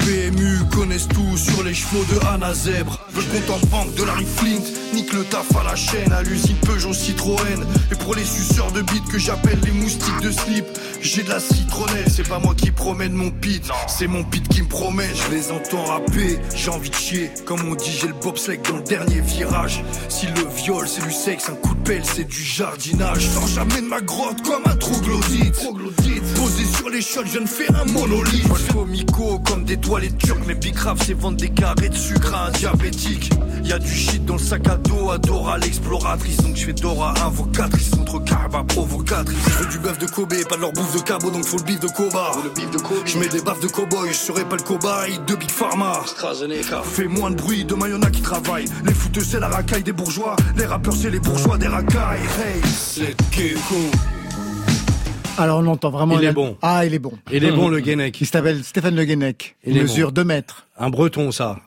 connaissent 0.71 1.09
tout 1.09 1.37
sur 1.37 1.63
les 1.63 1.75
chevaux 1.75 2.05
de 2.05 2.27
Anna 2.27 2.55
Zèbre. 2.55 2.99
Veulent 3.13 3.25
qu'on 3.27 3.59
t'en 3.59 3.67
banque 3.67 3.95
de 3.95 4.05
Larry 4.05 4.27
Flint, 4.37 4.63
nique 4.95 5.13
le 5.13 5.25
taf 5.25 5.55
à 5.57 5.65
la 5.65 5.77
chaîne, 5.77 6.13
à 6.13 6.23
l'usine 6.23 6.57
Peugeot 6.67 6.93
Citroën. 6.93 7.65
Et 7.91 7.95
pour 7.97 8.15
les 8.15 8.25
suceurs 8.25 8.73
de 8.73 8.83
bite 8.83 9.07
que 9.11 9.19
j'appelle 9.19 9.59
les 9.65 9.73
moustiques 9.73 10.21
de 10.23 10.31
slip, 10.31 10.65
j'ai 11.03 11.23
de 11.23 11.29
la 11.29 11.41
citronnelle, 11.41 12.07
c'est 12.09 12.29
pas 12.29 12.39
moi 12.39 12.55
qui 12.55 12.71
promène 12.71 13.13
mon 13.13 13.31
pit, 13.31 13.63
c'est 13.89 14.07
mon 14.07 14.25
pit 14.25 14.47
qui 14.49 14.63
me 14.63 14.69
promène. 14.69 15.11
Je 15.15 15.35
les 15.35 15.51
entends 15.51 15.85
rapper, 15.85 16.39
j'ai 16.55 16.71
envie 16.71 16.91
de 16.91 16.95
chier. 16.95 17.31
Comme 17.47 17.61
on 17.69 17.75
dit, 17.75 17.91
j'ai 17.91 18.09
le 18.09 18.15
bobsleigh 18.15 18.61
dans 18.69 18.77
le 18.77 18.83
dernier 18.83 19.21
virage. 19.21 19.83
Si 20.09 20.27
le 20.27 20.47
viol 20.57 20.87
c'est 20.89 21.05
du 21.05 21.13
sexe, 21.13 21.49
un 21.49 21.55
coup 21.55 21.75
de 21.75 21.81
pelle 21.81 22.05
c'est 22.05 22.25
du 22.25 22.43
jardinage. 22.43 23.23
Je 23.23 23.29
sors 23.29 23.49
jamais 23.49 23.81
de 23.81 23.87
ma 23.87 24.01
grotte 24.01 24.43
comme 24.43 24.63
un 24.67 24.77
troglodyte. 24.77 25.55
Posé 26.37 26.65
sur 26.65 26.89
les 26.89 27.03
shots, 27.03 27.25
je 27.25 27.33
viens 27.33 27.43
de 27.43 27.49
faire 27.49 27.75
un 27.81 27.85
monolithe. 27.87 28.49
Comico 28.73 29.39
comme 29.41 29.65
des 29.65 29.77
toilettes 29.77 30.20
turques, 30.21 30.43
mais 30.47 30.55
big 30.55 30.77
rap 30.77 30.99
c'est 31.05 31.15
vendre 31.15 31.37
des 31.37 31.51
carrés 31.51 31.89
de 31.89 31.97
sucre 31.97 32.35
à 32.35 32.47
un 32.47 32.51
diabétique. 32.51 33.31
Y 33.65 33.73
a 33.73 33.79
du 33.79 33.95
shit 33.95 34.25
dans 34.25 34.35
le 34.35 34.41
sac 34.41 34.67
à 34.69 34.77
dos, 34.77 35.11
Adora 35.11 35.59
l'exploratrice. 35.59 36.39
Donc 36.39 36.57
je 36.57 36.67
fais 36.67 36.73
Dora 36.73 37.15
invocatrice 37.25 37.91
contre 37.91 38.23
Carba 38.25 38.65
provocatrice. 38.65 39.39
Je 39.47 39.65
veux 39.65 39.71
du 39.71 39.79
bœuf 39.79 39.99
de 39.99 40.07
Kobe, 40.07 40.35
pas 40.49 40.57
de 40.57 40.61
leur 40.61 40.73
bouffe 40.73 40.95
de 40.95 41.01
cabot, 41.01 41.31
donc 41.31 41.45
faut 41.45 41.59
le 41.59 41.65
bif 41.65 41.81
de 41.81 41.89
Koba. 41.89 42.33
Je 43.05 43.19
mets 43.19 43.29
des 43.29 43.41
baffes 43.41 43.61
de 43.61 43.69
cowboy, 43.69 44.09
je 44.09 44.15
serai 44.15 44.45
pas 44.45 44.57
le 44.57 44.63
cobaye 44.63 45.19
de 45.27 45.35
Big 45.35 45.51
Pharma. 45.51 46.01
Fais 46.83 47.07
moins 47.07 47.31
de 47.31 47.37
bruit, 47.37 47.65
demain 47.65 47.89
y'en 47.89 48.03
a 48.03 48.11
qui 48.11 48.23
travaillent. 48.23 48.69
Les 48.85 48.95
fouteux 48.95 49.23
c'est 49.23 49.41
la 49.41 49.49
racaille 49.49 49.83
des 49.83 49.93
bourgeois, 49.93 50.37
les 50.57 50.67
rappeurs 50.67 50.95
c'est 50.95 51.11
les 51.11 51.21
bourgeois 51.21 51.59
des 51.59 51.69
racailles. 51.69 52.21
Hey, 52.39 52.61
c'est. 52.65 53.17
Alors 55.41 55.59
on 55.61 55.67
entend 55.67 55.91
vraiment. 55.91 56.19
Il 56.19 56.25
la- 56.25 56.31
est 56.31 56.35
bon. 56.35 56.57
Ah, 56.63 56.85
il 56.87 56.95
est 56.95 56.99
bon. 56.99 57.13
Il 57.33 57.45
est 57.45 57.53
bon 57.53 57.69
le 57.69 57.81
Guénec. 57.87 58.13
Qui 58.15 58.27
s'appelle 58.27 58.63
Stéphane 58.65 58.95
Le 58.95 59.05
Guenec. 59.05 59.57
Il 59.65 59.77
Il 59.77 59.83
mesure 59.83 60.13
2 60.13 60.25
mètres. 60.25 60.67
Un 60.79 60.91
breton 60.91 61.31
ça. 61.33 61.59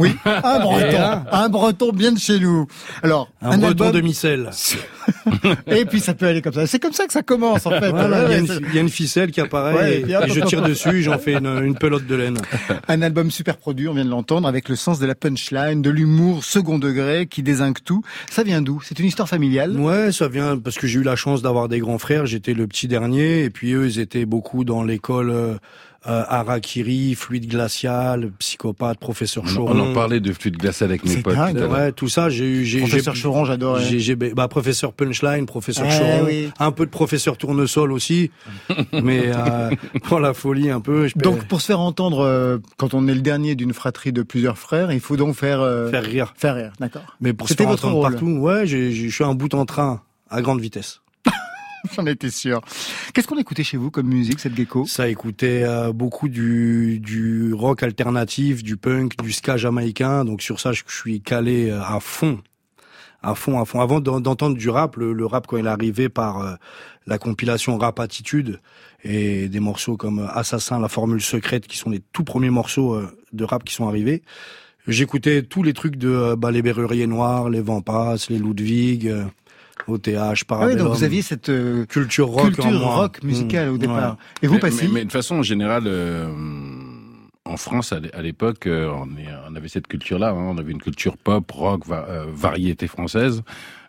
Oui, 0.00 0.14
un 0.24 0.58
breton, 0.60 1.22
un 1.30 1.48
breton 1.48 1.92
bien 1.92 2.12
de 2.12 2.18
chez 2.18 2.38
nous. 2.40 2.66
Alors, 3.02 3.28
Un, 3.42 3.58
breton 3.58 3.66
album- 3.86 3.92
demi-sel. 3.92 4.50
et 5.66 5.84
puis 5.84 6.00
ça 6.00 6.14
peut 6.14 6.26
aller 6.26 6.42
comme 6.42 6.52
ça. 6.52 6.66
C'est 6.66 6.78
comme 6.78 6.92
ça 6.92 7.06
que 7.06 7.12
ça 7.12 7.22
commence 7.22 7.66
en 7.66 7.70
fait. 7.70 7.90
Voilà, 7.90 8.24
il 8.26 8.30
y, 8.30 8.34
a 8.34 8.38
une- 8.38 8.46
c'est- 8.46 8.60
il 8.68 8.74
y 8.74 8.78
a 8.78 8.80
une 8.80 8.88
ficelle 8.88 9.30
qui 9.30 9.40
apparaît 9.40 9.74
Ouais, 9.74 9.96
et, 10.00 10.10
et 10.10 10.14
et 10.14 10.28
je 10.32 10.40
tire 10.40 10.62
dessus, 10.62 11.02
j'en 11.02 11.18
fais 11.18 11.34
une, 11.34 11.46
une 11.64 11.74
pelote 11.76 12.06
de 12.06 12.14
laine. 12.14 12.38
Un 12.88 13.02
album 13.02 13.30
super 13.30 13.56
produit, 13.56 13.88
on 13.88 13.94
vient 13.94 14.04
de 14.04 14.10
l'entendre, 14.10 14.48
avec 14.48 14.68
le 14.68 14.76
sens 14.76 14.98
de 14.98 15.06
la 15.06 15.14
punchline, 15.14 15.82
de 15.82 15.90
l'humour 15.90 16.44
second 16.44 16.78
degré 16.78 17.26
qui 17.26 17.42
désingue 17.42 17.78
tout. 17.84 18.02
Ça 18.30 18.42
vient 18.42 18.62
d'où? 18.62 18.80
C'est 18.84 18.98
une 18.98 19.06
histoire 19.06 19.28
familiale? 19.28 19.78
Ouais, 19.78 20.10
ça 20.12 20.28
vient 20.28 20.56
parce 20.58 20.76
que 20.78 20.86
j'ai 20.86 21.00
eu 21.00 21.02
la 21.04 21.16
chance 21.16 21.42
d'avoir 21.42 21.68
des 21.68 21.78
grands 21.80 21.98
frères. 21.98 22.26
J'étais 22.26 22.54
le 22.54 22.66
petit 22.66 22.88
dernier, 22.88 23.44
et 23.44 23.50
puis 23.50 23.72
eux, 23.72 23.86
ils 23.86 23.98
étaient 24.00 24.24
beaucoup 24.24 24.64
dans 24.64 24.82
l'école 24.82 25.58
euh, 26.06 26.24
Harakiri, 26.28 27.14
fluide 27.14 27.46
glacial, 27.48 28.32
psychopathe, 28.38 28.98
professeur 28.98 29.44
On, 29.46 29.54
Choron. 29.54 29.78
on 29.80 29.90
en 29.90 29.94
parlait 29.94 30.20
de 30.20 30.32
flux 30.32 30.50
de 30.50 30.56
glace 30.56 30.82
avec 30.82 31.04
mes 31.04 31.18
potes. 31.18 31.34
dingue, 31.36 31.58
tout. 31.58 31.72
Ouais, 31.72 31.92
tout 31.92 32.08
ça, 32.08 32.28
j'ai 32.28 32.44
eu, 32.44 32.64
j'ai, 32.64 32.80
Professeur 32.80 33.14
Choron, 33.14 33.44
j'adorais. 33.44 33.84
j'ai, 33.84 34.00
j'ai- 34.00 34.16
bah, 34.16 34.48
professeur 34.48 34.92
Punchline, 34.92 35.46
professeur 35.46 35.86
Eh 35.88 35.98
Choron, 35.98 36.24
oui. 36.26 36.50
un 36.58 36.72
peu 36.72 36.86
de 36.86 36.90
professeur 36.90 37.36
Tournesol 37.36 37.92
aussi, 37.92 38.30
mais 38.92 39.24
euh, 39.26 39.70
pour 40.04 40.18
la 40.20 40.34
folie 40.34 40.70
un 40.70 40.80
peu. 40.80 41.08
Je 41.08 41.14
Donc 41.16 41.44
pour 41.44 41.60
se 41.60 41.66
faire 41.66 41.80
entendre, 41.80 42.20
euh, 42.24 42.58
quand 42.78 42.94
on 42.94 43.06
est 43.06 43.14
le 43.14 43.20
dernier 43.20 43.54
d'une 43.54 43.72
fratrie 43.72 44.12
de 44.12 44.22
plusieurs 44.22 44.58
frères, 44.58 44.90
il 44.92 45.00
faut 45.00 45.16
donc 45.16 45.34
faire 45.36 45.60
euh, 45.60 45.90
faire 45.90 46.02
rire. 46.04 46.34
faire 46.36 46.54
rire, 46.56 46.72
d'accord. 46.80 47.02
Mais 47.20 47.32
pour 47.32 47.48
se 47.48 47.54
faire 47.54 47.68
entendre 47.68 47.94
rôle. 47.96 48.10
partout, 48.10 48.26
ouais, 48.38 48.66
j'ai, 48.66 48.90
j'ai- 48.92 49.08
je 49.08 49.14
suis 49.14 49.24
un 49.24 49.34
bout 49.34 49.52
en 49.54 49.66
train 49.66 50.00
à 50.30 50.40
grande 50.42 50.60
vitesse. 50.60 51.01
J'en 51.96 52.06
étais 52.06 52.30
sûr. 52.30 52.60
Qu'est-ce 53.12 53.26
qu'on 53.26 53.38
écoutait 53.38 53.64
chez 53.64 53.76
vous 53.76 53.90
comme 53.90 54.06
musique, 54.06 54.40
cette 54.40 54.54
gecko? 54.56 54.86
Ça 54.86 55.08
écoutait 55.08 55.64
euh, 55.64 55.92
beaucoup 55.92 56.28
du, 56.28 57.52
rock 57.54 57.82
alternatif, 57.82 58.62
du 58.62 58.76
punk, 58.76 59.16
du 59.22 59.32
ska 59.32 59.56
jamaïcain. 59.56 60.24
Donc 60.24 60.42
sur 60.42 60.60
ça, 60.60 60.72
je, 60.72 60.82
suis 60.86 61.20
calé 61.20 61.70
euh, 61.70 61.82
à 61.82 61.98
fond, 62.00 62.40
à 63.22 63.34
fond, 63.34 63.60
à 63.60 63.64
fond. 63.64 63.80
Avant 63.80 64.00
d'en- 64.00 64.20
d'entendre 64.20 64.56
du 64.56 64.70
rap, 64.70 64.96
le, 64.96 65.26
rap 65.26 65.46
quand 65.46 65.56
il 65.56 65.66
est 65.66 65.70
arrivé 65.70 66.08
par 66.08 66.40
euh, 66.40 66.54
la 67.06 67.18
compilation 67.18 67.76
Rap 67.78 67.98
Attitude 67.98 68.60
et 69.02 69.48
des 69.48 69.60
morceaux 69.60 69.96
comme 69.96 70.30
Assassin, 70.32 70.78
La 70.78 70.88
Formule 70.88 71.20
Secrète, 71.20 71.66
qui 71.66 71.76
sont 71.76 71.90
les 71.90 72.00
tout 72.12 72.22
premiers 72.22 72.50
morceaux 72.50 73.02
de 73.32 73.44
rap 73.44 73.64
qui 73.64 73.74
sont 73.74 73.88
arrivés. 73.88 74.22
J'écoutais 74.88 75.42
tous 75.42 75.62
les 75.62 75.74
trucs 75.74 75.96
de 75.96 76.08
euh, 76.08 76.36
bah, 76.36 76.50
les 76.50 76.60
Berruriers 76.60 77.06
Noirs, 77.06 77.48
les 77.48 77.60
Vampas, 77.60 78.26
les 78.28 78.38
Ludwig, 78.38 79.12
euh, 79.88 79.92
OTH, 79.92 80.44
Ah 80.50 80.66
oui, 80.66 80.76
donc 80.76 80.92
vous 80.92 81.04
aviez 81.04 81.22
cette 81.22 81.48
euh, 81.48 81.84
culture 81.86 82.28
rock 82.28 82.52
culture 82.54 82.80
rock 82.80 83.22
musicale 83.22 83.70
Mmh, 83.70 83.74
au 83.74 83.78
départ. 83.78 84.10
ouais. 84.12 84.16
Et 84.42 84.46
vous, 84.46 84.58
Passy 84.58 84.84
mais, 84.88 85.00
mais 85.00 85.04
de 85.04 85.12
façon 85.12 85.36
en 85.36 85.42
générale, 85.42 85.84
euh, 85.86 86.28
en 87.44 87.56
France, 87.56 87.92
à 87.92 88.00
l'é- 88.00 88.12
à 88.14 88.22
l'époque, 88.22 88.66
euh, 88.66 88.90
on, 88.92 89.54
avait 89.56 89.68
cette 89.68 89.86
culture-là. 89.88 90.30
hein. 90.30 90.34
on 90.36 90.58
avait 90.58 90.72
une 90.72 90.80
culture 90.80 91.16
pop, 91.16 91.50
rock, 91.50 91.86
va- 91.86 92.06
euh, 92.08 92.26
variété 92.32 92.86
française. 92.86 93.42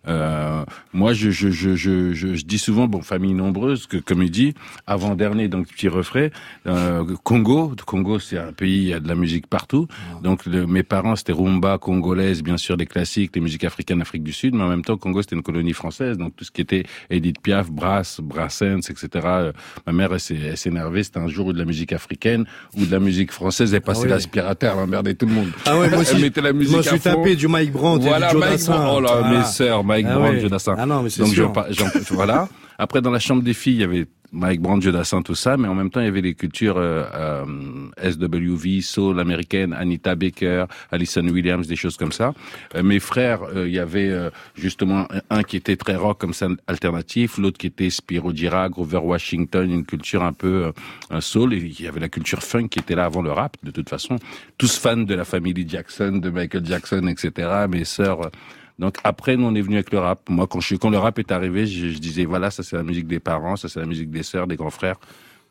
Euh, 0.08 0.64
moi, 0.94 1.14
je, 1.14 1.30
je, 1.32 1.50
je, 1.50 1.76
je, 1.76 2.14
je, 2.14 2.36
je 2.36 2.46
dis 2.46 2.58
souvent, 2.60 2.88
bon, 2.88 3.02
famille 3.02 3.34
nombreuse, 3.34 3.88
que 3.88 3.98
comme 3.98 4.22
il 4.24 4.32
dit, 4.32 4.54
avant 4.86 5.16
dernier, 5.16 5.48
donc 5.48 5.68
petit 5.68 5.88
refrain, 5.88 6.28
euh, 6.68 7.04
Congo, 7.24 7.74
Congo, 7.86 8.20
c'est 8.20 8.38
un 8.38 8.52
pays, 8.52 8.78
il 8.84 8.88
y 8.90 8.94
a 8.94 9.00
de 9.00 9.08
la 9.08 9.16
musique 9.16 9.48
partout. 9.48 9.88
Donc 10.22 10.46
le- 10.46 10.68
mes 10.68 10.84
parents, 10.84 11.16
c'était 11.16 11.32
rumba 11.34 11.78
congolaise, 11.78 12.44
bien 12.44 12.58
sûr, 12.58 12.76
les 12.76 12.86
classiques, 12.86 13.32
les 13.36 13.42
musiques 13.42 13.64
africaines, 13.64 14.02
Afrique 14.02 14.24
du 14.24 14.34
Sud, 14.34 14.54
mais 14.56 14.64
en 14.64 14.70
même 14.70 14.84
temps, 14.84 14.98
Congo, 14.98 15.22
c'était 15.22 15.36
une 15.36 15.42
colonie 15.44 15.74
française, 15.74 16.18
donc 16.18 16.36
tout 16.36 16.44
ce 16.44 16.52
qui 16.52 16.62
était 16.62 16.84
Edith 17.10 17.40
Piaf, 17.42 17.72
Brass, 17.72 18.20
Brassens, 18.22 18.90
etc. 18.90 19.08
Euh, 19.26 19.52
ma 19.88 19.94
mère, 19.94 20.14
elle 20.14 20.20
s'est 20.20 20.38
elle 20.44 20.58
s'est 20.58 20.70
énervée, 20.70 21.04
c'était 21.04 21.20
un 21.20 21.28
jour 21.28 21.48
où 21.48 21.54
de 21.54 21.60
la 21.60 21.66
musique 21.66 21.94
africaine 21.94 22.46
ou 22.78 22.86
de 22.86 22.92
la 22.92 23.00
musique 23.00 23.32
française, 23.32 23.74
elle 23.74 23.82
passait 23.82 24.04
oui. 24.04 24.10
l'aspirateur, 24.10 24.74
elle 24.78 24.84
emmerdait 24.84 25.14
tout 25.16 25.26
le 25.28 25.34
monde. 25.34 25.50
Ah 25.66 25.78
ouais, 25.80 25.90
moi 25.90 26.00
aussi, 26.00 26.14
elle 26.16 26.22
mettait 26.22 26.42
la 26.42 26.50
je 26.50 26.54
musique 26.56 26.76
me 26.78 26.82
suis 26.82 26.92
à 26.96 27.00
fond. 27.00 27.16
tapé 27.16 27.36
du 27.36 27.48
Mike 27.48 27.72
Brandt 27.72 28.06
Voilà, 28.06 28.30
et 28.30 28.34
du 28.34 28.40
Mike. 28.40 28.62
Brandt. 28.66 28.94
Oh 28.98 29.00
là, 29.02 29.20
Voilà. 29.22 29.38
mes 29.40 29.44
sœurs, 29.46 29.84
Mike 29.94 30.08
Ah 30.10 30.16
Brandt, 30.16 30.34
ouais. 30.36 30.42
Joe 30.42 30.50
Dassin. 30.50 30.76
Ah 30.78 30.86
non, 30.86 31.04
mais 31.04 31.10
c'est 31.10 31.22
Donc, 31.22 31.34
sûr. 31.34 31.54
voilà. 32.12 32.48
Après, 32.78 33.02
dans 33.02 33.12
la 33.12 33.20
chambre 33.20 33.44
des 33.44 33.54
filles, 33.54 33.76
il 33.76 33.82
y 33.82 33.84
avait 33.84 34.08
Mike 34.34 34.62
Brandt, 34.62 34.84
Joe 34.84 34.94
Dassin, 34.94 35.22
tout 35.22 35.36
ça, 35.36 35.58
mais 35.58 35.68
en 35.68 35.76
même 35.76 35.92
temps, 35.92 36.00
il 36.00 36.06
y 36.06 36.10
avait 36.10 36.22
les 36.22 36.34
cultures 36.34 36.78
euh, 36.78 37.04
euh, 37.14 38.12
SWV, 38.12 38.82
soul 38.82 39.20
américaine, 39.20 39.74
Anita 39.74 40.16
Baker, 40.16 40.66
Alison 40.92 41.28
Williams, 41.28 41.68
des 41.68 41.76
choses 41.76 41.98
comme 41.98 42.12
ça. 42.12 42.34
Euh, 42.74 42.82
mes 42.82 43.00
frères, 43.00 43.42
il 43.56 43.70
y 43.70 43.78
avait 43.78 44.12
justement 44.56 45.08
un 45.30 45.44
qui 45.44 45.56
était 45.58 45.76
très 45.76 45.96
rock 45.96 46.20
comme 46.20 46.34
ça, 46.34 46.48
alternatif, 46.66 47.38
l'autre 47.38 47.60
qui 47.60 47.68
était 47.68 47.92
Spiro 47.92 48.34
Dira, 48.34 48.70
Grover 48.70 49.02
Washington, 49.04 49.70
une 49.70 49.86
culture 49.86 50.24
un 50.24 50.34
peu 50.34 50.74
un 51.12 51.22
soul, 51.22 51.54
et 51.54 51.58
il 51.58 51.82
y 51.82 51.88
avait 51.88 52.00
la 52.00 52.10
culture 52.10 52.42
funk 52.42 52.70
qui 52.70 52.80
était 52.80 52.96
là 52.96 53.06
avant 53.06 53.22
le 53.22 53.32
rap, 53.32 53.56
de 53.62 53.70
toute 53.70 53.90
façon. 53.90 54.16
Tous 54.58 54.80
fans 54.80 54.98
de 54.98 55.14
la 55.14 55.26
famille 55.26 55.54
Jackson, 55.68 56.14
de 56.14 56.32
Michael 56.32 56.66
Jackson, 56.66 57.06
etc. 57.08 57.68
Mes 57.70 57.86
sœurs... 57.86 58.32
euh, 58.80 58.82
donc 58.82 58.98
après, 59.04 59.38
nous 59.38 59.46
on 59.46 59.56
est 59.56 59.62
venu 59.62 59.76
avec 59.76 59.92
le 59.92 60.00
rap. 60.00 60.30
Moi, 60.30 60.48
quand, 60.48 60.60
je, 60.60 60.76
quand 60.76 60.90
le 60.90 60.98
rap 60.98 61.20
est 61.20 61.32
arrivé, 61.32 61.66
je, 61.68 61.90
je 61.90 61.98
disais 62.00 62.26
voilà, 62.26 62.52
ça 62.52 62.64
c'est 62.64 62.76
la 62.76 62.84
musique 62.84 63.08
des 63.08 63.20
parents, 63.20 63.56
ça 63.56 63.70
c'est 63.70 63.80
la 63.80 63.86
musique 63.86 64.10
des 64.12 64.24
sœurs, 64.24 64.48
des 64.48 64.56
grands 64.56 64.70
frères. 64.70 64.98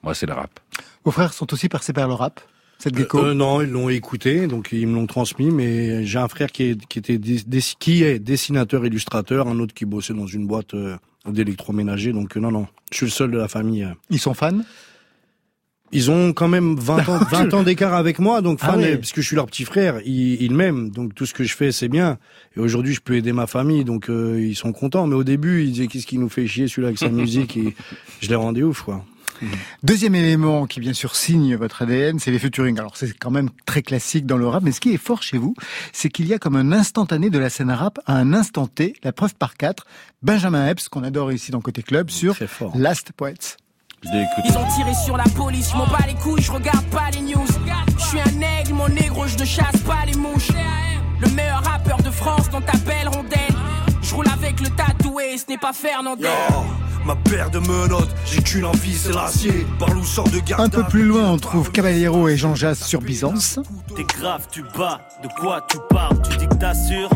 Moi, 0.03 0.15
c'est 0.15 0.27
le 0.27 0.33
rap. 0.33 0.51
Vos 1.05 1.13
frères 1.13 1.33
sont 1.33 1.53
aussi 1.53 1.69
percés 1.69 1.93
par 1.93 2.09
le 2.09 2.15
rap, 2.15 2.41
cette 2.79 2.97
gecko 2.97 3.19
Euh, 3.25 3.35
non, 3.35 3.61
ils 3.61 3.69
l'ont 3.71 3.89
écouté, 3.89 4.49
donc 4.49 4.71
ils 4.73 4.87
me 4.89 4.95
l'ont 4.95 5.07
transmis. 5.07 5.51
Mais 5.51 6.05
j'ai 6.05 6.19
un 6.19 6.29
frère 6.29 6.51
qui 6.51 6.65
est 6.65 6.87
qui 6.87 6.99
était 6.99 7.15
est 7.15 8.19
dessinateur 8.19 8.85
illustrateur, 8.85 9.47
un 9.47 9.59
autre 9.61 9.75
qui 9.75 9.85
bossait 9.85 10.15
dans 10.15 10.27
une 10.27 10.47
boîte 10.49 10.75
euh, 10.75 10.97
d'électroménager. 11.27 12.13
Donc 12.13 12.37
euh, 12.37 12.41
non, 12.41 12.51
non, 12.51 12.67
je 12.91 12.97
suis 12.97 13.07
le 13.07 13.13
seul 13.13 13.31
de 13.31 13.39
la 13.39 13.49
famille. 13.49 13.85
euh. 13.85 13.95
Ils 14.11 14.19
sont 14.19 14.35
fans? 14.35 14.61
Ils 15.93 16.11
ont 16.11 16.33
quand 16.33 16.49
même 16.49 16.75
20 16.77 17.09
ans, 17.09 17.19
20 17.31 17.55
ans 17.55 17.63
d'écart 17.63 17.95
avec 17.95 18.19
moi, 18.19 18.41
donc 18.41 18.59
Ah 18.63 18.73
fan, 18.73 18.81
ouais. 18.81 18.97
parce 18.97 19.13
que 19.13 19.21
je 19.21 19.27
suis 19.27 19.37
leur 19.37 19.47
petit 19.47 19.65
frère, 19.65 20.01
ils, 20.05 20.43
ils 20.43 20.55
m'aiment, 20.55 20.91
donc 20.91 21.15
tout 21.15 21.27
ce 21.27 21.35
que 21.35 21.45
je 21.45 21.55
fais, 21.55 21.71
c'est 21.71 21.89
bien. 21.89 22.19
Et 22.57 22.61
aujourd'hui, 22.61 22.95
je 22.95 23.01
peux 23.01 23.15
aider 23.15 23.33
ma 23.33 23.47
famille, 23.47 23.85
donc 23.85 24.09
euh, 24.09 24.41
ils 24.41 24.57
sont 24.57 24.73
contents. 24.73 25.07
Mais 25.07 25.15
au 25.15 25.25
début, 25.25 25.65
ils 25.65 25.73
disaient 25.73 25.87
qu'est-ce 25.87 26.07
qui 26.07 26.19
nous 26.19 26.29
fait 26.31 26.47
chier 26.47 26.67
celui-là 26.69 26.89
avec 26.89 26.99
sa 26.99 27.09
musique, 27.11 27.57
et 27.57 27.75
je 28.21 28.29
les 28.29 28.35
rendais 28.37 28.63
ouf, 28.63 28.83
quoi. 28.83 29.05
Deuxième 29.83 30.15
élément 30.15 30.67
qui 30.67 30.79
bien 30.79 30.93
sûr 30.93 31.17
signe 31.17 31.57
votre 31.57 31.83
ADN, 31.83 32.21
c'est 32.21 32.31
les 32.31 32.39
featuring. 32.39 32.79
Alors 32.79 32.97
c'est 32.97 33.13
quand 33.19 33.33
même 33.33 33.51
très 33.67 33.83
classique 33.83 34.25
dans 34.25 34.37
le 34.37 34.47
rap, 34.47 34.63
mais 34.63 34.71
ce 34.71 34.81
qui 34.81 34.93
est 34.95 34.99
fort 34.99 35.23
chez 35.25 35.37
vous, 35.37 35.55
c'est 35.93 36.11
qu'il 36.11 36.29
y 36.29 36.33
a 36.35 36.39
comme 36.39 36.55
un 36.55 36.71
instantané 36.71 37.29
de 37.29 37.41
la 37.41 37.51
scène 37.51 37.73
rap 37.73 37.99
à 38.07 38.15
un 38.17 38.35
instant 38.35 38.69
T, 38.69 38.95
la 39.03 39.13
preuve 39.13 39.35
par 39.35 39.55
quatre, 39.57 39.85
Benjamin 40.23 40.69
Epps, 40.69 40.89
qu'on 40.89 41.03
adore 41.03 41.33
ici 41.33 41.51
dans 41.51 41.61
Côté 41.61 41.83
Club, 41.83 42.09
sur. 42.09 42.35
Last 42.77 43.11
Poets. 43.17 43.57
Ils 44.05 44.59
ont 44.59 44.67
tiré 44.75 44.93
sur 44.95 45.17
la 45.17 45.25
police, 45.37 45.71
je 45.71 45.77
m'en 45.77 45.87
bats 45.87 46.05
les 46.07 46.15
couilles, 46.15 46.43
je 46.43 46.51
regarde 46.51 46.85
pas 46.87 47.11
les 47.13 47.21
news. 47.21 47.47
Je 47.97 48.03
suis 48.05 48.21
un 48.21 48.41
aigle, 48.59 48.75
mon 48.75 48.89
négro, 48.89 49.27
je 49.29 49.39
ne 49.39 49.45
chasse 49.45 49.77
pas 49.87 50.05
les 50.07 50.19
mouches. 50.19 50.51
Le 51.21 51.29
meilleur 51.31 51.63
rappeur 51.63 51.99
de 51.99 52.11
France 52.11 52.51
dans 52.51 52.61
ta 52.61 52.77
belle 52.79 53.09
rondelle. 53.09 53.55
Je 54.03 54.15
roule 54.15 54.27
avec 54.29 54.61
le 54.61 54.71
tatoué, 55.13 55.39
ce 55.39 55.51
n'est 55.51 55.59
pas 55.59 55.73
Fernandel. 55.73 56.27
Yo, 56.27 56.57
ma 57.05 57.17
paire 57.17 57.51
de 57.51 57.59
menottes, 57.59 58.15
j'ai 58.27 58.43
qu'une 58.43 58.65
envie, 58.65 58.97
c'est 58.97 59.13
l'acier. 59.13 59.67
Par 59.79 59.91
où 59.97 60.05
sort 60.05 60.29
de 60.29 60.39
garde 60.41 60.61
Un 60.63 60.69
peu 60.69 60.85
plus 60.85 61.05
loin, 61.05 61.31
on 61.31 61.39
trouve 61.39 61.71
Caballero 61.71 62.29
et 62.29 62.37
Jean 62.37 62.55
Jass 62.55 62.85
sur 62.85 63.01
Byzance. 63.01 63.59
T'es 63.97 64.05
grave, 64.05 64.47
tu 64.51 64.63
bats, 64.77 65.01
de 65.23 65.29
quoi 65.41 65.67
tu 65.69 65.79
parles? 65.91 66.21
Tu 66.29 66.37
dis 66.39 66.47
que 66.47 66.55
t'assures? 66.55 67.11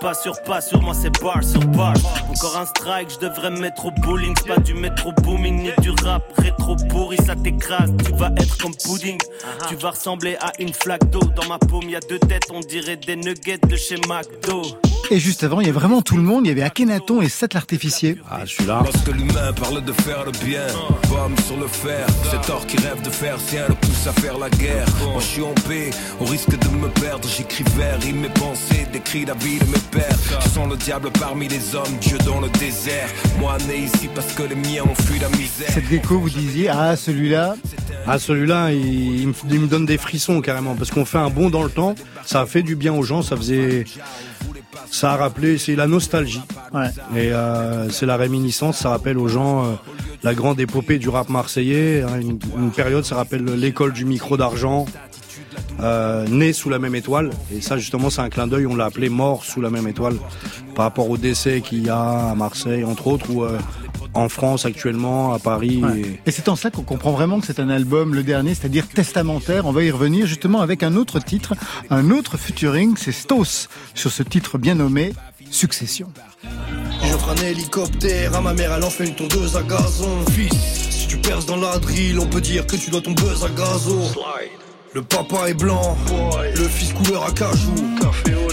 Pas 0.00 0.14
sûr, 0.14 0.34
pas 0.42 0.60
sûr, 0.60 0.82
moi 0.82 0.92
c'est 0.94 1.10
bar 1.22 1.42
sur 1.42 1.60
bar 1.68 1.94
Encore 2.28 2.58
un 2.58 2.66
strike, 2.66 3.08
je 3.14 3.26
devrais 3.26 3.50
me 3.50 3.58
mettre 3.60 3.86
au 3.86 3.90
bowling 4.02 4.34
C'est 4.36 4.54
pas 4.54 4.60
du 4.60 4.74
métro 4.74 5.12
booming, 5.22 5.62
ni 5.62 5.70
du 5.80 5.90
rap 6.04 6.22
rétro 6.36 6.76
pourri 6.90 7.16
Ça 7.24 7.34
t'écrase, 7.34 7.90
tu 8.04 8.12
vas 8.12 8.30
être 8.36 8.58
comme 8.58 8.74
pudding 8.74 9.18
Tu 9.68 9.76
vas 9.76 9.90
ressembler 9.90 10.36
à 10.40 10.52
une 10.58 10.72
flaque 10.74 11.08
d'eau 11.10 11.22
Dans 11.34 11.48
ma 11.48 11.58
paume, 11.58 11.88
y 11.88 11.96
a 11.96 12.00
deux 12.00 12.18
têtes, 12.18 12.48
on 12.52 12.60
dirait 12.60 12.96
des 12.96 13.16
nuggets 13.16 13.58
de 13.58 13.76
chez 13.76 13.96
McDo 14.06 14.62
Et 15.10 15.18
juste 15.18 15.42
avant, 15.44 15.60
il 15.60 15.66
y 15.66 15.70
a 15.70 15.72
vraiment 15.72 16.02
tout 16.02 16.16
le 16.16 16.22
monde. 16.22 16.44
Il 16.44 16.48
y 16.48 16.52
avait 16.52 16.62
Akhenaton 16.62 17.22
et 17.22 17.23
Seth 17.28 17.54
l'artificier. 17.54 18.18
Ah, 18.30 18.40
celui-là. 18.46 18.82
Lorsque 18.84 19.08
l'humain 19.08 19.52
parle 19.52 19.84
de 19.84 19.92
faire 19.92 20.24
le 20.24 20.32
bien, 20.44 20.66
pomme 21.08 21.34
sur 21.46 21.56
le 21.56 21.66
fer, 21.66 22.06
cet 22.30 22.48
or 22.50 22.66
qui 22.66 22.76
rêve 22.78 23.02
de 23.02 23.10
faire 23.10 23.38
sien 23.40 23.64
le 23.68 23.74
pousse 23.74 24.06
à 24.06 24.12
faire 24.12 24.38
la 24.38 24.50
guerre. 24.50 24.86
Moi 25.12 25.20
je 25.20 25.26
suis 25.26 25.42
en 25.42 25.54
paix, 25.68 25.90
au 26.20 26.24
risque 26.24 26.50
de 26.50 26.68
me 26.76 26.88
perdre, 26.88 27.28
j'écris 27.28 27.64
vers, 27.76 27.98
il 28.06 28.14
mes 28.14 28.28
pensées, 28.28 28.86
décrit 28.92 29.24
la 29.24 29.34
vie 29.34 29.58
de 29.58 29.64
mes 29.66 29.78
pères. 29.90 30.16
Je 30.44 30.48
sens 30.48 30.68
le 30.68 30.76
diable 30.76 31.10
parmi 31.18 31.48
les 31.48 31.74
hommes, 31.74 31.96
Dieu 32.00 32.18
dans 32.18 32.40
le 32.40 32.48
désert. 32.50 33.08
Moi 33.38 33.56
né 33.68 33.84
ici 33.84 34.08
parce 34.14 34.32
que 34.32 34.42
les 34.42 34.56
miens 34.56 34.84
ont 34.84 34.94
fui 34.94 35.18
la 35.18 35.28
misère. 35.30 35.68
Cette 35.70 35.88
gecko, 35.88 36.18
vous 36.18 36.30
disiez, 36.30 36.68
ah 36.68 36.96
celui-là, 36.96 37.56
Ah, 38.06 38.18
celui-là, 38.18 38.70
il, 38.72 39.20
il 39.20 39.28
me, 39.28 39.34
il 39.50 39.60
me 39.60 39.66
donne 39.66 39.86
des 39.86 39.96
frissons 39.98 40.40
carrément, 40.40 40.74
parce 40.74 40.90
qu'on 40.90 41.04
fait 41.06 41.18
un 41.18 41.30
bond 41.30 41.48
dans 41.48 41.62
le 41.62 41.70
temps, 41.70 41.94
ça 42.26 42.42
a 42.42 42.46
fait 42.46 42.62
du 42.62 42.76
bien 42.76 42.92
aux 42.92 43.02
gens, 43.02 43.22
ça 43.22 43.36
faisait... 43.36 43.84
Ça 44.90 45.12
a 45.12 45.16
rappelé, 45.16 45.58
c'est 45.58 45.76
la 45.76 45.86
nostalgie. 45.86 46.42
ouais. 46.72 46.88
Et 47.14 47.32
euh, 47.32 47.88
c'est 47.90 48.06
la 48.06 48.16
réminiscence, 48.16 48.78
ça 48.78 48.90
rappelle 48.90 49.18
aux 49.18 49.28
gens 49.28 49.64
euh, 49.64 49.68
la 50.22 50.34
grande 50.34 50.60
épopée 50.60 50.98
du 50.98 51.08
rap 51.08 51.28
marseillais. 51.28 52.02
hein, 52.02 52.20
une, 52.20 52.38
une 52.58 52.70
période, 52.70 53.04
ça 53.04 53.16
rappelle 53.16 53.44
l'école 53.44 53.92
du 53.92 54.04
micro 54.04 54.36
d'argent, 54.36 54.86
euh, 55.80 56.26
né 56.28 56.52
sous 56.52 56.70
la 56.70 56.78
même 56.78 56.94
étoile. 56.94 57.30
Et 57.54 57.60
ça, 57.60 57.76
justement, 57.76 58.10
c'est 58.10 58.20
un 58.20 58.30
clin 58.30 58.46
d'œil. 58.46 58.66
On 58.66 58.76
l'a 58.76 58.86
appelé 58.86 59.08
mort 59.08 59.44
sous 59.44 59.60
la 59.60 59.70
même 59.70 59.88
étoile 59.88 60.16
par 60.74 60.84
rapport 60.84 61.08
au 61.10 61.16
décès 61.16 61.60
qu'il 61.60 61.84
y 61.84 61.90
a 61.90 62.30
à 62.30 62.34
Marseille, 62.34 62.84
entre 62.84 63.06
autres, 63.08 63.30
où 63.30 63.44
euh, 63.44 63.58
en 64.14 64.28
France 64.28 64.64
actuellement, 64.64 65.32
à 65.34 65.38
Paris. 65.38 65.82
Ouais. 65.84 66.00
et- 66.00 66.20
Et 66.26 66.30
c'est 66.30 66.48
en 66.48 66.56
cela 66.56 66.70
qu'on 66.70 66.82
comprend 66.82 67.12
vraiment 67.12 67.40
que 67.40 67.46
c'est 67.46 67.60
un 67.60 67.68
album, 67.68 68.14
le 68.14 68.22
dernier, 68.22 68.54
c'est-à-dire 68.54 68.88
testamentaire. 68.88 69.66
On 69.66 69.72
va 69.72 69.82
y 69.82 69.90
revenir 69.90 70.26
justement 70.26 70.60
avec 70.60 70.82
un 70.82 70.96
autre 70.96 71.18
titre, 71.20 71.54
un 71.90 72.10
autre 72.10 72.36
featuring, 72.36 72.94
c'est 72.96 73.12
Stos, 73.12 73.68
sur 73.94 74.10
ce 74.12 74.22
titre 74.22 74.58
bien 74.58 74.74
nommé 74.76 75.12
Succession. 75.50 76.08
J'offre 77.04 77.30
un 77.30 77.44
hélicoptère 77.46 78.34
à 78.34 78.40
ma 78.40 78.54
mère, 78.54 78.72
elle 78.72 78.82
en 78.84 78.90
fait 78.90 79.06
une 79.06 79.14
tondeuse 79.14 79.56
à 79.56 79.62
gazon. 79.62 80.24
Fils, 80.32 80.52
si 80.90 81.06
tu 81.06 81.16
perces 81.18 81.46
dans 81.46 81.56
la 81.56 81.78
drill, 81.78 82.18
on 82.18 82.26
peut 82.26 82.40
dire 82.40 82.66
que 82.66 82.76
tu 82.76 82.90
dois 82.90 83.00
ton 83.02 83.12
buzz 83.12 83.44
à 83.44 83.48
gazo. 83.50 84.00
Le 84.94 85.02
papa 85.02 85.48
est 85.48 85.54
blanc, 85.54 85.96
le 86.56 86.68
fils 86.68 86.92
couleur 86.92 87.26
à 87.26 87.32
cajou. 87.32 87.74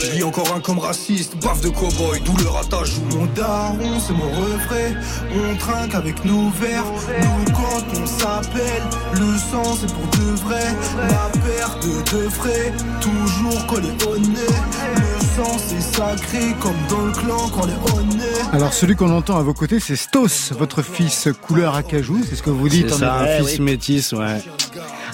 Je 0.02 0.12
lis 0.14 0.24
encore 0.24 0.52
un 0.56 0.60
comme 0.60 0.80
raciste, 0.80 1.36
baffe 1.38 1.62
de 1.62 1.70
cowboy, 1.70 2.20
douleur 2.22 2.58
à 2.58 2.64
ta 2.64 2.84
joue. 2.84 3.04
Mon 3.12 3.28
daron, 3.28 4.00
c'est 4.00 4.14
mon 4.14 4.28
refrain. 4.28 4.96
On 5.36 5.56
trinque 5.58 5.94
avec 5.94 6.26
nos 6.26 6.50
verres. 6.50 6.84
Nous, 7.22 7.54
quand 7.54 8.02
on 8.02 8.08
s'appelle, 8.08 8.84
le 9.14 9.38
sang, 9.38 9.76
c'est 9.80 9.94
pour 9.94 10.08
de 10.08 10.32
vrai. 10.42 10.66
Ma 10.96 11.30
paire 11.42 11.78
de 11.84 12.10
deux 12.10 12.30
frais, 12.30 12.74
toujours 13.00 13.68
collé 13.68 13.90
au 14.08 14.18
nez. 14.18 15.11
Le 15.38 15.44
sang, 15.44 15.58
c'est 15.60 15.82
sacré, 15.82 16.40
comme 16.60 16.74
dans 16.90 17.06
le 17.06 17.12
clan 17.14 17.38
quand 17.54 17.66
les 17.66 17.74
honnêtes. 17.74 18.42
Alors 18.54 18.74
celui 18.74 18.96
qu'on 18.96 19.12
entend 19.12 19.38
à 19.38 19.42
vos 19.44 19.54
côtés, 19.54 19.80
c'est 19.80 19.96
Stos, 19.96 20.52
votre 20.58 20.82
fils 20.82 21.30
couleur 21.42 21.76
acajou, 21.76 22.20
c'est 22.28 22.36
ce 22.36 22.44
que 22.44 22.50
vous 22.50 22.68
dites 22.68 22.90
C'est 22.94 23.04
un 23.06 23.26
fils 23.38 23.60
oui. 23.60 23.62
métis, 23.66 24.12
ouais. 24.14 24.42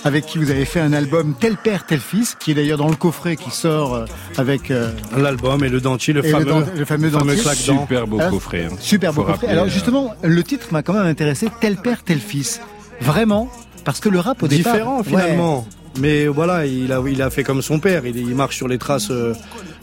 avec 0.04 0.26
qui 0.26 0.38
vous 0.40 0.50
avez 0.50 0.66
fait 0.66 0.80
un 0.80 0.94
album 0.94 1.36
Tel 1.40 1.56
père, 1.58 1.86
tel 1.86 2.00
fils, 2.00 2.36
qui 2.40 2.52
est 2.52 2.54
d'ailleurs 2.56 2.78
dans 2.80 2.90
le 2.90 2.96
coffret 2.96 3.36
qui 3.36 3.52
sort 3.52 3.94
euh, 3.94 4.06
avec 4.38 4.72
euh, 4.72 4.90
L'album 5.16 5.64
et 5.64 5.70
le 5.70 5.82
dentier, 5.82 6.14
le 6.14 6.26
et 6.26 6.30
fameux, 6.32 6.46
dent- 6.46 6.64
le 6.76 6.86
fameux 6.86 7.10
dentier. 7.12 7.36
claque-dent. 7.36 7.82
Super 7.82 8.08
beau 8.08 8.20
Alors, 8.20 8.32
coffret. 8.32 8.66
hein. 8.72 8.76
Super 8.80 9.14
beau 9.14 9.22
coffret. 9.22 9.34
rappeler, 9.34 9.50
Alors 9.52 9.66
euh, 9.66 9.70
justement, 9.70 10.16
le 10.24 10.44
titre 10.44 10.68
m'a 10.72 10.82
quand 10.82 10.94
même 10.94 11.06
intéressé, 11.06 11.48
Tel 11.62 11.76
père, 11.78 12.04
tel 12.04 12.20
fils. 12.20 12.60
Vraiment, 13.02 13.50
parce 13.86 14.00
que 14.00 14.10
le 14.10 14.20
rap 14.20 14.42
au 14.42 14.48
départ... 14.48 14.74
différent 14.74 14.98
Ouais. 14.98 15.04
finalement. 15.04 15.68
Mais 16.00 16.28
voilà, 16.28 16.66
il 16.68 16.92
a, 16.92 17.02
il 17.08 17.22
a 17.24 17.30
fait 17.32 17.44
comme 17.44 17.64
son 17.64 17.80
père. 17.80 18.06
Il, 18.06 18.16
il 18.18 18.36
marche 18.36 18.56
sur 18.56 18.68
les 18.68 18.78
traces 18.78 19.10
euh, 19.10 19.34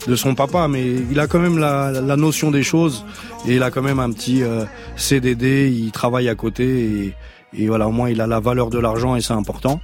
de 0.07 0.15
son 0.15 0.35
papa, 0.35 0.67
mais 0.67 0.85
il 1.11 1.19
a 1.19 1.27
quand 1.27 1.39
même 1.39 1.57
la, 1.57 1.91
la 1.91 2.15
notion 2.15 2.51
des 2.51 2.63
choses 2.63 3.05
et 3.47 3.55
il 3.55 3.63
a 3.63 3.71
quand 3.71 3.81
même 3.81 3.99
un 3.99 4.11
petit 4.11 4.43
euh, 4.43 4.65
CDD. 4.95 5.71
Il 5.71 5.91
travaille 5.91 6.29
à 6.29 6.35
côté 6.35 6.63
et, 6.63 7.13
et 7.57 7.67
voilà, 7.67 7.87
au 7.87 7.91
moins 7.91 8.09
il 8.09 8.21
a 8.21 8.27
la 8.27 8.39
valeur 8.39 8.69
de 8.69 8.79
l'argent 8.79 9.15
et 9.15 9.21
c'est 9.21 9.33
important. 9.33 9.81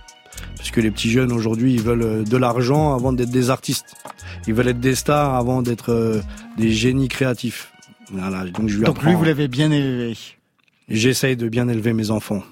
Parce 0.57 0.71
que 0.71 0.79
les 0.81 0.91
petits 0.91 1.09
jeunes 1.09 1.31
aujourd'hui, 1.31 1.73
ils 1.73 1.81
veulent 1.81 2.01
euh, 2.03 2.23
de 2.23 2.37
l'argent 2.37 2.93
avant 2.95 3.13
d'être 3.13 3.31
des 3.31 3.49
artistes. 3.49 3.95
Ils 4.47 4.53
veulent 4.53 4.67
être 4.69 4.79
des 4.79 4.95
stars 4.95 5.35
avant 5.35 5.61
d'être 5.61 5.91
euh, 5.91 6.21
des 6.57 6.71
génies 6.71 7.07
créatifs. 7.07 7.71
Voilà, 8.11 8.45
donc 8.45 8.67
je 8.67 8.77
lui 8.77 8.83
Donc 8.85 9.01
lui, 9.01 9.09
apprends. 9.09 9.19
vous 9.19 9.25
l'avez 9.25 9.47
bien 9.47 9.71
élevé. 9.71 10.15
J'essaye 10.95 11.35
de 11.37 11.47
bien 11.49 11.67
élever 11.67 11.93
mes 11.93 12.11
enfants. 12.11 12.43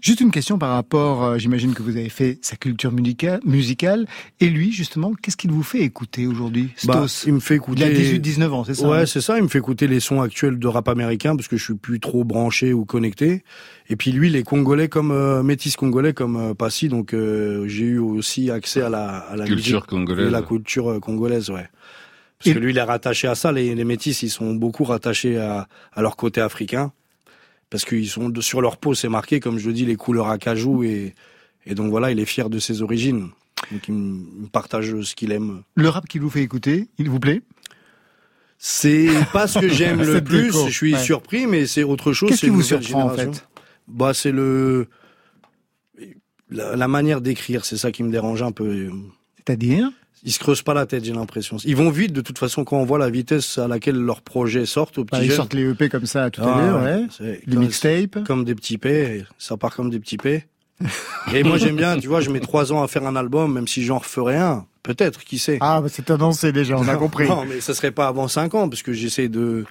Juste 0.00 0.20
une 0.20 0.30
question 0.30 0.58
par 0.58 0.70
rapport, 0.74 1.22
euh, 1.24 1.38
j'imagine 1.38 1.72
que 1.72 1.82
vous 1.82 1.96
avez 1.96 2.08
fait 2.10 2.38
sa 2.42 2.56
culture 2.56 2.92
musica- 2.92 3.40
musicale, 3.44 4.06
et 4.40 4.48
lui, 4.48 4.70
justement, 4.72 5.12
qu'est-ce 5.14 5.36
qu'il 5.36 5.50
vous 5.50 5.62
fait 5.62 5.80
écouter 5.80 6.26
aujourd'hui, 6.26 6.70
Bah, 6.84 7.06
il 7.26 7.32
me 7.34 7.40
fait 7.40 7.54
écouter. 7.56 7.82
Il 7.82 7.86
a 7.86 8.18
18-19 8.18 8.52
ans, 8.52 8.64
c'est 8.64 8.74
ça 8.74 8.88
Ouais, 8.88 8.98
hein? 9.02 9.06
c'est 9.06 9.20
ça. 9.20 9.38
Il 9.38 9.44
me 9.44 9.48
fait 9.48 9.58
écouter 9.58 9.86
les 9.86 10.00
sons 10.00 10.20
actuels 10.20 10.58
de 10.58 10.66
rap 10.66 10.88
américain 10.88 11.34
parce 11.36 11.48
que 11.48 11.56
je 11.56 11.64
suis 11.64 11.74
plus 11.74 12.00
trop 12.00 12.24
branché 12.24 12.72
ou 12.72 12.84
connecté. 12.84 13.44
Et 13.88 13.96
puis 13.96 14.12
lui, 14.12 14.28
les 14.30 14.42
Congolais 14.42 14.88
comme 14.88 15.10
euh, 15.10 15.42
métis 15.42 15.76
congolais 15.76 16.12
comme 16.12 16.36
euh, 16.36 16.54
Passy, 16.54 16.88
donc 16.88 17.14
euh, 17.14 17.66
j'ai 17.68 17.84
eu 17.84 17.98
aussi 17.98 18.50
accès 18.50 18.82
à 18.82 18.90
la, 18.90 19.08
à 19.18 19.36
la 19.36 19.46
Culture 19.46 19.76
musique 19.78 19.86
congolaise. 19.90 20.26
et 20.26 20.30
la 20.30 20.42
culture 20.42 21.00
congolaise, 21.00 21.48
ouais. 21.50 21.68
Parce 22.44 22.54
que 22.54 22.58
lui, 22.58 22.72
il 22.72 22.78
est 22.78 22.82
rattaché 22.82 23.28
à 23.28 23.34
ça. 23.36 23.52
Les, 23.52 23.74
les 23.74 23.84
métis, 23.84 24.22
ils 24.22 24.28
sont 24.30 24.52
beaucoup 24.54 24.84
rattachés 24.84 25.38
à, 25.38 25.68
à 25.92 26.02
leur 26.02 26.16
côté 26.16 26.40
africain 26.40 26.92
parce 27.72 27.86
qu'ils 27.86 28.08
sont 28.10 28.30
sur 28.42 28.60
leur 28.60 28.76
peau, 28.76 28.92
c'est 28.92 29.08
marqué, 29.08 29.40
comme 29.40 29.58
je 29.58 29.66
le 29.66 29.72
dis, 29.72 29.86
les 29.86 29.96
couleurs 29.96 30.28
à 30.28 30.36
cajou 30.36 30.84
et 30.84 31.14
et 31.64 31.74
donc 31.74 31.88
voilà, 31.90 32.10
il 32.10 32.20
est 32.20 32.26
fier 32.26 32.50
de 32.50 32.58
ses 32.58 32.82
origines. 32.82 33.30
Donc 33.70 33.88
il 33.88 33.94
me 33.94 34.46
partage 34.48 35.00
ce 35.00 35.14
qu'il 35.14 35.32
aime. 35.32 35.62
Le 35.74 35.88
rap 35.88 36.06
qu'il 36.06 36.20
vous 36.20 36.28
fait 36.28 36.42
écouter, 36.42 36.88
il 36.98 37.08
vous 37.08 37.18
plaît? 37.18 37.40
C'est 38.58 39.08
pas 39.32 39.46
ce 39.46 39.58
que 39.58 39.68
j'aime 39.68 40.02
le 40.04 40.22
plus. 40.22 40.52
Je 40.66 40.70
suis 40.70 40.94
ouais. 40.94 41.02
surpris, 41.02 41.46
mais 41.46 41.66
c'est 41.66 41.82
autre 41.82 42.12
chose. 42.12 42.28
Qu'est-ce 42.28 42.42
qui 42.42 42.50
vous 42.50 42.62
surprend, 42.62 43.04
en 43.04 43.14
fait? 43.14 43.48
Bah, 43.88 44.12
c'est 44.12 44.32
le 44.32 44.88
la, 46.50 46.76
la 46.76 46.88
manière 46.88 47.22
d'écrire. 47.22 47.64
C'est 47.64 47.78
ça 47.78 47.90
qui 47.90 48.02
me 48.02 48.10
dérange 48.10 48.42
un 48.42 48.52
peu. 48.52 48.90
C'est-à-dire? 49.38 49.90
Ils 50.24 50.32
se 50.32 50.38
creusent 50.38 50.62
pas 50.62 50.74
la 50.74 50.86
tête, 50.86 51.04
j'ai 51.04 51.12
l'impression. 51.12 51.56
Ils 51.64 51.74
vont 51.74 51.90
vite, 51.90 52.12
de 52.12 52.20
toute 52.20 52.38
façon, 52.38 52.64
quand 52.64 52.76
on 52.76 52.84
voit 52.84 52.98
la 52.98 53.10
vitesse 53.10 53.58
à 53.58 53.66
laquelle 53.66 53.96
leurs 53.96 54.22
projets 54.22 54.66
sortent 54.66 54.98
aux 54.98 55.04
petits 55.04 55.18
Bah, 55.20 55.24
Ils 55.24 55.32
sortent 55.32 55.54
les 55.54 55.68
EP 55.68 55.88
comme 55.88 56.06
ça 56.06 56.30
tout 56.30 56.42
à 56.42 56.54
Ah, 56.54 56.60
l'heure, 56.60 56.82
ouais. 57.20 57.40
Les 57.44 57.56
mixtapes. 57.56 58.22
Comme 58.24 58.44
des 58.44 58.54
petits 58.54 58.78
P, 58.78 59.24
ça 59.38 59.56
part 59.56 59.74
comme 59.74 59.90
des 59.90 59.98
petits 59.98 60.18
P. 60.18 60.44
Et 61.34 61.42
moi 61.44 61.58
j'aime 61.58 61.76
bien, 61.76 61.98
tu 61.98 62.08
vois, 62.08 62.20
je 62.20 62.30
mets 62.30 62.40
trois 62.40 62.72
ans 62.72 62.82
à 62.82 62.88
faire 62.88 63.06
un 63.06 63.14
album, 63.16 63.52
même 63.52 63.68
si 63.68 63.84
j'en 63.84 63.98
referai 63.98 64.36
un. 64.36 64.64
Peut-être, 64.82 65.22
qui 65.22 65.38
sait. 65.38 65.58
Ah, 65.60 65.80
bah, 65.80 65.88
c'est 65.90 66.10
annoncé 66.10 66.50
déjà, 66.52 66.76
on 66.76 66.88
a 66.88 66.96
compris. 66.96 67.28
Non, 67.28 67.44
mais 67.44 67.60
ça 67.60 67.72
serait 67.74 67.92
pas 67.92 68.08
avant 68.08 68.26
cinq 68.28 68.54
ans, 68.54 68.68
parce 68.68 68.82
que 68.82 68.92
j'essaie 68.92 69.28
de, 69.28 69.64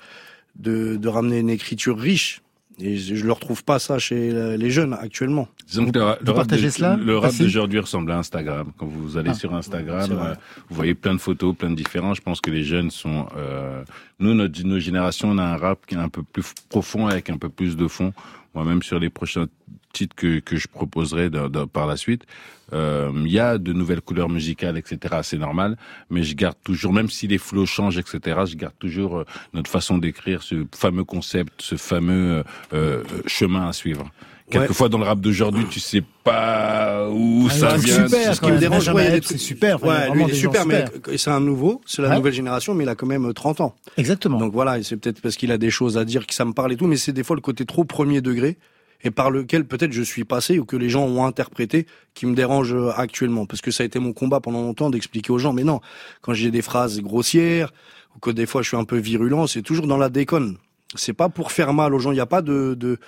de, 0.57 0.95
de 0.95 1.07
ramener 1.09 1.39
une 1.39 1.49
écriture 1.49 1.97
riche. 1.97 2.41
Et 2.79 2.97
je, 2.97 3.13
je 3.15 3.25
le 3.25 3.31
retrouve 3.31 3.63
pas 3.63 3.77
ça 3.79 3.99
chez 3.99 4.31
les 4.57 4.71
jeunes 4.71 4.93
actuellement. 4.93 5.47
Disons 5.67 5.91
que 5.91 5.99
le, 5.99 6.03
vous 6.05 6.15
le 6.25 6.31
rap 6.31 6.35
partagez 6.35 6.65
de- 6.67 6.69
cela, 6.71 6.95
le 6.97 7.17
rap 7.17 7.31
d'aujourd'hui 7.37 7.79
ressemble 7.79 8.11
à 8.11 8.17
Instagram. 8.17 8.71
Quand 8.77 8.87
vous 8.87 9.17
allez 9.17 9.29
Ah, 9.31 9.33
sur 9.35 9.53
Instagram, 9.53 10.09
euh, 10.11 10.33
vous 10.69 10.75
voyez 10.75 10.95
plein 10.95 11.13
de 11.13 11.19
photos, 11.19 11.55
plein 11.55 11.69
de 11.69 11.75
différents. 11.75 12.13
Je 12.13 12.21
pense 12.21 12.41
que 12.41 12.49
les 12.49 12.63
jeunes 12.63 12.89
sont... 12.89 13.27
Euh, 13.37 13.83
nous, 14.19 14.33
notre, 14.33 14.63
nos 14.63 14.79
générations, 14.79 15.29
on 15.29 15.37
a 15.37 15.43
un 15.43 15.57
rap 15.57 15.85
qui 15.85 15.95
est 15.95 15.99
un 15.99 16.09
peu 16.09 16.23
plus 16.23 16.43
profond, 16.69 17.07
avec 17.07 17.29
un 17.29 17.37
peu 17.37 17.49
plus 17.49 17.75
de 17.77 17.87
fond. 17.87 18.13
Moi-même, 18.55 18.81
sur 18.81 18.99
les 18.99 19.09
prochains 19.09 19.45
titres 19.91 20.15
que, 20.15 20.39
que 20.39 20.55
je 20.57 20.67
proposerai 20.67 21.29
de- 21.29 21.47
de- 21.47 21.65
par 21.65 21.87
la 21.87 21.97
suite, 21.97 22.23
euh, 22.73 23.11
il 23.25 23.31
y 23.31 23.39
a 23.39 23.57
de 23.57 23.73
nouvelles 23.73 24.01
couleurs 24.01 24.29
musicales, 24.29 24.77
etc. 24.77 25.15
C'est 25.23 25.37
normal, 25.37 25.77
mais 26.09 26.23
je 26.23 26.35
garde 26.35 26.55
toujours, 26.63 26.93
même 26.93 27.09
si 27.09 27.27
les 27.27 27.37
flows 27.37 27.65
changent, 27.65 27.97
etc., 27.97 28.39
je 28.45 28.55
garde 28.55 28.73
toujours 28.79 29.19
euh, 29.19 29.25
notre 29.53 29.69
façon 29.69 29.97
d'écrire, 29.97 30.41
ce 30.43 30.65
fameux 30.75 31.03
concept, 31.03 31.53
ce 31.61 31.75
fameux 31.75 32.37
euh, 32.37 32.43
euh, 32.73 33.03
chemin 33.27 33.67
à 33.67 33.73
suivre. 33.73 34.09
Quelquefois 34.49 34.89
dans 34.89 34.97
le 34.97 35.05
rap 35.05 35.21
d'aujourd'hui, 35.21 35.63
tu 35.69 35.79
sais 35.79 36.03
pas 36.25 37.07
où 37.09 37.47
Ah, 37.49 37.53
ça 37.53 37.77
c'est 37.77 37.85
vient. 37.85 38.07
super, 38.07 38.35
Ce 38.35 38.41
qui 38.41 38.51
me 38.51 38.57
dérange, 38.57 38.89
ouais, 38.89 39.21
c'est 39.23 39.37
super. 39.37 39.81
Ouais, 39.81 40.09
lui, 40.11 40.23
il 40.23 40.29
est 40.31 40.33
super, 40.33 40.65
mais 40.65 40.85
super. 40.93 41.13
c'est 41.19 41.29
un 41.31 41.39
nouveau, 41.39 41.81
c'est 41.85 42.01
la 42.01 42.09
Ouais. 42.09 42.15
nouvelle 42.17 42.33
génération, 42.33 42.73
mais 42.73 42.83
il 42.83 42.89
a 42.89 42.95
quand 42.95 43.07
même 43.07 43.33
30 43.33 43.61
ans. 43.61 43.75
Exactement. 43.95 44.37
Donc 44.39 44.51
voilà, 44.51 44.83
c'est 44.83 44.97
peut-être 44.97 45.21
parce 45.21 45.37
qu'il 45.37 45.53
a 45.53 45.57
des 45.57 45.69
choses 45.69 45.97
à 45.97 46.03
dire 46.03 46.27
que 46.27 46.33
ça 46.33 46.43
me 46.43 46.51
parle 46.51 46.73
et 46.73 46.75
tout, 46.75 46.85
mais 46.87 46.97
c'est 46.97 47.13
des 47.13 47.23
fois 47.23 47.37
le 47.37 47.41
côté 47.41 47.65
trop 47.65 47.85
premier 47.85 48.19
degré 48.19 48.57
et 49.03 49.11
par 49.11 49.31
lequel 49.31 49.65
peut-être 49.65 49.91
je 49.93 50.01
suis 50.01 50.23
passé 50.23 50.59
ou 50.59 50.65
que 50.65 50.75
les 50.75 50.89
gens 50.89 51.03
ont 51.05 51.25
interprété 51.25 51.87
qui 52.13 52.25
me 52.25 52.35
dérange 52.35 52.73
euh, 52.73 52.91
actuellement. 52.95 53.45
Parce 53.45 53.61
que 53.61 53.71
ça 53.71 53.83
a 53.83 53.85
été 53.85 53.99
mon 53.99 54.13
combat 54.13 54.39
pendant 54.39 54.61
longtemps 54.61 54.89
d'expliquer 54.89 55.31
aux 55.31 55.39
gens, 55.39 55.53
mais 55.53 55.63
non, 55.63 55.79
quand 56.21 56.33
j'ai 56.33 56.51
des 56.51 56.61
phrases 56.61 56.99
grossières 57.01 57.71
ou 58.15 58.19
que 58.19 58.29
des 58.31 58.45
fois 58.45 58.61
je 58.61 58.67
suis 58.69 58.77
un 58.77 58.83
peu 58.83 58.97
virulent, 58.97 59.47
c'est 59.47 59.61
toujours 59.61 59.87
dans 59.87 59.97
la 59.97 60.09
déconne. 60.09 60.57
C'est 60.95 61.13
pas 61.13 61.29
pour 61.29 61.51
faire 61.51 61.73
mal 61.73 61.93
aux 61.93 61.99
gens, 61.99 62.11
il 62.11 62.15
n'y 62.15 62.19
a 62.19 62.25
pas 62.25 62.41
de... 62.41 62.75
de 62.75 62.99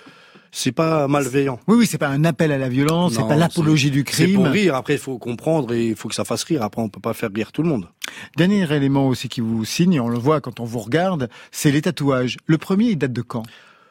c'est 0.56 0.70
pas 0.70 1.08
malveillant. 1.08 1.58
Oui, 1.66 1.76
oui, 1.80 1.86
c'est 1.86 1.98
pas 1.98 2.06
un 2.06 2.24
appel 2.24 2.52
à 2.52 2.58
la 2.58 2.68
violence, 2.68 3.14
c'est 3.14 3.26
pas 3.26 3.34
l'apologie 3.34 3.90
du 3.90 4.04
C'est 4.08 4.24
crime. 4.24 4.36
pour 4.36 4.46
rire, 4.46 4.76
après 4.76 4.94
il 4.94 5.00
faut 5.00 5.18
comprendre 5.18 5.74
et 5.74 5.88
il 5.88 5.96
faut 5.96 6.08
que 6.08 6.14
ça 6.14 6.24
fasse 6.24 6.44
rire. 6.44 6.62
Après 6.62 6.80
on 6.80 6.88
peut 6.88 7.00
pas 7.00 7.12
faire 7.12 7.30
rire 7.34 7.50
tout 7.50 7.64
le 7.64 7.68
monde. 7.68 7.88
Dernier 8.36 8.72
élément 8.72 9.08
aussi 9.08 9.28
qui 9.28 9.40
vous 9.40 9.64
signe, 9.64 10.00
on 10.00 10.08
le 10.08 10.16
voit 10.16 10.40
quand 10.40 10.60
on 10.60 10.64
vous 10.64 10.78
regarde, 10.78 11.28
c'est 11.50 11.72
les 11.72 11.82
tatouages. 11.82 12.36
Le 12.46 12.56
premier, 12.56 12.90
il 12.90 12.96
date 12.96 13.12
de 13.12 13.22
quand? 13.22 13.42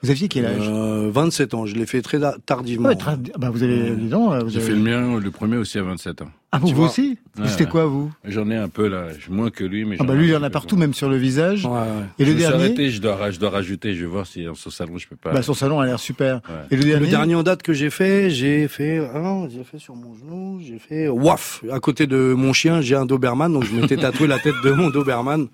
Vous 0.03 0.11
aviez 0.11 0.27
quel 0.27 0.45
âge 0.45 0.67
Euh, 0.69 1.09
27 1.13 1.53
ans, 1.53 1.65
je 1.65 1.75
l'ai 1.75 1.85
fait 1.85 2.01
très 2.01 2.19
tardivement. 2.45 2.89
Ouais, 2.89 2.95
tra- 2.95 3.17
bah, 3.39 3.49
vous 3.49 3.63
avez, 3.63 3.91
dis 3.91 4.09
donc, 4.09 4.33
vous 4.43 4.49
J'ai 4.49 4.57
avez- 4.57 4.65
fait 4.65 4.73
le 4.73 4.79
mien, 4.79 5.17
le 5.19 5.31
premier 5.31 5.55
aussi 5.57 5.77
à 5.79 5.83
27 5.83 6.21
ans. 6.23 6.29
Ah, 6.55 6.59
vous, 6.59 6.67
tu 6.67 6.73
vous 6.73 6.81
vois. 6.81 6.89
aussi 6.89 7.17
Ouais, 7.39 7.47
C'était 7.47 7.65
quoi, 7.65 7.85
vous 7.85 8.11
J'en 8.25 8.47
ai 8.51 8.55
un 8.55 8.67
peu 8.69 8.87
là, 8.87 9.07
moins 9.27 9.49
que 9.49 9.63
lui, 9.63 9.85
mais 9.85 9.95
Ah 9.99 10.03
bah 10.03 10.13
lui, 10.13 10.25
il 10.27 10.31
y 10.31 10.35
en 10.35 10.43
a 10.43 10.51
partout, 10.51 10.75
même 10.77 10.93
sur 10.93 11.09
le 11.09 11.15
visage. 11.17 11.65
Ouais, 11.65 11.71
ouais. 11.71 11.85
Et 12.19 12.25
je 12.25 12.31
le 12.31 12.37
dernier 12.37 12.55
arrêté, 12.55 12.91
je 12.91 13.01
dois, 13.01 13.31
je 13.31 13.39
dois 13.39 13.49
rajouter, 13.49 13.95
je 13.95 14.01
vais 14.01 14.05
voir 14.11 14.27
si 14.27 14.43
dans 14.45 14.53
ce 14.53 14.69
salon 14.69 14.99
je 14.99 15.07
peux 15.07 15.15
pas. 15.15 15.31
bah, 15.33 15.41
Son 15.41 15.55
salon 15.55 15.79
a 15.79 15.85
l'air 15.87 15.99
super. 15.99 16.35
Ouais. 16.47 16.55
Et 16.69 16.75
le 16.75 16.83
dernier, 16.83 17.05
Le 17.05 17.09
dernier 17.09 17.33
en 17.35 17.41
date 17.41 17.63
que 17.63 17.73
j'ai 17.73 17.89
fait, 17.89 18.29
j'ai 18.29 18.67
fait, 18.67 19.01
ah 19.15 19.19
non, 19.19 19.49
j'ai 19.49 19.63
fait 19.63 19.79
sur 19.79 19.95
mon 19.95 20.13
genou, 20.13 20.59
j'ai 20.61 20.77
fait 20.77 21.07
waf 21.07 21.63
à 21.71 21.79
côté 21.79 22.05
de 22.05 22.35
mon 22.37 22.53
chien, 22.53 22.81
j'ai 22.81 22.95
un 22.95 23.07
Doberman, 23.07 23.51
donc 23.51 23.63
je 23.63 23.73
m'étais 23.73 23.97
tatoué 23.97 24.27
la 24.27 24.37
tête 24.37 24.53
de 24.63 24.71
mon 24.73 24.91
Doberman 24.91 25.47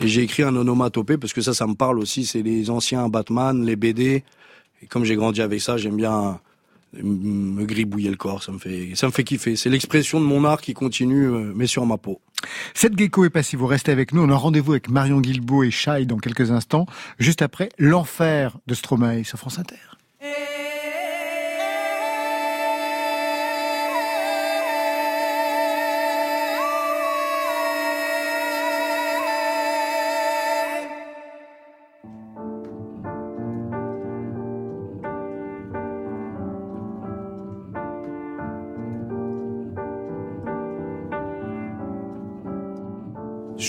et 0.00 0.08
j'ai 0.08 0.22
écrit 0.22 0.42
un 0.42 0.54
onomatopée 0.56 1.18
parce 1.18 1.32
que 1.32 1.40
ça, 1.40 1.54
ça 1.54 1.66
me 1.66 1.74
parle 1.74 1.98
aussi. 1.98 2.26
C'est 2.26 2.42
les 2.42 2.70
anciens 2.70 3.08
Batman, 3.08 3.64
les 3.64 3.76
BD. 3.76 4.24
Et 4.82 4.86
comme 4.86 5.04
j'ai 5.04 5.14
grandi 5.14 5.40
avec 5.40 5.60
ça, 5.60 5.76
j'aime 5.76 5.96
bien 5.96 6.40
euh, 6.96 7.02
me 7.02 7.64
gribouiller 7.64 8.10
le 8.10 8.16
corps. 8.16 8.42
Ça 8.42 8.52
me 8.52 8.58
fait, 8.58 8.92
ça 8.94 9.06
me 9.06 9.12
fait 9.12 9.24
kiffer. 9.24 9.56
C'est 9.56 9.70
l'expression 9.70 10.20
de 10.20 10.26
mon 10.26 10.44
art 10.44 10.60
qui 10.60 10.74
continue, 10.74 11.26
euh, 11.26 11.52
mais 11.54 11.66
sur 11.66 11.86
ma 11.86 11.96
peau. 11.96 12.20
Cette 12.74 12.98
gecko 12.98 13.24
est 13.24 13.30
pas 13.30 13.42
si 13.42 13.56
vous 13.56 13.66
restez 13.66 13.92
avec 13.92 14.12
nous. 14.12 14.22
On 14.22 14.30
a 14.30 14.36
rendez-vous 14.36 14.72
avec 14.72 14.88
Marion 14.88 15.20
Guilbault 15.20 15.62
et 15.62 15.70
Shai 15.70 16.06
dans 16.06 16.18
quelques 16.18 16.50
instants, 16.50 16.86
juste 17.18 17.42
après 17.42 17.68
l'enfer 17.78 18.58
de 18.66 18.74
Stromae 18.74 19.24
sur 19.24 19.38
France 19.38 19.58
Inter. 19.58 19.76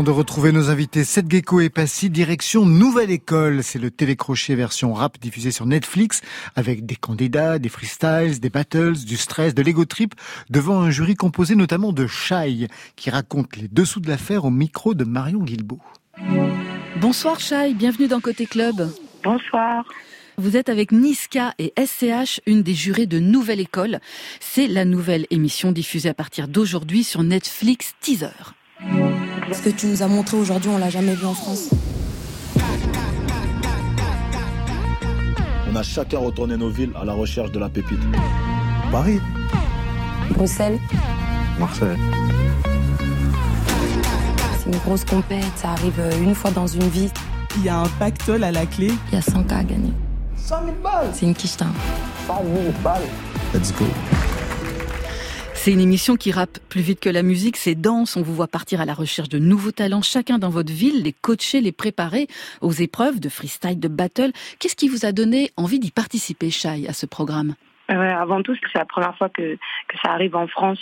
Avant 0.00 0.12
de 0.12 0.16
retrouver 0.16 0.50
nos 0.50 0.70
invités, 0.70 1.04
Seth 1.04 1.30
Gecko 1.30 1.60
et 1.60 1.68
Passy, 1.68 2.08
direction 2.08 2.64
Nouvelle 2.64 3.10
École. 3.10 3.62
C'est 3.62 3.78
le 3.78 3.90
télécrochet 3.90 4.54
version 4.54 4.94
rap 4.94 5.20
diffusé 5.20 5.50
sur 5.50 5.66
Netflix 5.66 6.22
avec 6.56 6.86
des 6.86 6.96
candidats, 6.96 7.58
des 7.58 7.68
freestyles, 7.68 8.40
des 8.40 8.48
battles, 8.48 8.96
du 9.04 9.18
stress, 9.18 9.54
de 9.54 9.60
l'ego 9.60 9.84
trip 9.84 10.14
devant 10.48 10.80
un 10.80 10.88
jury 10.88 11.16
composé 11.16 11.54
notamment 11.54 11.92
de 11.92 12.06
Shai 12.06 12.68
qui 12.96 13.10
raconte 13.10 13.56
les 13.56 13.68
dessous 13.68 14.00
de 14.00 14.08
l'affaire 14.08 14.46
au 14.46 14.50
micro 14.50 14.94
de 14.94 15.04
Marion 15.04 15.40
Guilbault. 15.40 15.82
Bonsoir 16.96 17.38
Chai, 17.38 17.74
bienvenue 17.74 18.08
dans 18.08 18.20
Côté 18.20 18.46
Club. 18.46 18.90
Bonsoir. 19.22 19.84
Vous 20.38 20.56
êtes 20.56 20.70
avec 20.70 20.92
Niska 20.92 21.52
et 21.58 21.74
SCH, 21.78 22.40
une 22.46 22.62
des 22.62 22.72
jurées 22.72 23.04
de 23.04 23.18
Nouvelle 23.18 23.60
École. 23.60 24.00
C'est 24.40 24.66
la 24.66 24.86
nouvelle 24.86 25.26
émission 25.28 25.72
diffusée 25.72 26.08
à 26.08 26.14
partir 26.14 26.48
d'aujourd'hui 26.48 27.04
sur 27.04 27.22
Netflix 27.22 27.92
Teaser. 28.00 28.54
Ce 29.52 29.62
que 29.62 29.70
tu 29.70 29.86
nous 29.86 30.02
as 30.02 30.06
montré 30.06 30.36
aujourd'hui, 30.36 30.70
on 30.72 30.78
l'a 30.78 30.90
jamais 30.90 31.14
vu 31.14 31.26
en 31.26 31.34
France. 31.34 31.70
On 35.70 35.76
a 35.76 35.82
chacun 35.82 36.18
retourné 36.18 36.56
nos 36.56 36.70
villes 36.70 36.92
à 37.00 37.04
la 37.04 37.12
recherche 37.12 37.50
de 37.50 37.58
la 37.58 37.68
pépite. 37.68 38.00
Paris, 38.90 39.20
Bruxelles, 40.30 40.78
Marseille. 41.58 41.98
c'est 44.58 44.70
une 44.70 44.78
grosse 44.78 45.04
compète, 45.04 45.44
ça 45.56 45.70
arrive 45.70 46.00
une 46.22 46.34
fois 46.34 46.50
dans 46.50 46.66
une 46.66 46.88
vie. 46.88 47.10
Il 47.56 47.64
y 47.64 47.68
a 47.68 47.78
un 47.78 47.88
pactole 47.98 48.44
à 48.44 48.52
la 48.52 48.66
clé. 48.66 48.90
Il 49.10 49.14
y 49.14 49.18
a 49.18 49.22
100 49.22 49.44
cas 49.44 49.58
à 49.58 49.64
gagner. 49.64 49.92
100 50.36 50.64
000 50.64 50.76
balles 50.82 51.10
C'est 51.12 51.26
une 51.26 51.34
quicheta. 51.34 51.66
100 52.26 52.34
000 52.34 52.72
balles 52.82 53.02
Let's 53.52 53.72
go. 53.72 53.84
C'est 55.62 55.72
une 55.72 55.80
émission 55.80 56.16
qui 56.16 56.32
rappe 56.32 56.58
plus 56.70 56.80
vite 56.80 57.00
que 57.00 57.10
la 57.10 57.22
musique, 57.22 57.58
c'est 57.58 57.74
dense, 57.74 58.16
on 58.16 58.22
vous 58.22 58.32
voit 58.32 58.48
partir 58.48 58.80
à 58.80 58.86
la 58.86 58.94
recherche 58.94 59.28
de 59.28 59.38
nouveaux 59.38 59.72
talents, 59.72 60.00
chacun 60.00 60.38
dans 60.38 60.48
votre 60.48 60.72
ville, 60.72 61.02
les 61.02 61.12
coacher, 61.12 61.60
les 61.60 61.70
préparer 61.70 62.28
aux 62.62 62.72
épreuves 62.72 63.20
de 63.20 63.28
freestyle, 63.28 63.78
de 63.78 63.88
battle. 63.88 64.32
Qu'est-ce 64.58 64.74
qui 64.74 64.88
vous 64.88 65.04
a 65.04 65.12
donné 65.12 65.50
envie 65.58 65.78
d'y 65.78 65.90
participer, 65.90 66.48
Shai, 66.48 66.88
à 66.88 66.94
ce 66.94 67.04
programme? 67.04 67.56
Ouais, 67.90 68.10
avant 68.10 68.40
tout, 68.40 68.54
c'est 68.72 68.78
la 68.78 68.86
première 68.86 69.14
fois 69.18 69.28
que, 69.28 69.56
que 69.88 69.98
ça 70.02 70.12
arrive 70.12 70.34
en 70.34 70.46
France, 70.48 70.78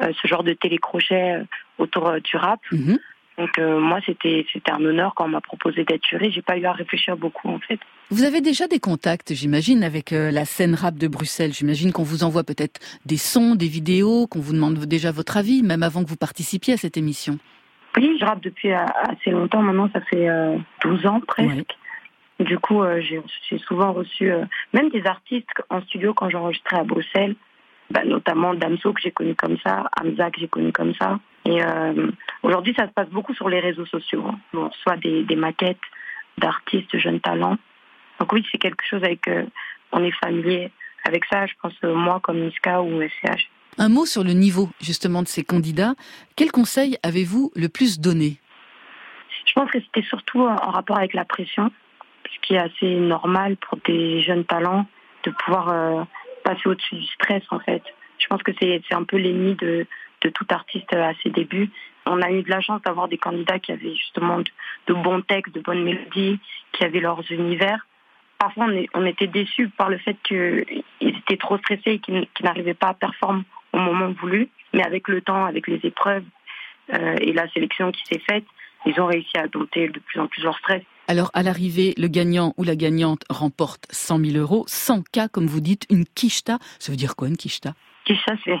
euh, 0.00 0.12
ce 0.22 0.28
genre 0.28 0.44
de 0.44 0.52
télécrochet 0.52 1.38
euh, 1.38 1.44
autour 1.78 2.06
euh, 2.06 2.20
du 2.20 2.36
rap. 2.36 2.60
Mhm. 2.70 3.00
Donc 3.36 3.58
euh, 3.58 3.80
moi, 3.80 3.98
c'était 4.06 4.46
c'était 4.52 4.70
un 4.70 4.84
honneur 4.84 5.14
quand 5.16 5.24
on 5.24 5.30
m'a 5.30 5.40
proposé 5.40 5.82
d'être 5.82 6.06
juré. 6.06 6.30
J'ai 6.30 6.42
pas 6.42 6.56
eu 6.56 6.66
à 6.66 6.72
réfléchir 6.72 7.16
beaucoup 7.16 7.48
en 7.48 7.58
fait. 7.58 7.80
Vous 8.10 8.24
avez 8.24 8.40
déjà 8.40 8.66
des 8.66 8.80
contacts, 8.80 9.32
j'imagine, 9.34 9.84
avec 9.84 10.12
euh, 10.12 10.32
la 10.32 10.44
scène 10.44 10.74
rap 10.74 10.96
de 10.96 11.06
Bruxelles. 11.06 11.52
J'imagine 11.52 11.92
qu'on 11.92 12.02
vous 12.02 12.24
envoie 12.24 12.42
peut-être 12.42 12.80
des 13.06 13.16
sons, 13.16 13.54
des 13.54 13.68
vidéos, 13.68 14.26
qu'on 14.26 14.40
vous 14.40 14.52
demande 14.52 14.78
déjà 14.86 15.12
votre 15.12 15.36
avis, 15.36 15.62
même 15.62 15.84
avant 15.84 16.02
que 16.02 16.08
vous 16.08 16.16
participiez 16.16 16.74
à 16.74 16.76
cette 16.76 16.96
émission. 16.96 17.38
Oui, 17.96 18.16
je 18.20 18.24
rappe 18.24 18.42
depuis 18.42 18.72
euh, 18.72 18.84
assez 19.08 19.30
longtemps. 19.30 19.62
Maintenant, 19.62 19.88
ça 19.92 20.00
fait 20.00 20.28
euh, 20.28 20.56
12 20.82 21.06
ans 21.06 21.20
presque. 21.26 21.76
Du 22.40 22.58
coup, 22.58 22.82
euh, 22.82 23.00
j'ai 23.00 23.20
j'ai 23.48 23.58
souvent 23.58 23.92
reçu 23.92 24.32
euh, 24.32 24.44
même 24.72 24.88
des 24.88 25.04
artistes 25.06 25.46
en 25.68 25.80
studio 25.82 26.14
quand 26.14 26.30
j'enregistrais 26.30 26.78
à 26.78 26.84
Bruxelles, 26.84 27.36
bah, 27.90 28.02
notamment 28.04 28.54
Damso 28.54 28.92
que 28.92 29.02
j'ai 29.02 29.10
connu 29.12 29.34
comme 29.34 29.58
ça, 29.64 29.88
Hamza 30.00 30.30
que 30.30 30.40
j'ai 30.40 30.48
connu 30.48 30.72
comme 30.72 30.94
ça. 30.94 31.20
Et 31.44 31.62
euh, 31.62 32.10
aujourd'hui, 32.42 32.74
ça 32.76 32.86
se 32.88 32.92
passe 32.92 33.08
beaucoup 33.10 33.34
sur 33.34 33.48
les 33.48 33.60
réseaux 33.60 33.86
sociaux. 33.86 34.24
hein. 34.26 34.38
On 34.54 34.68
reçoit 34.68 34.96
des, 34.96 35.22
des 35.24 35.36
maquettes 35.36 35.78
d'artistes 36.38 36.96
jeunes 36.98 37.20
talents. 37.20 37.56
Donc 38.20 38.32
oui, 38.32 38.46
c'est 38.52 38.58
quelque 38.58 38.84
chose 38.88 39.02
avec 39.02 39.26
euh, 39.26 39.44
on 39.92 40.04
est 40.04 40.14
familier 40.22 40.70
avec 41.04 41.24
ça. 41.24 41.46
Je 41.46 41.54
pense 41.60 41.72
euh, 41.84 41.94
moi 41.94 42.20
comme 42.22 42.38
Niska 42.38 42.82
ou 42.82 43.02
SCH. 43.02 43.48
Un 43.78 43.88
mot 43.88 44.04
sur 44.04 44.22
le 44.22 44.32
niveau, 44.32 44.68
justement, 44.80 45.22
de 45.22 45.28
ces 45.28 45.42
candidats. 45.42 45.94
Quel 46.36 46.52
conseil 46.52 46.98
avez-vous 47.02 47.50
le 47.56 47.68
plus 47.68 47.98
donné? 47.98 48.38
Je 49.46 49.52
pense 49.54 49.70
que 49.70 49.80
c'était 49.80 50.06
surtout 50.06 50.42
en 50.42 50.70
rapport 50.70 50.98
avec 50.98 51.14
la 51.14 51.24
pression, 51.24 51.70
ce 52.24 52.46
qui 52.46 52.54
est 52.54 52.58
assez 52.58 52.96
normal 52.96 53.56
pour 53.56 53.78
des 53.86 54.22
jeunes 54.22 54.44
talents 54.44 54.86
de 55.24 55.30
pouvoir 55.30 55.68
euh, 55.70 56.04
passer 56.44 56.68
au-dessus 56.68 56.96
du 56.96 57.06
stress 57.06 57.42
en 57.50 57.60
fait. 57.60 57.82
Je 58.18 58.26
pense 58.26 58.42
que 58.42 58.52
c'est 58.60 58.82
c'est 58.86 58.94
un 58.94 59.04
peu 59.04 59.16
l'ennemi 59.16 59.54
de, 59.54 59.86
de 60.20 60.28
tout 60.28 60.46
artiste 60.50 60.92
à 60.92 61.12
ses 61.22 61.30
débuts. 61.30 61.70
on 62.06 62.20
a 62.20 62.30
eu 62.30 62.42
de 62.42 62.50
la 62.50 62.60
chance 62.60 62.82
d'avoir 62.82 63.08
des 63.08 63.18
candidats 63.18 63.58
qui 63.58 63.72
avaient 63.72 63.94
justement 63.94 64.38
de, 64.38 64.50
de 64.88 64.94
bons 64.94 65.22
textes, 65.22 65.54
de 65.54 65.60
bonnes 65.60 65.82
mélodies, 65.82 66.38
qui 66.72 66.84
avaient 66.84 67.00
leurs 67.00 67.22
univers. 67.32 67.86
Parfois, 68.40 68.64
on, 68.66 68.70
est- 68.72 68.88
on 68.94 69.04
était 69.06 69.26
déçus 69.28 69.68
par 69.68 69.88
le 69.90 69.98
fait 69.98 70.16
qu'ils 70.24 70.82
étaient 71.00 71.36
trop 71.36 71.58
stressés 71.58 71.82
et 71.92 71.98
qu'ils 72.00 72.26
n'arrivaient 72.42 72.74
pas 72.74 72.88
à 72.88 72.94
performer 72.94 73.42
au 73.72 73.78
moment 73.78 74.10
voulu. 74.20 74.48
Mais 74.74 74.82
avec 74.82 75.06
le 75.08 75.20
temps, 75.20 75.44
avec 75.44 75.68
les 75.68 75.78
épreuves 75.84 76.24
euh, 76.94 77.16
et 77.20 77.32
la 77.32 77.48
sélection 77.50 77.92
qui 77.92 78.02
s'est 78.06 78.22
faite, 78.28 78.44
ils 78.86 78.98
ont 79.00 79.06
réussi 79.06 79.36
à 79.36 79.46
dompter 79.46 79.88
de 79.88 79.98
plus 80.00 80.18
en 80.18 80.26
plus 80.26 80.42
leur 80.42 80.56
stress. 80.58 80.82
Alors, 81.06 81.30
à 81.34 81.42
l'arrivée, 81.42 81.92
le 81.98 82.08
gagnant 82.08 82.54
ou 82.56 82.62
la 82.64 82.76
gagnante 82.76 83.24
remporte 83.28 83.84
100 83.90 84.24
000 84.24 84.38
euros, 84.38 84.64
100 84.68 85.02
K, 85.12 85.28
comme 85.30 85.46
vous 85.46 85.60
dites, 85.60 85.84
une 85.90 86.06
quicheta. 86.06 86.58
Ça 86.78 86.90
veut 86.92 86.96
dire 86.96 87.14
quoi, 87.16 87.28
une 87.28 87.36
quicheta 87.36 87.74
Qui 88.06 88.16
ça, 88.26 88.34
c'est 88.44 88.56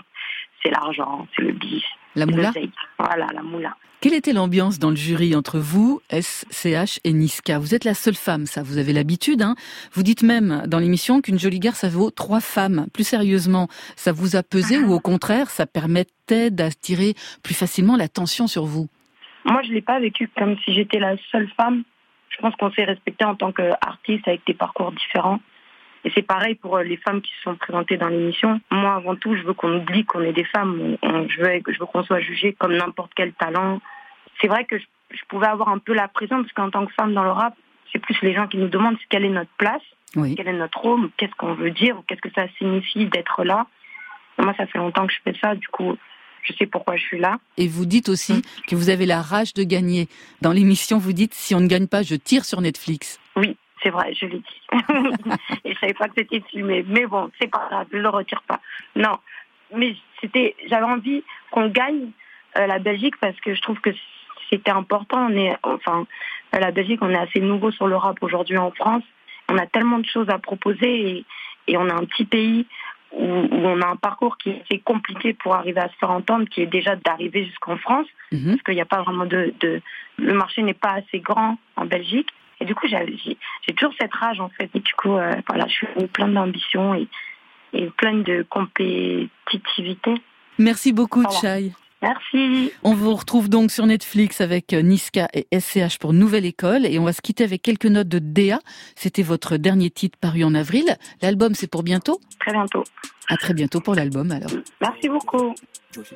c'est 0.62 0.70
l'argent, 0.70 1.26
c'est 1.34 1.40
le 1.42 1.52
bis. 1.52 1.82
La 2.16 2.26
moula. 2.26 2.52
Voilà, 2.98 3.26
la 3.32 3.42
moula. 3.42 3.76
Quelle 4.00 4.14
était 4.14 4.32
l'ambiance 4.32 4.78
dans 4.78 4.88
le 4.88 4.96
jury 4.96 5.36
entre 5.36 5.58
vous, 5.58 6.00
SCH 6.10 7.00
et 7.04 7.12
Niska? 7.12 7.58
Vous 7.58 7.74
êtes 7.74 7.84
la 7.84 7.92
seule 7.92 8.14
femme, 8.14 8.46
ça, 8.46 8.62
vous 8.62 8.78
avez 8.78 8.94
l'habitude. 8.94 9.42
Hein 9.42 9.56
vous 9.92 10.02
dites 10.02 10.22
même 10.22 10.62
dans 10.66 10.78
l'émission 10.78 11.20
qu'une 11.20 11.38
jolie 11.38 11.58
guerre, 11.58 11.76
ça 11.76 11.90
vaut 11.90 12.10
trois 12.10 12.40
femmes. 12.40 12.86
Plus 12.94 13.04
sérieusement, 13.04 13.68
ça 13.96 14.12
vous 14.12 14.36
a 14.36 14.42
pesé 14.42 14.78
ou 14.78 14.94
au 14.94 15.00
contraire, 15.00 15.50
ça 15.50 15.66
permettait 15.66 16.50
d'attirer 16.50 17.14
plus 17.42 17.52
facilement 17.52 17.94
l'attention 17.94 18.46
sur 18.46 18.64
vous? 18.64 18.88
Moi, 19.44 19.60
je 19.64 19.72
l'ai 19.72 19.82
pas 19.82 20.00
vécu 20.00 20.30
comme 20.34 20.56
si 20.64 20.72
j'étais 20.72 20.98
la 20.98 21.16
seule 21.30 21.50
femme. 21.56 21.82
Je 22.30 22.38
pense 22.38 22.54
qu'on 22.56 22.70
s'est 22.72 22.84
respecté 22.84 23.24
en 23.26 23.34
tant 23.34 23.52
qu'artiste 23.52 24.26
avec 24.26 24.40
des 24.46 24.54
parcours 24.54 24.92
différents. 24.92 25.40
Et 26.04 26.10
c'est 26.14 26.22
pareil 26.22 26.54
pour 26.54 26.76
euh, 26.76 26.82
les 26.82 26.96
femmes 26.96 27.20
qui 27.20 27.30
se 27.36 27.42
sont 27.42 27.56
présentées 27.56 27.96
dans 27.98 28.08
l'émission. 28.08 28.60
Moi, 28.70 28.94
avant 28.94 29.16
tout, 29.16 29.36
je 29.36 29.42
veux 29.42 29.52
qu'on 29.54 29.76
oublie 29.76 30.04
qu'on 30.04 30.22
est 30.22 30.32
des 30.32 30.44
femmes. 30.44 30.96
Je 31.02 31.40
veux, 31.42 31.60
je 31.68 31.78
veux 31.78 31.86
qu'on 31.86 32.02
soit 32.04 32.20
jugé 32.20 32.54
comme 32.58 32.74
n'importe 32.74 33.12
quel 33.14 33.32
talent. 33.34 33.80
C'est 34.40 34.48
vrai 34.48 34.64
que 34.64 34.78
je, 34.78 34.84
je 35.10 35.20
pouvais 35.28 35.46
avoir 35.48 35.68
un 35.68 35.78
peu 35.78 35.92
la 35.92 36.08
pression 36.08 36.40
parce 36.42 36.52
qu'en 36.54 36.70
tant 36.70 36.86
que 36.86 36.92
femme 36.94 37.12
dans 37.12 37.24
le 37.24 37.30
rap, 37.32 37.54
c'est 37.92 37.98
plus 37.98 38.16
les 38.22 38.32
gens 38.34 38.46
qui 38.46 38.56
nous 38.56 38.68
demandent 38.68 38.96
quelle 39.10 39.24
est 39.24 39.28
notre 39.30 39.50
place, 39.58 39.82
Oui. 40.16 40.34
quel 40.36 40.48
est 40.48 40.52
notre 40.54 40.78
rôle, 40.78 41.10
qu'est-ce 41.18 41.34
qu'on 41.34 41.54
veut 41.54 41.70
dire, 41.72 41.96
qu'est-ce 42.06 42.20
que 42.22 42.30
ça 42.34 42.46
signifie 42.56 43.06
d'être 43.06 43.44
là. 43.44 43.66
Et 44.38 44.42
moi, 44.42 44.54
ça 44.56 44.66
fait 44.66 44.78
longtemps 44.78 45.06
que 45.06 45.12
je 45.12 45.18
fais 45.22 45.36
ça. 45.38 45.54
Du 45.54 45.68
coup, 45.68 45.96
je 46.44 46.54
sais 46.54 46.64
pourquoi 46.66 46.96
je 46.96 47.02
suis 47.02 47.18
là. 47.18 47.38
Et 47.58 47.68
vous 47.68 47.84
dites 47.84 48.08
aussi 48.08 48.40
que 48.66 48.74
vous 48.74 48.88
avez 48.88 49.04
la 49.04 49.20
rage 49.20 49.52
de 49.52 49.64
gagner. 49.64 50.08
Dans 50.40 50.52
l'émission, 50.52 50.96
vous 50.98 51.12
dites 51.12 51.34
si 51.34 51.54
on 51.54 51.60
ne 51.60 51.66
gagne 51.66 51.88
pas, 51.88 52.02
je 52.02 52.14
tire 52.14 52.44
sur 52.46 52.62
Netflix. 52.62 53.20
Oui, 53.36 53.56
c'est 53.82 53.90
vrai, 53.90 54.14
je 54.14 54.26
l'ai 54.26 54.38
dit. 54.38 54.66
Et 55.64 55.74
je 55.74 55.78
savais 55.78 55.94
pas 55.94 56.08
que 56.08 56.14
c'était 56.16 56.42
filmé. 56.48 56.84
Mais 56.86 57.06
bon, 57.06 57.30
c'est 57.40 57.50
pas 57.50 57.66
grave, 57.70 57.86
je 57.92 57.98
le 57.98 58.08
retire 58.08 58.42
pas. 58.42 58.60
Non, 58.96 59.18
mais 59.74 59.94
c'était, 60.20 60.56
j'avais 60.68 60.84
envie 60.84 61.22
qu'on 61.50 61.68
gagne 61.68 62.10
euh, 62.58 62.66
la 62.66 62.78
Belgique 62.78 63.16
parce 63.20 63.38
que 63.40 63.54
je 63.54 63.62
trouve 63.62 63.80
que 63.80 63.90
c'était 64.50 64.70
important. 64.70 65.28
On 65.30 65.36
est, 65.36 65.56
enfin, 65.62 66.06
euh, 66.54 66.58
la 66.58 66.70
Belgique, 66.70 67.00
on 67.02 67.10
est 67.10 67.18
assez 67.18 67.40
nouveau 67.40 67.70
sur 67.70 67.86
le 67.86 67.96
rap 67.96 68.22
aujourd'hui 68.22 68.58
en 68.58 68.70
France. 68.72 69.04
On 69.48 69.58
a 69.58 69.66
tellement 69.66 69.98
de 69.98 70.06
choses 70.06 70.28
à 70.28 70.38
proposer 70.38 71.10
et, 71.10 71.24
et 71.66 71.76
on 71.76 71.88
a 71.88 71.94
un 71.94 72.04
petit 72.04 72.24
pays 72.24 72.66
où, 73.12 73.24
où 73.24 73.66
on 73.66 73.80
a 73.80 73.86
un 73.86 73.96
parcours 73.96 74.36
qui 74.38 74.50
est 74.50 74.62
assez 74.62 74.78
compliqué 74.80 75.34
pour 75.34 75.54
arriver 75.54 75.80
à 75.80 75.88
se 75.88 75.96
faire 75.96 76.10
entendre, 76.10 76.48
qui 76.48 76.62
est 76.62 76.66
déjà 76.66 76.96
d'arriver 76.96 77.44
jusqu'en 77.44 77.76
France, 77.76 78.06
parce 78.30 78.62
qu'il 78.62 78.74
n'y 78.74 78.80
a 78.80 78.86
pas 78.86 79.02
vraiment 79.02 79.26
de, 79.26 79.52
de 79.60 79.80
le 80.18 80.34
marché 80.34 80.62
n'est 80.62 80.74
pas 80.74 80.92
assez 80.92 81.20
grand 81.20 81.58
en 81.76 81.86
Belgique. 81.86 82.28
Et 82.60 82.64
du 82.66 82.74
coup, 82.74 82.86
j'ai 82.86 83.74
toujours 83.74 83.94
cette 83.98 84.14
rage 84.14 84.40
en 84.40 84.50
fait. 84.50 84.70
Et 84.74 84.80
du 84.80 84.94
coup, 84.94 85.16
euh, 85.16 85.34
voilà, 85.48 85.66
je 85.66 85.72
suis 85.72 85.86
pleine 86.12 86.34
d'ambition 86.34 86.94
et, 86.94 87.08
et 87.72 87.86
pleine 87.90 88.22
de 88.22 88.44
compétitivité. 88.48 90.14
Merci 90.58 90.92
beaucoup, 90.92 91.22
Voilà. 91.22 91.38
Chai. 91.40 91.72
Merci. 92.02 92.72
On 92.82 92.94
vous 92.94 93.14
retrouve 93.14 93.48
donc 93.48 93.70
sur 93.70 93.86
Netflix 93.86 94.40
avec 94.40 94.72
euh, 94.72 94.80
Niska 94.80 95.28
et 95.34 95.46
SCH 95.58 95.98
pour 95.98 96.12
Nouvelle 96.12 96.46
École 96.46 96.86
et 96.86 96.98
on 96.98 97.04
va 97.04 97.12
se 97.12 97.20
quitter 97.20 97.44
avec 97.44 97.60
quelques 97.62 97.86
notes 97.86 98.08
de 98.08 98.18
Déa. 98.18 98.60
C'était 98.96 99.22
votre 99.22 99.58
dernier 99.58 99.90
titre 99.90 100.18
paru 100.18 100.42
en 100.44 100.54
avril. 100.54 100.96
L'album 101.20 101.54
c'est 101.54 101.70
pour 101.70 101.82
bientôt 101.82 102.20
Très 102.40 102.52
bientôt. 102.52 102.84
À 103.28 103.36
très 103.36 103.52
bientôt 103.52 103.80
pour 103.80 103.94
l'album 103.94 104.30
alors. 104.32 104.50
Merci 104.80 105.08
beaucoup. 105.08 105.54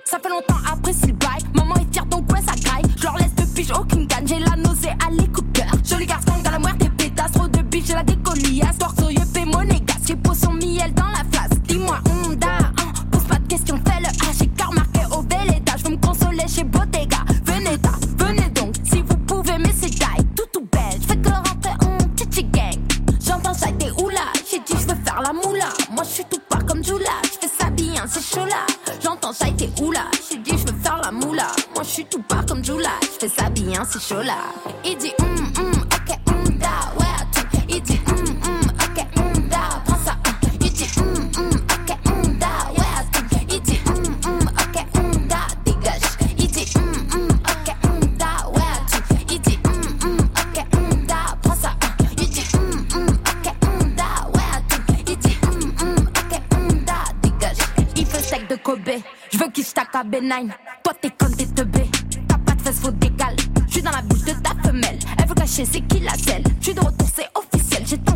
Ça 0.04 0.18
fait 0.18 0.28
longtemps 0.28 0.56
après 0.72 0.92
s'il 0.92 1.12
bail. 1.14 1.40
Maman 1.54 1.74
est 1.76 1.92
fière 1.92 2.06
donc 2.06 2.32
ouais 2.32 2.40
ça 2.40 2.54
graille. 2.62 2.84
Je 2.96 3.02
leur 3.02 3.16
laisse 3.18 3.34
de 3.34 3.54
piche 3.54 3.70
aucune 3.78 4.06
canne. 4.06 4.26
J'ai 4.26 4.38
la 4.38 4.56
nausée 4.56 4.88
à 5.06 5.10
l'écouteur. 5.10 5.66
Joli 5.84 6.06
garçon 6.06 6.32
dans 6.42 6.50
la 6.50 6.58
moire 6.58 6.76
des 6.76 6.88
pétasses. 6.88 7.32
Trop 7.32 7.48
de 7.48 7.60
biche, 7.62 7.86
j'ai 7.86 7.94
la 7.94 8.02
décoliasse. 8.04 8.78
Torso, 8.78 9.10
yeux, 9.10 9.44
monégasque. 9.52 10.06
J'ai 10.06 10.34
son 10.34 10.52
miel 10.52 10.92
dans 10.94 11.08
la 11.08 11.24
face. 11.30 11.60
Dis-moi, 11.62 11.98
Honda, 12.08 12.43
Chez 16.46 16.62
Bottega. 16.64 17.24
Venez, 17.44 17.78
ta, 17.78 17.90
venez 18.18 18.48
donc. 18.50 18.74
Si 18.84 19.02
vous 19.02 19.16
pouvez, 19.16 19.56
mais 19.58 19.72
c'est 19.72 19.98
taille. 19.98 20.24
Tout 20.36 20.44
tout 20.52 20.66
belle. 20.70 21.00
Fais 21.00 21.16
que 21.16 21.28
rentrer 21.30 21.72
en 21.80 21.98
titi 22.14 22.44
gang. 22.44 22.78
J'entends 23.20 23.54
ça, 23.54 23.68
t'es 23.78 23.90
oula. 24.02 24.20
J'ai 24.50 24.58
dit, 24.58 24.74
je 24.80 24.86
veux 24.86 25.00
faire 25.04 25.22
la 25.22 25.32
moula. 25.32 25.68
Moi, 25.90 26.04
je 26.04 26.10
suis 26.10 26.24
tout 26.30 26.40
pas 26.48 26.58
comme 26.68 26.84
Jula. 26.84 27.10
Je 27.24 27.48
fais 27.48 27.54
ça 27.58 27.70
bien, 27.70 28.04
c'est 28.06 28.22
chaud 28.22 28.44
là. 28.44 28.66
J'entends 29.02 29.32
ça, 29.32 29.46
t'es 29.56 29.70
oula. 29.82 30.02
J'ai 30.30 30.36
dit, 30.38 30.50
je 30.52 30.70
veux 30.70 30.78
faire 30.80 31.00
la 31.02 31.10
moula. 31.10 31.46
Moi, 31.74 31.82
je 31.82 31.88
suis 31.88 32.04
tout 32.04 32.22
pas 32.22 32.42
comme 32.46 32.62
Jula. 32.64 32.90
Je 33.02 33.26
fais 33.26 33.28
ça 33.28 33.48
bien, 33.48 33.82
c'est 33.88 34.02
chaud 34.02 34.22
là. 34.22 34.36
Il 34.84 34.96
dit, 34.98 35.12
hum, 35.20 35.52
hum, 35.58 35.83
Kobe. 58.64 58.80
Je 59.30 59.38
veux 59.38 59.50
qu'il 59.50 59.64
à 59.92 60.02
B9. 60.02 60.48
Toi, 60.82 60.94
t'es 61.00 61.10
comme 61.10 61.34
des 61.34 61.46
teubés. 61.46 61.86
T'as 62.26 62.38
pas 62.38 62.52
de 62.52 62.62
fesses, 62.62 62.80
faut 62.80 62.90
décaler. 62.90 63.36
Je 63.68 63.72
suis 63.74 63.82
dans 63.82 63.90
la 63.90 64.00
bouche 64.00 64.24
de 64.24 64.32
ta 64.32 64.54
femelle. 64.64 64.98
Elle 65.18 65.28
veut 65.28 65.34
cacher, 65.34 65.66
c'est 65.66 65.82
qui 65.82 66.00
la 66.00 66.14
selle. 66.14 66.42
Je 66.60 66.64
suis 66.64 66.74
de 66.74 66.80
retour, 66.80 67.06
c'est 67.14 67.28
officiel. 67.34 67.84
J'ai 67.86 67.98
tant 67.98 68.14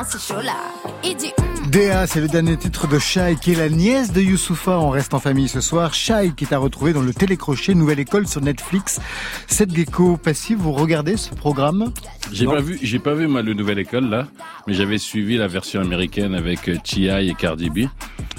bien, 0.00 0.08
c'est 0.08 0.20
chaud 0.20 0.40
là. 0.40 0.56
Il 1.04 1.16
dit, 1.16 1.32
hum, 1.38 1.70
Déa, 1.70 2.06
c'est 2.06 2.20
le 2.20 2.28
dernier 2.28 2.56
titre 2.56 2.86
de 2.88 2.98
Shai, 2.98 3.36
qui 3.40 3.52
est 3.52 3.56
la 3.56 3.68
nièce 3.68 4.12
de 4.12 4.20
Youssoufa. 4.20 4.78
On 4.78 4.90
reste 4.90 5.14
en 5.14 5.18
famille 5.20 5.48
ce 5.48 5.60
soir. 5.60 5.94
Shai, 5.94 6.32
qui 6.36 6.44
est 6.44 6.52
à 6.52 6.58
retrouver 6.58 6.92
dans 6.92 7.02
le 7.02 7.12
télécrochet 7.12 7.74
Nouvelle 7.74 8.00
École 8.00 8.26
sur 8.26 8.40
Netflix. 8.40 9.00
Cette 9.46 9.74
gecko 9.74 10.16
passive, 10.16 10.58
vous 10.58 10.72
regardez 10.72 11.16
ce 11.16 11.34
programme? 11.34 11.92
J'ai 12.32 12.46
pas 12.46 12.60
vu, 12.60 12.78
j'ai 12.82 12.98
pas 12.98 13.14
vu 13.14 13.26
moi 13.26 13.42
le 13.42 13.54
Nouvelle 13.54 13.78
École 13.78 14.08
là, 14.08 14.26
mais 14.66 14.74
j'avais 14.74 14.98
suivi 14.98 15.36
la 15.36 15.48
version 15.48 15.80
américaine 15.80 16.34
avec 16.34 16.68
euh, 16.68 16.76
T.I. 16.82 17.28
et 17.28 17.34
Cardi 17.34 17.70
B. 17.70 17.88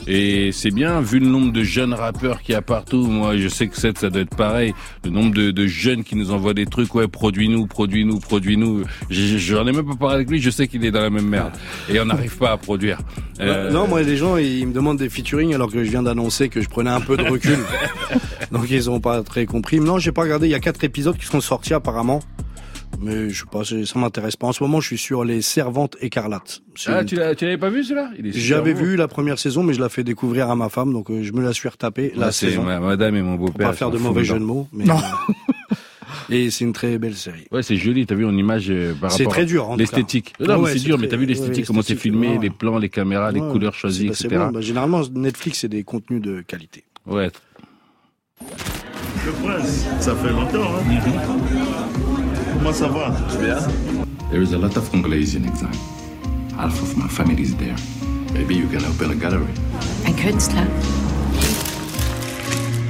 Et 0.08 0.52
c'est 0.52 0.72
bien, 0.72 1.00
vu 1.02 1.20
le 1.20 1.28
nombre 1.28 1.52
de 1.52 1.64
jeunes 1.64 1.94
rappeurs 1.94 2.42
qu'il 2.42 2.54
y 2.54 2.56
a 2.56 2.62
partout, 2.62 3.06
moi 3.06 3.38
je 3.38 3.48
sais 3.48 3.68
que 3.68 3.78
ça 3.78 3.90
ça 3.96 4.10
doit 4.10 4.22
être 4.24 4.36
pareil, 4.36 4.74
le 5.04 5.12
nombre 5.12 5.34
de, 5.34 5.52
de 5.52 5.68
jeunes 5.68 6.04
qui 6.04 6.16
nous 6.16 6.32
envoient 6.32 6.54
des 6.54 6.66
trucs, 6.66 6.94
ouais, 6.96 7.08
produis-nous, 7.08 7.68
produis-nous, 7.68 8.20
produis-nous. 8.20 8.84
J'en 9.10 9.68
ai 9.68 9.72
même 9.72 9.86
pas 9.86 9.96
parlé 9.96 10.16
avec 10.16 10.30
lui, 10.30 10.42
je 10.42 10.50
sais 10.50 10.68
qu'il 10.68 10.84
est 10.86 10.92
dans 10.92 11.02
la 11.02 11.10
même 11.10 11.28
merde. 11.28 11.52
Et 11.90 12.00
on 12.00 12.06
n'arrive 12.06 12.36
pas 12.38 12.52
à 12.52 12.58
produire. 12.58 12.98
Euh, 13.40 13.70
Non, 13.72 13.88
moi, 13.88 14.02
les 14.02 14.18
gens, 14.18 14.38
ils 14.38 14.66
me 14.68 14.74
demandent 14.74 14.98
des 14.98 15.10
featuring 15.10 15.54
alors 15.54 15.72
que 15.72 15.84
je 15.84 15.90
viens 15.90 16.04
d'annoncer 16.04 16.50
que 16.50 16.62
je 16.62 16.70
prenais 16.70 16.90
un 16.90 17.02
peu 17.02 17.16
de 17.18 17.24
recul. 17.24 17.58
Donc, 18.52 18.70
ils 18.70 18.90
ont 18.90 19.00
pas 19.00 19.22
très 19.24 19.46
compris. 19.46 19.80
Non, 19.80 19.98
j'ai 20.00 20.12
pas 20.12 20.22
regardé. 20.24 20.48
Il 20.48 20.52
y 20.52 20.56
a 20.56 20.60
quatre 20.60 20.84
épisodes 20.84 21.18
qui 21.18 21.26
sont 21.26 21.42
sortis 21.42 21.74
apparemment. 21.74 22.22
Mais 23.00 23.30
je 23.30 23.40
sais 23.40 23.46
pas, 23.52 23.64
c'est- 23.64 23.86
ça 23.86 23.98
m'intéresse 23.98 24.36
pas. 24.36 24.48
En 24.48 24.52
ce 24.54 24.62
moment, 24.64 24.80
je 24.80 24.88
suis 24.88 24.98
sur 24.98 25.24
les 25.24 25.42
Servantes 25.42 25.98
écarlates. 26.02 26.62
C'est 26.76 26.92
Ah, 26.92 27.02
une- 27.02 27.08
tu 27.08 27.16
l'avais 27.16 27.58
pas 27.58 27.70
vu 27.70 27.84
celui-là? 27.84 28.12
J'avais 28.26 28.74
vu 28.74 28.96
la 28.96 29.08
première 29.08 29.40
saison, 29.40 29.64
mais 29.64 29.74
je 29.74 29.80
la 29.80 29.90
fais 29.90 30.04
découvrir 30.04 30.50
à 30.52 30.56
ma 30.56 30.70
femme, 30.70 30.94
donc 30.94 31.10
euh, 31.10 31.24
je 31.24 31.32
me 31.34 31.42
la 31.42 31.54
suis 31.54 31.68
retapée. 31.70 32.12
La 32.16 32.28
Ah, 32.28 32.32
c'est 32.32 32.50
saison. 32.50 32.64
ma- 32.64 32.80
madame 32.80 33.16
et 33.16 33.22
mon 33.24 33.36
beau-père. 33.36 33.70
pas 33.70 33.74
faire 33.74 33.90
de 33.92 33.98
mauvais 33.98 34.24
jeux 34.24 34.38
de 34.40 34.44
mots. 34.44 34.68
Mais, 34.72 34.88
euh, 34.90 34.94
et 36.30 36.52
c'est 36.52 36.64
une 36.64 36.74
très 36.74 37.00
belle 37.00 37.16
série. 37.16 37.48
Ouais, 37.52 37.64
c'est 37.64 37.76
joli. 37.76 38.06
T'as 38.06 38.14
vu 38.16 38.26
en 38.26 38.38
image 38.38 38.70
euh, 38.70 38.94
par 38.94 39.12
C'est 39.12 39.24
rapport 39.24 39.34
très 39.34 39.42
à 39.44 39.46
dur, 39.46 39.76
l'esthétique. 39.78 40.34
Non, 40.40 40.46
Ah 40.50 40.58
mais 40.58 40.64
ouais, 40.64 40.72
c'est 40.74 40.80
c'est 40.80 40.86
dur, 40.86 40.98
mais 40.98 41.08
très- 41.08 41.12
t'as 41.12 41.18
vu 41.18 41.24
ouais, 41.24 41.28
l'esthétique, 41.30 41.66
comment 41.66 41.82
c'est 41.82 41.96
filmé, 41.96 42.30
ouais. 42.30 42.40
les 42.40 42.50
plans, 42.52 42.78
les 42.78 42.90
caméras, 42.90 43.32
les 43.32 43.40
Ouais, 43.40 43.52
couleurs 43.52 43.74
c'est- 43.74 43.80
choisies, 43.82 44.08
bah, 44.10 44.14
c'est 44.16 44.26
etc. 44.28 44.42
bon. 44.46 44.52
Bah, 44.52 44.62
généralement, 44.62 45.02
Netflix, 45.16 45.60
c'est 45.60 45.70
des 45.70 45.84
contenus 45.84 46.22
de 46.22 46.42
qualité. 46.42 46.84
Ouais. 47.08 47.32
Le 49.26 49.32
prince, 49.44 49.86
ça 50.00 50.16
fait 50.16 50.30
longtemps, 50.32 50.76
hein 50.76 52.31
Comment 52.62 52.74
ça 52.74 52.88
va 52.90 53.10
Bien. 53.40 53.58
There 54.30 54.44
is 54.44 54.54
a 54.54 54.58
lot 54.60 54.78
of 54.78 54.88
Congolese 54.92 55.34
in 55.34 55.48
exile. 55.48 55.72
half 56.56 56.80
of 56.80 56.96
my 56.96 57.08
family 57.08 57.42
is 57.42 57.56
there. 57.56 57.76
Maybe 58.34 58.54
you 58.54 58.68
can 58.68 58.86
open 58.86 59.10
a 59.10 59.16
gallery. 59.16 59.52
Ein 60.06 60.16
Künstler. 60.16 60.68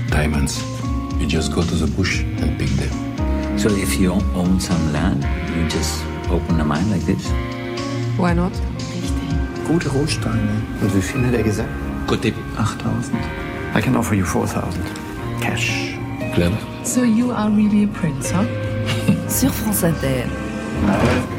Diamonds. 0.10 0.62
You 1.22 1.26
just 1.26 1.54
go 1.54 1.62
to 1.62 1.76
the 1.76 1.88
bush 1.88 2.22
and 2.42 2.60
pick 2.60 2.68
them. 2.72 3.58
So 3.58 3.70
if 3.70 3.98
you 3.98 4.12
own 4.36 4.60
some 4.60 4.92
land, 4.92 5.24
you 5.56 5.66
just 5.70 6.04
open 6.30 6.60
a 6.60 6.66
mine 6.66 6.92
like 6.92 7.06
this? 7.06 7.32
Why 8.18 8.34
not? 8.34 8.52
Gute 9.66 9.88
Rohsteine. 9.88 10.52
Und 10.82 10.94
wie 10.94 11.02
viel 11.02 11.26
hat 11.26 11.34
er 11.34 11.44
gesagt? 11.44 11.70
Côté 12.08 12.34
8000. 12.58 13.16
I 13.74 13.82
can 13.82 13.96
offer 13.96 14.16
you 14.16 14.26
4000. 14.26 14.84
Cash. 15.40 15.96
Clever. 16.34 16.58
So 16.84 17.04
you 17.04 17.32
are 17.32 17.50
really 17.50 17.86
a 17.86 17.88
prince, 17.88 18.32
huh? 18.32 18.44
Sur 19.28 19.54
France 19.54 19.84
Inter. 19.84 20.26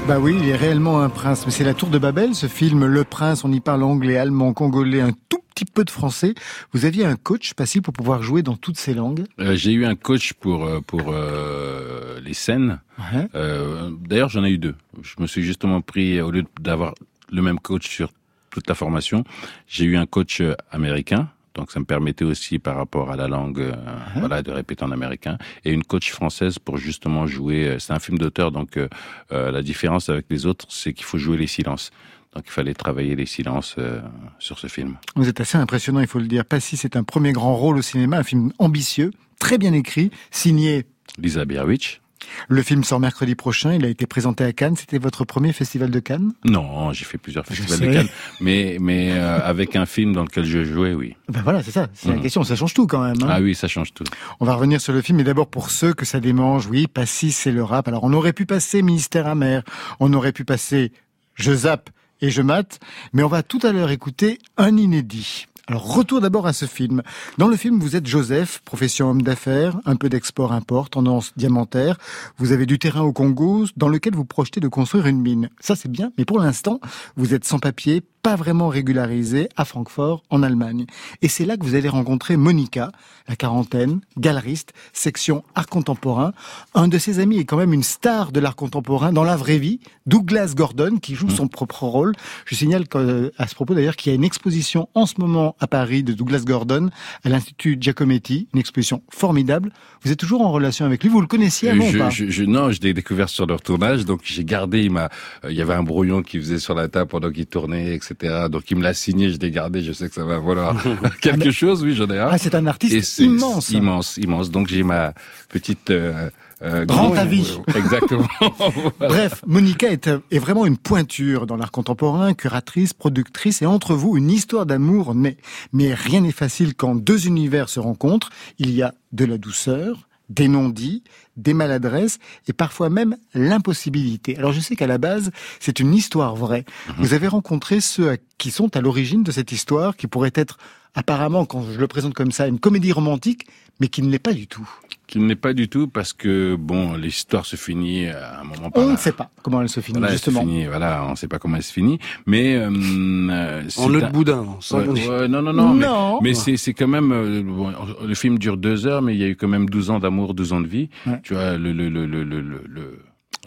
Bah 0.06 0.18
oui, 0.18 0.36
il 0.40 0.48
est 0.48 0.56
réellement 0.56 1.00
un 1.00 1.08
prince. 1.08 1.44
Mais 1.46 1.52
c'est 1.52 1.64
la 1.64 1.74
Tour 1.74 1.88
de 1.88 1.98
Babel, 1.98 2.34
ce 2.34 2.46
film 2.46 2.86
Le 2.86 3.04
Prince. 3.04 3.44
On 3.44 3.52
y 3.52 3.60
parle 3.60 3.82
anglais, 3.82 4.16
allemand, 4.16 4.52
congolais, 4.52 5.00
un 5.00 5.12
tout 5.28 5.38
petit 5.54 5.64
peu 5.64 5.84
de 5.84 5.90
français. 5.90 6.34
Vous 6.72 6.84
aviez 6.84 7.04
un 7.04 7.16
coach, 7.16 7.54
Passy, 7.54 7.80
pour 7.80 7.92
pouvoir 7.92 8.22
jouer 8.22 8.42
dans 8.42 8.56
toutes 8.56 8.78
ces 8.78 8.94
langues? 8.94 9.24
Euh, 9.38 9.54
j'ai 9.54 9.72
eu 9.72 9.84
un 9.84 9.94
coach 9.94 10.32
pour 10.34 10.64
euh, 10.64 10.80
pour 10.80 11.02
euh, 11.08 12.20
les 12.20 12.34
scènes. 12.34 12.80
Ouais. 12.98 13.28
Euh, 13.34 13.90
D'ailleurs, 14.08 14.28
j'en 14.28 14.44
ai 14.44 14.50
eu 14.50 14.58
deux. 14.58 14.74
Je 15.02 15.14
me 15.18 15.26
suis 15.26 15.42
justement 15.42 15.80
pris 15.80 16.20
au 16.20 16.30
lieu 16.30 16.44
d'avoir 16.60 16.94
le 17.30 17.42
même 17.42 17.58
coach 17.58 17.88
sur 17.88 18.10
toute 18.50 18.68
la 18.68 18.74
formation, 18.74 19.24
j'ai 19.66 19.86
eu 19.86 19.96
un 19.96 20.04
coach 20.04 20.42
américain. 20.70 21.30
Donc 21.55 21.70
ça 21.70 21.80
me 21.80 21.84
permettait 21.84 22.24
aussi 22.24 22.59
par 22.59 22.76
rapport 22.76 23.11
à 23.11 23.16
la 23.16 23.28
langue, 23.28 23.61
euh, 23.61 23.74
voilà, 24.16 24.42
de 24.42 24.50
répéter 24.50 24.84
en 24.84 24.90
américain, 24.90 25.36
et 25.64 25.70
une 25.72 25.84
coach 25.84 26.11
française 26.11 26.59
pour 26.59 26.76
justement 26.78 27.26
jouer. 27.26 27.68
euh, 27.68 27.78
C'est 27.78 27.92
un 27.92 27.98
film 27.98 28.18
d'auteur, 28.18 28.53
donc 28.53 28.76
euh, 28.76 28.88
euh, 29.32 29.50
la 29.50 29.62
différence 29.62 30.09
avec 30.09 30.26
les 30.30 30.46
autres, 30.46 30.66
c'est 30.70 30.92
qu'il 30.92 31.05
faut 31.05 31.18
jouer 31.18 31.36
les 31.36 31.46
silences. 31.46 31.90
Donc 32.34 32.44
il 32.46 32.50
fallait 32.50 32.74
travailler 32.74 33.14
les 33.14 33.26
silences 33.26 33.74
euh, 33.78 34.00
sur 34.38 34.59
ce 34.59 34.66
film. 34.66 34.96
Vous 35.16 35.28
êtes 35.28 35.40
assez 35.40 35.59
impressionnant, 35.59 36.00
il 36.00 36.07
faut 36.07 36.18
le 36.18 36.26
dire. 36.26 36.44
Passy, 36.46 36.76
c'est 36.78 36.96
un 36.96 37.05
premier 37.05 37.32
grand 37.32 37.55
rôle 37.55 37.76
au 37.76 37.82
cinéma, 37.82 38.18
un 38.18 38.22
film 38.22 38.53
ambitieux, 38.59 39.11
très 39.38 39.59
bien 39.59 39.72
écrit, 39.74 40.11
signé. 40.30 40.86
Lisa 41.18 41.44
Biarwitch. 41.44 42.00
Le 42.49 42.62
film 42.62 42.85
sort 42.85 43.01
mercredi 43.01 43.35
prochain, 43.35 43.75
il 43.75 43.85
a 43.85 43.89
été 43.89 44.07
présenté 44.07 44.45
à 44.45 44.53
Cannes. 44.53 44.77
C'était 44.77 44.99
votre 44.99 45.25
premier 45.25 45.53
festival 45.53 45.91
de 45.91 46.01
Cannes? 46.01 46.33
Non, 46.45 46.93
j'ai 46.93 47.05
fait 47.05 47.18
plusieurs 47.18 47.47
festivals 47.47 47.81
de 47.81 47.93
Cannes, 47.95 48.09
mais 48.41 48.77
mais 48.81 49.12
euh, 49.12 49.39
avec 49.43 49.77
un 49.77 49.87
film 49.87 50.12
dans 50.12 50.23
lequel 50.23 50.45
je 50.45 50.64
jouais, 50.64 50.95
oui. 50.95 51.16
Ben 51.29 51.41
voilà, 51.43 51.62
c'est 51.62 51.70
ça, 51.70 51.89
c'est 51.95 52.09
la 52.09 52.16
Mhm. 52.16 52.23
question, 52.23 52.45
ça 52.45 52.57
change 52.57 52.75
tout 52.75 52.87
quand 52.87 53.03
même. 53.03 53.16
hein. 53.23 53.29
Ah 53.31 53.41
oui, 53.41 53.55
ça 53.55 53.68
change 53.68 53.93
tout. 53.95 54.05
On 54.41 54.45
va 54.45 54.55
revenir 54.55 54.81
sur 54.81 54.93
le 54.93 55.03
film, 55.03 55.18
mais 55.18 55.25
d'abord 55.25 55.49
pour 55.49 55.70
ceux 55.70 55.93
que 55.95 56.05
ça 56.05 56.20
démange, 56.20 56.66
oui, 56.66 56.87
Passy, 56.87 57.33
c'est 57.33 57.53
le 57.53 57.62
rap. 57.64 57.89
Alors 57.89 58.05
on 58.05 58.12
aurait 58.12 58.33
pu 58.33 58.47
passer 58.47 58.83
Ministère 58.83 59.27
amer, 59.27 59.62
on 60.01 60.12
aurait 60.12 60.33
pu 60.33 60.45
passer 60.45 60.93
Je 61.35 61.53
zappe 61.53 61.91
et 62.20 62.31
Je 62.31 62.43
mate, 62.43 62.79
mais 63.12 63.23
on 63.23 63.29
va 63.29 63.43
tout 63.43 63.59
à 63.62 63.73
l'heure 63.73 63.91
écouter 63.91 64.39
un 64.57 64.77
inédit. 64.77 65.47
Alors 65.68 65.94
retour 65.94 66.20
d'abord 66.20 66.48
à 66.48 66.52
ce 66.52 66.66
film. 66.66 67.02
Dans 67.38 67.46
le 67.46 67.56
film, 67.56 67.78
vous 67.78 67.94
êtes 67.94 68.06
Joseph, 68.06 68.60
profession 68.64 69.10
homme 69.10 69.22
d'affaires, 69.22 69.78
un 69.84 69.94
peu 69.94 70.08
d'export-import, 70.08 70.90
tendance 70.90 71.32
diamantaire. 71.36 71.98
Vous 72.36 72.50
avez 72.50 72.66
du 72.66 72.80
terrain 72.80 73.02
au 73.02 73.12
Congo 73.12 73.66
dans 73.76 73.88
lequel 73.88 74.14
vous 74.14 74.24
projetez 74.24 74.58
de 74.58 74.66
construire 74.66 75.06
une 75.06 75.20
mine. 75.20 75.50
Ça 75.60 75.76
c'est 75.76 75.90
bien, 75.90 76.12
mais 76.18 76.24
pour 76.24 76.40
l'instant, 76.40 76.80
vous 77.16 77.32
êtes 77.32 77.44
sans 77.44 77.60
papier, 77.60 78.02
pas 78.23 78.37
vraiment 78.37 78.68
régularisé 78.68 79.49
à 79.57 79.64
Francfort, 79.64 80.23
en 80.31 80.43
Allemagne. 80.45 80.87
Et 81.23 81.29
c'est 81.29 81.45
là 81.45 81.57
que 81.57 81.64
vous 81.64 81.75
allez 81.75 81.89
rencontrer 81.89 82.37
Monica, 82.37 82.93
la 83.29 83.35
quarantaine, 83.35 84.01
galeriste, 84.16 84.73
section 84.93 85.43
art 85.57 85.66
contemporain. 85.66 86.33
Un 86.75 86.87
de 86.87 86.99
ses 86.99 87.18
amis 87.18 87.39
est 87.39 87.45
quand 87.45 87.57
même 87.57 87.73
une 87.73 87.83
star 87.83 88.31
de 88.31 88.39
l'art 88.39 88.55
contemporain 88.55 89.12
dans 89.12 89.25
la 89.25 89.37
vraie 89.37 89.59
vie, 89.59 89.81
Douglas 90.07 90.53
Gordon, 90.57 90.99
qui 91.03 91.14
joue 91.16 91.31
son 91.31 91.49
propre 91.49 91.83
rôle. 91.85 92.14
Je 92.47 92.55
signale 92.55 92.87
que, 92.87 93.33
à 93.39 93.49
ce 93.49 93.55
propos 93.57 93.75
d'ailleurs 93.75 93.97
qu'il 93.97 94.11
y 94.11 94.12
a 94.12 94.16
une 94.16 94.25
exposition 94.25 94.89
en 94.95 95.07
ce 95.07 95.14
moment 95.18 95.57
à 95.59 95.66
Paris 95.66 96.05
de 96.05 96.12
Douglas 96.12 96.43
Gordon 96.47 96.91
à 97.25 97.29
l'Institut 97.29 97.77
Giacometti, 97.81 98.47
une 98.55 98.61
exposition 98.61 99.03
formidable. 99.11 99.73
Vous 100.05 100.12
êtes 100.12 100.18
toujours 100.18 100.43
en 100.43 100.53
relation 100.53 100.85
avec 100.87 101.03
lui, 101.03 101.11
vous 101.11 101.20
le 101.20 101.27
connaissiez 101.27 101.70
avant 101.70 101.89
je, 101.91 101.97
ou 101.97 102.01
pas? 102.01 102.11
je, 102.11 102.31
je- 102.31 102.45
non, 102.45 102.70
je 102.70 102.81
l'ai 102.81 102.95
découvert 102.95 103.29
sur 103.29 103.47
leur 103.47 103.62
tournage, 103.62 104.05
donc 104.05 104.20
j'ai 104.23 104.45
gardé. 104.45 104.83
Il 104.85 104.97
euh, 104.97 105.09
il 105.49 105.57
y 105.57 105.62
avait 105.62 105.75
un 105.75 105.83
brouillon 105.83 106.23
qui 106.23 106.39
faisait 106.39 106.59
sur 106.59 106.75
la 106.75 106.87
table 106.89 107.09
pendant 107.09 107.31
qu'il 107.31 107.47
tournait, 107.47 107.95
etc. 107.95 108.11
Donc 108.48 108.70
il 108.70 108.76
me 108.76 108.82
l'a 108.82 108.94
signé, 108.94 109.30
je 109.30 109.38
l'ai 109.38 109.50
gardé. 109.50 109.82
Je 109.82 109.92
sais 109.92 110.08
que 110.08 110.14
ça 110.14 110.24
va, 110.24 110.38
voilà, 110.38 110.74
quelque 111.20 111.50
chose. 111.50 111.82
Oui, 111.82 111.94
j'en 111.94 112.08
ai 112.08 112.18
un. 112.18 112.28
Ah, 112.30 112.38
c'est 112.38 112.54
un 112.54 112.66
artiste 112.66 113.20
Et 113.20 113.24
immense. 113.24 113.70
immense, 113.70 114.16
immense. 114.16 114.50
Donc 114.50 114.68
j'ai 114.68 114.82
ma 114.82 115.12
petite 115.48 115.90
euh, 115.90 116.30
euh, 116.62 116.84
Grand 116.84 117.12
avis. 117.14 117.58
Exactement. 117.74 118.28
Voilà. 118.98 119.14
Bref, 119.14 119.42
Monica 119.46 119.90
est, 119.90 120.08
euh, 120.08 120.18
est 120.30 120.38
vraiment 120.38 120.66
une 120.66 120.76
pointure 120.76 121.46
dans 121.46 121.56
l'art 121.56 121.72
contemporain, 121.72 122.34
curatrice, 122.34 122.92
productrice, 122.92 123.62
et 123.62 123.66
entre 123.66 123.94
vous, 123.94 124.16
une 124.16 124.30
histoire 124.30 124.66
d'amour 124.66 125.14
naît. 125.14 125.36
Mais 125.72 125.94
rien 125.94 126.20
n'est 126.20 126.32
facile 126.32 126.74
quand 126.74 126.94
deux 126.94 127.26
univers 127.26 127.68
se 127.68 127.80
rencontrent. 127.80 128.30
Il 128.58 128.70
y 128.70 128.82
a 128.82 128.94
de 129.12 129.24
la 129.24 129.38
douceur, 129.38 130.08
des 130.28 130.48
non-dits, 130.48 131.02
des 131.37 131.55
maladresses, 131.55 132.18
et 132.49 132.53
parfois 132.53 132.91
même 132.91 133.16
l'impossibilité. 133.35 134.37
Alors 134.37 134.53
je 134.53 134.61
sais 134.61 134.76
qu'à 134.76 134.87
la 134.87 134.99
base, 134.99 135.30
c'est 135.61 135.78
une 135.80 135.95
histoire 135.95 136.35
vraie. 136.37 136.64
Vous 136.99 137.14
avez 137.14 137.28
rencontré 137.28 137.80
ceux 137.80 138.16
qui 138.39 138.51
sont 138.51 138.76
à 138.76 138.80
l'origine 138.80 139.22
de 139.22 139.30
cette 139.33 139.53
histoire, 139.53 139.97
qui 139.97 140.07
pourrait 140.07 140.33
être 140.35 140.59
apparemment, 140.95 141.47
quand 141.47 141.62
je 141.72 141.78
le 141.78 141.87
présente 141.87 142.12
comme 142.14 142.33
ça, 142.33 142.47
une 142.49 142.59
comédie 142.59 142.93
romantique, 142.93 143.47
mais 143.80 143.89
qui 143.89 144.03
ne 144.03 144.11
l'est 144.11 144.18
pas 144.18 144.35
du 144.35 144.47
tout. 144.47 144.68
Qui 145.07 145.18
ne 145.18 145.26
l'est 145.26 145.37
pas 145.37 145.53
du 145.55 145.68
tout 145.68 145.89
parce 145.89 146.12
que 146.12 146.55
bon, 146.55 146.95
l'histoire 146.95 147.45
se 147.47 147.57
finit 147.57 148.07
à 148.07 148.41
un 148.41 148.45
moment. 148.45 148.70
par 148.70 148.85
On 148.85 148.93
ne 148.93 148.97
sait 148.97 149.12
pas 149.12 149.30
comment 149.43 149.61
elle 149.62 149.68
se 149.68 149.80
finit, 149.80 149.99
Voilà, 149.99 150.12
elle 150.12 150.18
se 150.18 150.24
justement. 150.26 150.41
finit, 150.41 150.66
voilà, 150.66 151.05
on 151.07 151.11
ne 151.12 151.16
sait 151.16 151.28
pas 151.28 151.39
comment 151.39 151.57
elle 151.57 151.62
se 151.62 151.72
finit, 151.72 151.99
mais 152.26 152.57
euh, 152.57 153.62
c'est 153.68 153.80
En 153.80 153.93
un- 153.95 154.11
boudin, 154.11 154.47
sans 154.61 154.78
Ouais, 154.87 154.93
dire. 154.95 155.11
ouais, 155.11 155.28
non, 155.28 155.43
non, 155.43 155.53
non, 155.53 155.74
mais, 155.74 155.87
Non. 155.87 156.20
mais 156.22 156.35
c'est 156.35 156.57
c'est 156.57 156.72
quand 156.74 156.87
même 156.89 157.12
euh, 157.12 157.43
bon, 157.43 157.72
le 158.07 158.14
film 158.14 158.39
dure 158.39 158.57
deux 158.57 158.87
heures, 158.87 159.03
mais 159.03 159.14
il 159.14 159.20
y 159.20 159.24
a 159.24 159.28
eu 159.28 159.37
quand 159.37 159.49
même 159.49 159.68
12 159.68 159.91
ans 159.91 159.99
d'amour, 159.99 160.33
12 160.35 160.53
ans 160.53 160.61
de 160.61 160.68
vie. 160.68 160.89
Tu 161.23 161.35
vois, 161.35 161.57
le 161.57 161.73
le 161.73 161.89
le 161.89 162.07
le 162.07 162.25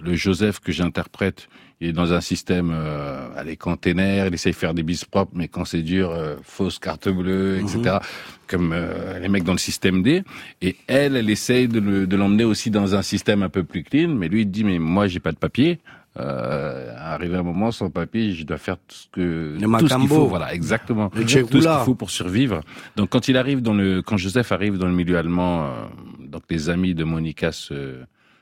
le 0.03 0.13
Joseph 0.15 0.59
que 0.59 0.73
j'interprète, 0.73 1.47
il 1.79 1.87
est 1.89 1.93
dans 1.93 2.11
un 2.11 2.19
système, 2.19 2.69
euh, 2.73 3.29
allez, 3.37 3.55
container, 3.55 4.27
il 4.27 4.33
essaye 4.33 4.51
de 4.51 4.57
faire 4.57 4.73
des 4.73 4.83
bises 4.83 5.05
propres, 5.05 5.31
mais 5.35 5.47
quand 5.47 5.63
c'est 5.63 5.81
dur, 5.83 6.11
euh, 6.11 6.35
fausse 6.43 6.79
carte 6.79 7.07
bleue, 7.07 7.59
etc. 7.59 7.99
Comme 8.47 8.71
euh, 8.73 9.19
les 9.19 9.29
mecs 9.29 9.45
dans 9.45 9.53
le 9.53 9.57
système 9.57 10.03
D. 10.03 10.23
Et 10.61 10.75
elle, 10.87 11.15
elle 11.15 11.29
essaye 11.29 11.69
de 11.69 11.79
le- 11.79 12.07
de 12.07 12.15
l'emmener 12.17 12.43
aussi 12.43 12.71
dans 12.71 12.93
un 12.93 13.01
système 13.01 13.41
un 13.41 13.47
peu 13.49 13.63
plus 13.63 13.83
clean, 13.83 14.09
mais 14.09 14.27
lui, 14.27 14.41
il 14.41 14.51
dit, 14.51 14.65
mais 14.65 14.79
moi, 14.79 15.07
j'ai 15.07 15.21
pas 15.21 15.31
de 15.31 15.37
papier. 15.37 15.79
Euh, 16.17 16.93
arrivé 16.97 17.35
un 17.35 17.43
moment 17.43 17.71
sans 17.71 17.89
papier, 17.89 18.31
je 18.33 18.45
dois 18.45 18.57
faire 18.57 18.77
tout 18.77 18.95
ce 18.95 19.07
que 19.11 19.19
Le 19.59 19.59
tout 19.79 19.87
ce 19.89 19.93
qu'il 19.95 20.07
faut, 20.07 20.27
voilà, 20.27 20.53
exactement, 20.53 21.09
tout 21.41 21.61
ce 21.61 21.67
qu'il 21.77 21.85
faut 21.85 21.95
pour 21.95 22.09
survivre. 22.09 22.61
Donc 22.95 23.09
quand 23.09 23.27
il 23.27 23.35
arrive 23.35 23.61
dans 23.61 23.73
le, 23.73 24.01
quand 24.01 24.15
Joseph 24.15 24.53
arrive 24.53 24.77
dans 24.77 24.87
le 24.87 24.93
milieu 24.93 25.17
allemand, 25.17 25.65
euh, 25.65 25.69
donc 26.35 26.43
les 26.49 26.69
amis 26.69 26.93
de 26.93 27.05
Monica 27.05 27.53
se 27.53 27.95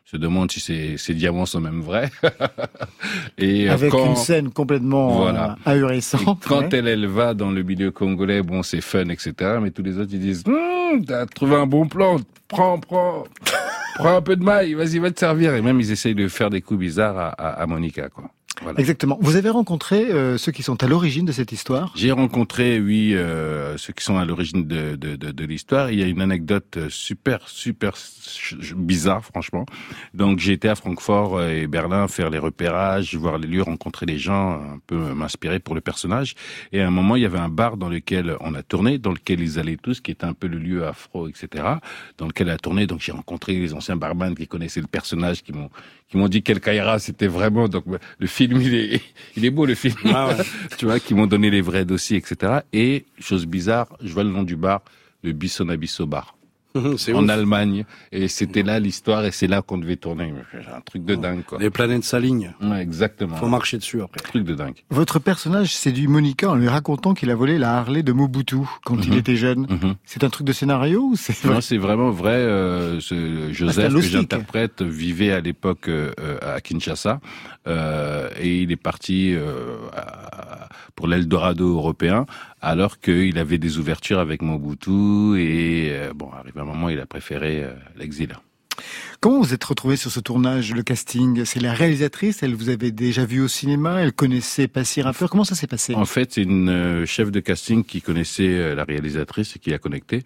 se 0.06 0.18
demandent 0.18 0.52
si 0.52 0.60
ces, 0.60 0.98
ces 0.98 1.14
diamants 1.14 1.46
sont 1.46 1.62
même 1.62 1.80
vrais. 1.82 2.10
Et 3.38 3.70
euh, 3.70 3.74
Avec 3.74 3.91
quand, 3.91 4.06
une 4.06 4.16
scène 4.16 4.50
complètement 4.50 5.10
Voilà. 5.22 5.56
euh, 5.66 5.72
ahurissante. 5.72 6.44
quand 6.46 6.60
ouais. 6.62 6.70
elle, 6.74 6.88
elle 6.88 7.06
va 7.06 7.34
dans 7.34 7.52
le 7.52 7.64
milieu 7.64 7.89
congolais, 7.91 8.41
bon, 8.41 8.64
c'est 8.64 8.82
fun, 8.82 9.08
etc. 9.10 9.34
Mais 9.62 9.72
tous 9.72 9.84
les 9.84 9.98
autres, 10.00 10.10
ils 10.12 10.20
disent, 10.20 10.44
Hum, 10.46 11.06
t'as 11.06 11.26
trouvé 11.28 11.56
un 11.56 11.68
bon 11.68 11.88
plan, 11.88 12.18
prends, 12.50 12.80
prends, 12.80 13.24
prends 13.96 14.18
un 14.18 14.22
peu 14.22 14.36
de 14.36 14.44
maille, 14.44 14.74
vas-y, 14.74 14.98
va 15.00 15.10
te 15.12 15.20
servir. 15.20 15.56
Et 15.56 15.62
même, 15.62 15.80
ils 15.80 15.91
essayent 15.91 16.16
de 16.16 16.28
faire 16.28 16.50
des 16.50 16.62
coups 16.62 16.80
bizarres 16.82 17.18
à, 17.18 17.30
à, 17.30 17.62
à 17.62 17.66
Monica, 17.68 18.10
quoi. 18.10 18.30
Voilà. 18.64 18.80
Exactement. 18.80 19.18
Vous 19.22 19.36
avez 19.36 19.49
rencontré 19.49 20.11
euh, 20.11 20.38
ceux 20.38 20.51
qui 20.51 20.64
sont 20.64 20.82
à 20.84 20.88
l'origine 20.88 21.26
de 21.26 21.32
cette 21.32 21.51
histoire? 21.51 21.91
J'ai 21.95 22.11
rencontré, 22.11 22.80
oui, 22.80 23.14
euh, 23.14 23.78
ceux 23.78 23.93
qui 23.93 24.03
sont 24.03 24.18
à 24.18 24.26
l'origine 24.26 24.66
de, 24.66 24.95
de, 24.95 25.16
de, 25.16 25.32
de 25.32 25.45
l'histoire. 25.45 25.91
Il 25.91 25.99
y 25.99 26.03
a 26.03 26.07
une 26.07 26.22
anecdote 26.22 26.78
euh, 26.78 26.88
super, 26.89 27.47
super 27.47 27.93
bizarre, 28.76 29.24
franchement. 29.26 29.66
Donc, 30.14 30.39
j'ai 30.39 30.53
été 30.53 30.70
à 30.70 30.76
Francfort 30.76 31.38
euh, 31.38 31.49
et 31.49 31.68
Berlin 31.68 32.07
faire 32.07 32.30
les 32.30 32.39
repérages, 32.39 33.16
voir 33.16 33.38
les 33.38 33.47
lieux, 33.47 33.61
rencontrer 33.61 34.05
les 34.05 34.18
gens, 34.18 34.53
un 34.53 34.80
peu 34.88 34.95
m'inspirer 35.14 35.59
pour 35.59 35.76
le 35.76 35.82
personnage. 35.82 36.36
Et 36.72 36.82
à 36.82 36.88
un 36.88 36.91
moment, 36.91 37.16
il 37.16 37.24
y 37.24 37.26
avait 37.26 37.39
un 37.39 37.49
bar 37.49 37.78
dans 37.78 37.89
lequel 37.89 38.36
on 38.39 38.55
a 38.55 38.64
tourné, 38.64 38.97
dans 38.97 39.11
lequel 39.11 39.41
ils 39.41 39.59
allaient 39.59 39.78
tous, 39.78 39.99
qui 39.99 40.11
était 40.11 40.26
un 40.26 40.34
peu 40.34 40.47
le 40.47 40.57
lieu 40.57 40.86
afro, 40.86 41.28
etc., 41.28 41.47
dans 42.18 42.28
lequel 42.28 42.47
on 42.47 42.53
a 42.53 42.57
tourné. 42.57 42.88
Donc, 42.88 43.01
j'ai 43.01 43.11
rencontré 43.11 43.53
les 43.53 43.74
anciens 43.74 43.97
barman 43.97 44.36
qui 44.36 44.47
connaissaient 44.47 44.82
le 44.82 44.88
personnage, 44.88 45.43
qui 45.43 45.51
m'ont 45.51 45.70
qui 46.14 46.18
m'ont 46.18 46.28
dit 46.28 46.43
quel 46.43 46.59
Kaira 46.59 46.99
c'était 46.99 47.26
vraiment. 47.26 47.68
Donc, 47.68 47.86
le 48.20 48.28
film, 48.28 48.61
il 48.61 48.76
est, 48.76 49.01
il 49.36 49.45
est 49.45 49.49
beau, 49.49 49.66
le 49.66 49.74
film. 49.74 49.95
Ah 50.05 50.28
ouais. 50.28 50.43
tu 50.78 50.86
vois, 50.86 50.99
qui 50.99 51.16
m'ont 51.16 51.26
donné 51.26 51.49
les 51.49 51.61
vrais 51.61 51.86
dossiers, 51.86 52.18
etc. 52.18 52.59
Et, 52.72 53.05
chose 53.20 53.47
bizarre, 53.47 53.88
je 53.99 54.14
vois 54.14 54.24
le 54.24 54.30
nom 54.30 54.43
du 54.43 54.55
bar, 54.55 54.84
le 55.24 55.32
Bissonabisso 55.32 56.05
Bar. 56.05 56.33
C'est 56.97 57.13
en 57.13 57.24
ouf. 57.24 57.30
Allemagne. 57.30 57.86
Et 58.11 58.28
c'était 58.28 58.63
là 58.63 58.80
l'histoire 58.80 59.26
et 59.26 59.32
c'est 59.32 59.47
là 59.47 59.61
qu'on 59.61 59.78
devait 59.78 59.95
tourner. 59.95 60.34
Un 60.76 60.82
truc 60.82 61.05
de 61.05 61.15
dingue, 61.15 61.43
quoi. 61.43 61.57
Les 61.59 61.69
planètes 61.69 62.03
s'alignent. 62.03 62.53
Ouais, 62.61 62.82
exactement. 62.82 63.36
Faut 63.38 63.47
marcher 63.47 63.78
dessus 63.78 64.01
après. 64.01 64.21
Truc 64.21 64.43
de 64.43 64.55
dingue. 64.55 64.76
Votre 64.89 65.19
personnage 65.19 65.76
séduit 65.76 66.07
Monica 66.07 66.49
en 66.49 66.55
lui 66.55 66.67
racontant 66.67 67.13
qu'il 67.13 67.30
a 67.32 67.36
volé 67.36 67.57
la 67.57 67.78
Harley 67.78 68.03
de 68.03 68.11
Mobutu 68.11 68.57
quand 68.86 68.97
il 69.05 69.11
Mhm. 69.11 69.17
était 69.17 69.36
jeune. 69.36 69.61
Mhm. 69.69 69.95
C'est 70.05 70.24
un 70.24 70.30
truc 70.30 70.47
de 70.47 70.53
scénario 70.53 71.01
ou 71.11 71.15
c'est 71.15 71.43
Non, 71.45 71.61
c'est 71.61 71.78
vraiment 71.78 72.09
vrai. 72.11 72.32
Euh, 72.36 72.99
Ah, 73.11 73.51
Joseph 73.51 73.93
que 73.93 74.01
j'interprète 74.01 74.82
vivait 74.82 75.32
à 75.32 75.39
l'époque 75.39 75.88
euh, 75.88 76.11
à 76.41 76.59
Kinshasa 76.61 77.19
euh, 77.67 78.30
et 78.39 78.61
il 78.61 78.71
est 78.71 78.76
parti 78.78 79.34
euh, 79.34 79.78
pour 80.95 81.07
l'Eldorado 81.07 81.76
européen 81.76 82.26
alors 82.64 82.99
qu'il 82.99 83.38
avait 83.38 83.57
des 83.57 83.78
ouvertures 83.78 84.20
avec 84.20 84.41
Mobutu 84.41 85.38
et 85.38 85.89
euh, 85.91 86.14
bon, 86.16 86.32
arrivé 86.32 86.61
un 86.61 86.64
moment, 86.64 86.88
il 86.88 86.99
a 86.99 87.05
préféré 87.05 87.61
euh, 87.61 87.74
l'exil. 87.97 88.38
Comment 89.24 89.39
vous 89.39 89.53
êtes 89.53 89.63
retrouvé 89.63 89.95
sur 89.95 90.11
ce 90.11 90.19
tournage, 90.19 90.74
le 90.74 90.84
casting 90.84 91.45
C'est 91.45 91.61
la 91.61 91.71
réalisatrice, 91.71 92.43
elle 92.43 92.55
vous 92.55 92.67
avait 92.67 92.91
déjà 92.91 93.24
vu 93.24 93.39
au 93.39 93.47
cinéma, 93.47 94.01
elle 94.01 94.11
connaissait 94.11 94.67
Passy 94.67 95.01
Rappeur. 95.01 95.30
Comment 95.30 95.45
ça 95.45 95.55
s'est 95.55 95.65
passé? 95.65 95.95
En 95.95 96.03
fait, 96.03 96.34
c'est 96.34 96.41
une 96.43 96.67
euh, 96.67 97.05
chef 97.05 97.32
de 97.32 97.39
casting 97.39 97.86
qui 97.86 98.01
connaissait 98.01 98.49
euh, 98.49 98.76
la 98.76 98.84
réalisatrice 98.84 99.55
et 99.55 99.59
qui 99.59 99.74
a 99.74 99.78
connecté. 99.78 100.24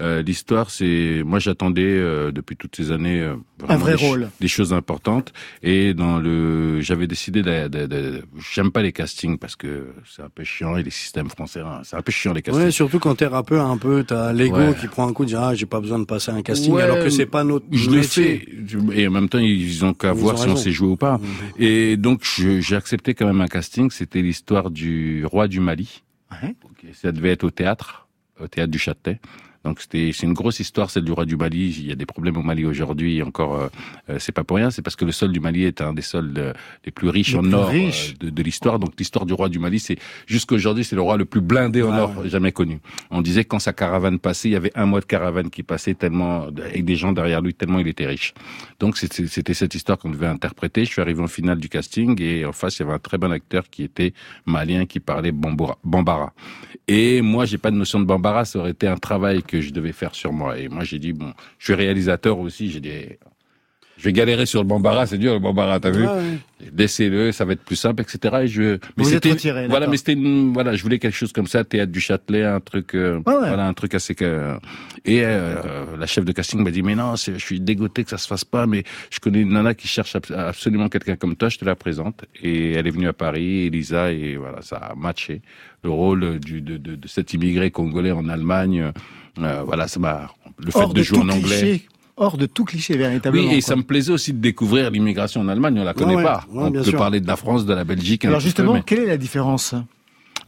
Euh, 0.00 0.22
L'histoire, 0.22 0.70
c'est 0.70 1.22
moi 1.24 1.38
j'attendais 1.38 1.82
euh, 1.84 2.32
depuis 2.32 2.56
toutes 2.56 2.74
ces 2.74 2.90
années 2.90 3.20
euh, 3.20 3.36
vraiment 3.58 3.74
Un 3.74 3.76
vrai 3.76 3.92
des, 3.92 3.98
ch- 3.98 4.10
rôle. 4.10 4.30
des 4.40 4.48
choses 4.48 4.72
importantes 4.72 5.32
et 5.62 5.94
dans 5.94 6.18
le 6.18 6.80
j'avais 6.80 7.06
décidé 7.06 7.42
de, 7.42 7.68
de, 7.68 7.86
de- 7.86 8.22
j'aime 8.52 8.72
pas 8.72 8.80
les 8.82 8.92
castings 8.92 9.36
parce 9.38 9.56
que 9.56 9.88
c'est 10.10 10.22
un 10.22 10.30
peu 10.30 10.42
chiant 10.42 10.76
et 10.76 10.82
les 10.82 10.90
systèmes 10.90 11.28
français 11.28 11.60
hein, 11.60 11.82
c'est 11.84 11.96
un 11.96 12.02
peu 12.02 12.10
chiant 12.12 12.32
les 12.32 12.40
castings. 12.42 12.64
Ouais, 12.64 12.70
surtout 12.70 12.98
quand 12.98 13.14
t'es 13.16 13.26
rappeur 13.26 13.66
un 13.66 13.76
peu, 13.76 14.02
t'as 14.02 14.32
l'ego 14.32 14.56
Ouais. 14.56 14.74
qui 14.80 14.86
prend 14.88 15.06
un 15.06 15.12
coup, 15.12 15.24
de 15.24 15.28
dire 15.28 15.40
ah 15.42 15.54
j'ai 15.54 15.66
pas 15.66 15.80
besoin 15.80 15.98
de 16.00 16.04
passer 16.06 16.30
un 16.32 16.40
casting, 16.42 16.72
Ouais, 16.72 16.82
alors 16.82 16.98
que 16.98 17.10
c'est 17.10 17.26
pas 17.26 17.44
notre 17.44 17.66
je 17.70 17.90
le 17.90 17.96
métier. 17.98 18.39
Et 18.92 19.06
en 19.06 19.10
même 19.10 19.28
temps 19.28 19.38
ils 19.38 19.84
ont 19.84 19.94
qu'à 19.94 20.12
voir 20.12 20.38
si 20.38 20.48
on 20.48 20.56
sait 20.56 20.72
jouer 20.72 20.88
ou 20.88 20.96
pas. 20.96 21.20
Et 21.58 21.96
donc 21.96 22.24
j'ai 22.24 22.76
accepté 22.76 23.14
quand 23.14 23.26
même 23.26 23.40
un 23.40 23.48
casting. 23.48 23.90
C'était 23.90 24.22
l'histoire 24.22 24.70
du 24.70 25.24
roi 25.24 25.48
du 25.48 25.60
Mali. 25.60 26.02
Ok, 26.42 26.86
ça 26.94 27.12
devait 27.12 27.30
être 27.30 27.44
au 27.44 27.50
théâtre 27.50 28.06
au 28.40 28.48
théâtre 28.48 28.70
du 28.70 28.78
Châtelet 28.78 29.20
donc 29.64 29.80
c'était 29.80 30.10
c'est 30.14 30.26
une 30.26 30.32
grosse 30.32 30.58
histoire 30.60 30.90
celle 30.90 31.04
du 31.04 31.12
roi 31.12 31.26
du 31.26 31.36
Mali. 31.36 31.76
Il 31.80 31.86
y 31.86 31.92
a 31.92 31.94
des 31.94 32.06
problèmes 32.06 32.36
au 32.38 32.42
Mali 32.42 32.64
aujourd'hui 32.64 33.22
encore 33.22 33.54
euh, 33.56 33.68
euh, 34.08 34.16
c'est 34.18 34.32
pas 34.32 34.44
pour 34.44 34.56
rien. 34.56 34.70
C'est 34.70 34.82
parce 34.82 34.96
que 34.96 35.04
le 35.04 35.12
sol 35.12 35.32
du 35.32 35.40
Mali 35.40 35.64
est 35.64 35.80
un 35.82 35.92
des 35.92 36.02
sols 36.02 36.32
euh, 36.38 36.52
les 36.84 36.92
plus 36.92 37.08
riches 37.10 37.32
Les 37.32 37.38
en 37.38 37.42
plus 37.42 37.54
or 37.54 37.68
euh, 37.68 37.70
riches. 37.70 38.14
de, 38.18 38.30
de 38.30 38.42
l'histoire. 38.42 38.78
Donc 38.78 38.92
l'histoire 38.98 39.26
du 39.26 39.34
roi 39.34 39.48
du 39.48 39.58
Mali 39.58 39.78
c'est 39.78 39.98
jusqu'aujourd'hui 40.26 40.84
c'est 40.84 40.96
le 40.96 41.02
roi 41.02 41.16
le 41.16 41.24
plus 41.26 41.40
blindé 41.42 41.82
en 41.82 41.96
or 41.96 42.26
jamais 42.26 42.52
connu. 42.52 42.80
On 43.10 43.20
disait 43.20 43.44
quand 43.44 43.58
sa 43.58 43.72
caravane 43.72 44.18
passait 44.18 44.48
il 44.48 44.52
y 44.52 44.56
avait 44.56 44.72
un 44.74 44.86
mois 44.86 45.00
de 45.00 45.04
caravane 45.06 45.50
qui 45.50 45.62
passait 45.62 45.94
tellement 45.94 46.44
avec 46.46 46.84
des 46.84 46.96
gens 46.96 47.12
derrière 47.12 47.42
lui 47.42 47.52
tellement 47.52 47.78
il 47.80 47.88
était 47.88 48.06
riche. 48.06 48.32
Donc 48.78 48.96
c'était 48.96 49.54
cette 49.54 49.74
histoire 49.74 49.98
qu'on 49.98 50.10
devait 50.10 50.26
interpréter. 50.26 50.84
Je 50.86 50.90
suis 50.90 51.02
arrivé 51.02 51.22
en 51.22 51.28
finale 51.28 51.58
du 51.58 51.68
casting 51.68 52.20
et 52.22 52.46
en 52.46 52.52
face 52.52 52.78
il 52.78 52.82
y 52.82 52.84
avait 52.86 52.94
un 52.94 52.98
très 52.98 53.18
bon 53.18 53.30
acteur 53.30 53.68
qui 53.68 53.82
était 53.82 54.14
malien 54.46 54.86
qui 54.86 55.00
parlait 55.00 55.32
bambara 55.32 56.32
et 56.92 57.22
moi 57.22 57.44
j'ai 57.44 57.56
pas 57.56 57.70
de 57.70 57.76
notion 57.76 58.00
de 58.00 58.04
bambara 58.04 58.44
ça 58.44 58.58
aurait 58.58 58.72
été 58.72 58.88
un 58.88 58.96
travail 58.96 59.44
que 59.44 59.60
je 59.60 59.70
devais 59.70 59.92
faire 59.92 60.12
sur 60.12 60.32
moi. 60.32 60.58
Et 60.58 60.68
moi 60.68 60.82
j'ai 60.82 60.98
dit 60.98 61.12
bon 61.12 61.32
je 61.58 61.66
suis 61.66 61.74
réalisateur 61.74 62.40
aussi 62.40 62.68
j'ai 62.68 62.80
dit 62.80 62.90
je 64.00 64.04
vais 64.06 64.12
galérer 64.14 64.46
sur 64.46 64.62
le 64.62 64.66
bambara, 64.66 65.06
c'est 65.06 65.18
dur 65.18 65.34
le 65.34 65.38
bambara, 65.40 65.78
t'as 65.78 65.90
vu 65.90 66.06
ouais. 66.06 66.38
Laissez-le, 66.76 67.32
ça 67.32 67.44
va 67.44 67.52
être 67.52 67.62
plus 67.64 67.76
simple, 67.76 68.02
etc. 68.02 68.36
Et 68.42 68.48
je, 68.48 68.78
mais 68.96 69.04
c'était, 69.04 69.34
voilà, 69.68 69.86
mais 69.86 69.96
c'était, 69.96 70.12
une- 70.14 70.52
voilà, 70.52 70.74
je 70.74 70.82
voulais 70.82 70.98
quelque 70.98 71.16
chose 71.16 71.32
comme 71.32 71.46
ça, 71.46 71.64
théâtre 71.64 71.90
du 71.92 72.00
Châtelet, 72.00 72.44
un 72.44 72.60
truc, 72.60 72.94
euh, 72.94 73.16
Ouais, 73.26 73.32
ouais. 73.34 73.48
voilà, 73.48 73.66
un 73.66 73.72
truc 73.74 73.94
assez 73.94 74.14
que. 74.14 74.54
Et 75.04 75.20
euh, 75.24 75.96
la 75.98 76.06
chef 76.06 76.24
de 76.24 76.32
casting 76.32 76.62
m'a 76.62 76.70
dit, 76.70 76.82
mais 76.82 76.94
non, 76.94 77.14
je 77.16 77.38
suis 77.38 77.60
dégoûté 77.60 78.04
que 78.04 78.10
ça 78.10 78.18
se 78.18 78.26
fasse 78.26 78.44
pas, 78.44 78.66
mais 78.66 78.84
je 79.10 79.20
connais 79.20 79.40
une 79.40 79.52
nana 79.52 79.74
qui 79.74 79.88
cherche 79.88 80.14
abs- 80.16 80.32
absolument 80.34 80.88
quelqu'un 80.88 81.16
comme 81.16 81.36
toi, 81.36 81.48
je 81.48 81.58
te 81.58 81.64
la 81.64 81.74
présente. 81.76 82.24
Et 82.42 82.72
elle 82.72 82.86
est 82.86 82.90
venue 82.90 83.08
à 83.08 83.12
Paris, 83.14 83.66
Elisa, 83.66 84.12
et 84.12 84.36
voilà, 84.36 84.60
ça 84.62 84.76
a 84.76 84.94
matché 84.94 85.40
le 85.82 85.90
rôle 85.90 86.38
du, 86.40 86.60
de, 86.60 86.76
de, 86.76 86.94
de 86.94 87.08
cet 87.08 87.32
immigré 87.32 87.70
congolais 87.70 88.12
en 88.12 88.28
Allemagne. 88.28 88.92
euh, 89.38 89.62
voilà, 89.64 89.88
ça 89.88 89.98
m'a, 89.98 90.30
le 90.58 90.70
fait 90.70 90.78
Hors 90.78 90.92
de, 90.92 90.98
de 90.98 91.02
jouer 91.02 91.18
en 91.18 91.28
anglais. 91.30 91.58
cliché. 91.60 91.82
Hors 92.20 92.36
de 92.36 92.44
tout 92.44 92.66
cliché, 92.66 92.98
véritablement. 92.98 93.48
Oui, 93.48 93.54
et 93.56 93.60
quoi. 93.60 93.68
ça 93.68 93.76
me 93.76 93.82
plaisait 93.82 94.12
aussi 94.12 94.34
de 94.34 94.38
découvrir 94.38 94.90
l'immigration 94.90 95.40
en 95.40 95.48
Allemagne. 95.48 95.78
On 95.80 95.84
la 95.84 95.94
connaît 95.94 96.16
ouais, 96.16 96.22
pas. 96.22 96.44
ouais, 96.52 96.64
on 96.64 96.70
peut 96.70 96.84
sûr. 96.84 96.98
parler 96.98 97.18
de 97.18 97.26
la 97.26 97.36
France, 97.36 97.64
de 97.64 97.72
la 97.72 97.82
Belgique. 97.84 98.26
Alors 98.26 98.40
peu, 98.40 98.44
justement, 98.44 98.74
mais 98.74 98.82
quelle 98.84 98.98
est 98.98 99.06
la 99.06 99.16
différence? 99.16 99.74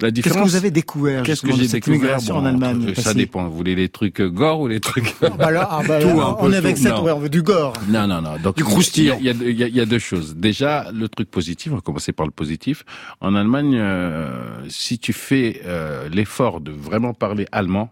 La 0.03 0.11
Qu'est-ce 0.11 0.35
que 0.35 0.39
vous 0.39 0.57
avez 0.57 0.71
découvert 0.71 1.23
Qu'est-ce 1.23 1.41
que 1.41 1.53
j'ai 1.53 1.69
découvert 1.69 2.19
Bon, 2.29 2.35
en 2.35 2.45
Allemagne 2.45 2.93
Ça 2.95 3.15
dépend. 3.15 3.45
Vous 3.49 3.57
voulez 3.57 3.75
les 3.75 3.89
trucs 3.89 4.21
gore 4.21 4.61
ou 4.61 4.69
les 4.69 4.81
trucs 4.81 5.15
Bah 5.21 5.51
là, 5.51 5.67
ah 5.71 5.81
bah 5.89 5.99
là, 5.99 6.13
Tout, 6.13 6.21
un 6.21 6.37
on 6.41 6.53
est 6.53 6.57
avec 6.57 6.77
ça, 6.77 7.01
on 7.01 7.19
veut 7.19 7.31
du 7.31 7.41
gore. 7.43 7.73
Non, 7.89 8.07
non, 8.07 8.21
non. 8.21 8.37
Donc, 8.43 8.57
Du 8.57 8.65
croustillant. 8.65 9.17
Y, 9.19 9.31
y 9.31 9.63
il 9.63 9.77
y 9.77 9.81
a 9.81 9.87
deux 9.87 9.99
choses. 9.99 10.37
Déjà, 10.37 10.91
le 10.93 11.09
truc 11.09 11.31
positif, 11.31 11.73
on 11.73 11.77
va 11.77 11.81
commencer 11.81 12.13
par 12.13 12.27
le 12.27 12.33
positif. 12.33 12.85
En 13.23 13.35
Allemagne, 13.35 13.77
euh, 13.79 14.31
si 14.69 14.99
tu 14.99 15.15
fais 15.15 15.63
euh, 15.65 16.11
l'effort 16.11 16.61
de 16.61 16.71
vraiment 16.71 17.15
parler 17.15 17.47
allemand, 17.51 17.91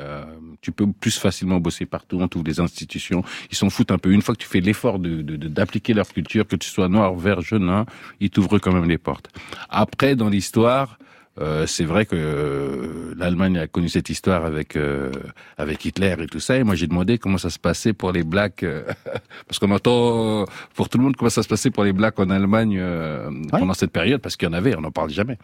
euh, 0.00 0.24
tu 0.60 0.72
peux 0.72 0.90
plus 0.90 1.18
facilement 1.18 1.60
bosser 1.60 1.86
partout, 1.86 2.18
on 2.20 2.28
trouve 2.28 2.42
des 2.44 2.60
institutions. 2.60 3.22
Ils 3.50 3.56
s'en 3.56 3.70
foutent 3.70 3.90
un 3.92 3.98
peu. 3.98 4.10
Une 4.12 4.22
fois 4.22 4.34
que 4.34 4.40
tu 4.42 4.48
fais 4.48 4.60
l'effort 4.60 4.98
de, 4.98 5.22
de- 5.22 5.36
de- 5.36 5.48
d'appliquer 5.48 5.94
leur 5.94 6.08
culture, 6.08 6.46
que 6.46 6.56
tu 6.56 6.68
sois 6.68 6.88
noir, 6.88 7.14
vert, 7.14 7.40
jaune, 7.40 7.68
hein, 7.68 7.86
ils 8.20 8.30
t'ouvrent 8.30 8.58
quand 8.58 8.72
même 8.72 8.88
les 8.88 8.98
portes. 8.98 9.30
Après, 9.68 10.16
dans 10.16 10.28
l'histoire, 10.28 10.98
euh, 11.40 11.66
c'est 11.66 11.84
vrai 11.84 12.06
que 12.06 12.14
euh, 12.16 13.14
l'Allemagne 13.16 13.58
a 13.58 13.66
connu 13.66 13.88
cette 13.88 14.08
histoire 14.08 14.44
avec 14.44 14.76
euh, 14.76 15.10
avec 15.58 15.84
Hitler 15.84 16.14
et 16.20 16.26
tout 16.26 16.40
ça. 16.40 16.56
Et 16.56 16.62
moi, 16.64 16.74
j'ai 16.74 16.86
demandé 16.86 17.18
comment 17.18 17.38
ça 17.38 17.50
se 17.50 17.58
passait 17.58 17.92
pour 17.92 18.12
les 18.12 18.22
blacks, 18.22 18.62
euh, 18.62 18.84
parce 19.48 19.58
qu'on 19.58 19.70
entend 19.72 20.44
pour 20.74 20.88
tout 20.88 20.98
le 20.98 21.04
monde 21.04 21.16
comment 21.16 21.30
ça 21.30 21.42
se 21.42 21.48
passait 21.48 21.70
pour 21.70 21.84
les 21.84 21.92
blacks 21.92 22.18
en 22.20 22.30
Allemagne 22.30 22.78
euh, 22.78 23.30
pendant 23.50 23.74
cette 23.74 23.90
période, 23.90 24.20
parce 24.20 24.36
qu'il 24.36 24.46
y 24.48 24.50
en 24.50 24.54
avait, 24.54 24.76
on 24.76 24.80
n'en 24.82 24.92
parle 24.92 25.10
jamais. 25.10 25.38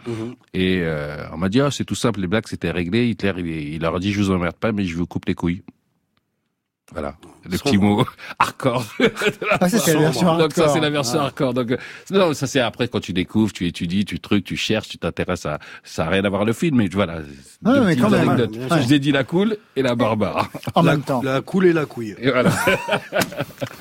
Et 0.55 0.81
euh, 0.83 1.27
on 1.33 1.39
m'a 1.39 1.49
dit, 1.49 1.61
ah, 1.61 1.71
c'est 1.71 1.85
tout 1.85 1.95
simple, 1.95 2.21
les 2.21 2.27
blacks 2.29 2.49
c'était 2.49 2.71
réglé. 2.71 3.09
Hitler, 3.09 3.33
il, 3.39 3.47
il 3.47 3.81
leur 3.83 3.97
a 3.97 3.99
dit, 3.99 4.13
je 4.13 4.21
vous 4.21 4.31
emmerde 4.31 4.57
pas, 4.57 4.73
mais 4.73 4.85
je 4.85 4.97
vous 4.97 5.07
coupe 5.07 5.25
les 5.27 5.35
couilles. 5.35 5.63
Voilà, 6.93 7.15
le 7.45 7.57
petit 7.57 7.79
mot 7.79 8.05
hardcore. 8.39 8.85
Ah, 9.61 9.69
ça, 9.69 9.79
c'est 9.79 9.95
la 9.95 10.01
version 10.01 10.37
Donc 10.39 10.53
ça, 10.53 10.63
hardcore. 10.63 10.71
c'est 10.75 10.81
la 10.81 10.91
version 10.91 11.19
Ah. 11.21 11.25
hardcore. 11.25 11.55
Donc 11.55 11.77
non, 12.11 12.33
ça 12.35 12.47
c'est 12.47 12.61
après 12.61 12.89
quand 12.89 13.01
tu 13.01 13.13
découvres, 13.13 13.53
tu 13.53 13.67
étudies, 13.67 14.05
tu 14.05 14.19
trucs, 14.21 14.45
tu 14.45 14.57
cherches, 14.57 14.89
tu 14.89 14.99
t'intéresses 14.99 15.47
à. 15.47 15.59
Ça 15.85 16.05
n'a 16.05 16.11
rien 16.11 16.25
à 16.25 16.29
voir 16.29 16.45
le 16.45 16.53
film, 16.53 16.77
mais 16.79 16.89
voilà. 16.89 17.19
Ah, 17.65 17.81
mais 17.85 17.97
quand 17.97 18.11
même, 18.11 18.37
sûr. 18.53 18.83
Je 18.83 18.89
t'ai 18.89 18.99
dit 18.99 19.13
la 19.13 19.25
cool 19.25 19.57
et 19.77 19.83
la 19.83 19.95
barbare. 19.95 20.51
En 20.75 20.83
la, 20.83 20.93
même 20.93 21.03
temps. 21.03 21.21
La 21.23 21.41
coule 21.43 21.67
et 21.67 21.73
la 21.73 21.87
couille. 21.87 22.15
Et 22.19 22.31
voilà. 22.31 22.51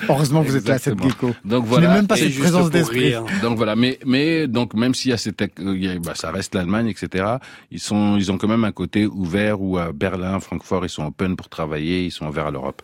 Heureusement 0.07 0.43
que 0.43 0.49
vous 0.49 0.55
êtes 0.57 0.67
là, 0.67 0.77
cette 0.77 1.01
gecko. 1.01 1.33
Donc 1.45 1.63
Je 1.65 1.69
voilà. 1.69 1.87
n'ai 1.87 1.93
même 1.95 2.07
pas 2.07 2.17
Et 2.17 2.29
cette 2.29 2.39
présence 2.39 2.69
d'esprit. 2.69 3.13
Donc 3.41 3.57
voilà, 3.57 3.75
mais 3.75 3.99
mais 4.05 4.47
donc 4.47 4.73
même 4.73 4.93
s'il 4.93 5.11
y 5.11 5.13
a 5.13 5.17
cette, 5.17 5.41
euh, 5.41 5.47
il 5.59 5.83
y 5.83 5.89
a- 5.89 5.99
bah, 5.99 6.13
ça 6.15 6.31
reste 6.31 6.55
l'Allemagne, 6.55 6.87
etc. 6.87 7.25
Ils 7.71 7.79
sont, 7.79 8.17
ils 8.17 8.31
ont 8.31 8.37
quand 8.37 8.47
même 8.47 8.63
un 8.63 8.71
côté 8.71 9.05
ouvert 9.05 9.61
où 9.61 9.77
à 9.77 9.91
Berlin, 9.93 10.39
Francfort, 10.39 10.85
ils 10.85 10.89
sont 10.89 11.05
open 11.05 11.35
pour 11.35 11.49
travailler, 11.49 12.05
ils 12.05 12.11
sont 12.11 12.27
ouverts 12.27 12.47
à 12.47 12.51
l'Europe. 12.51 12.81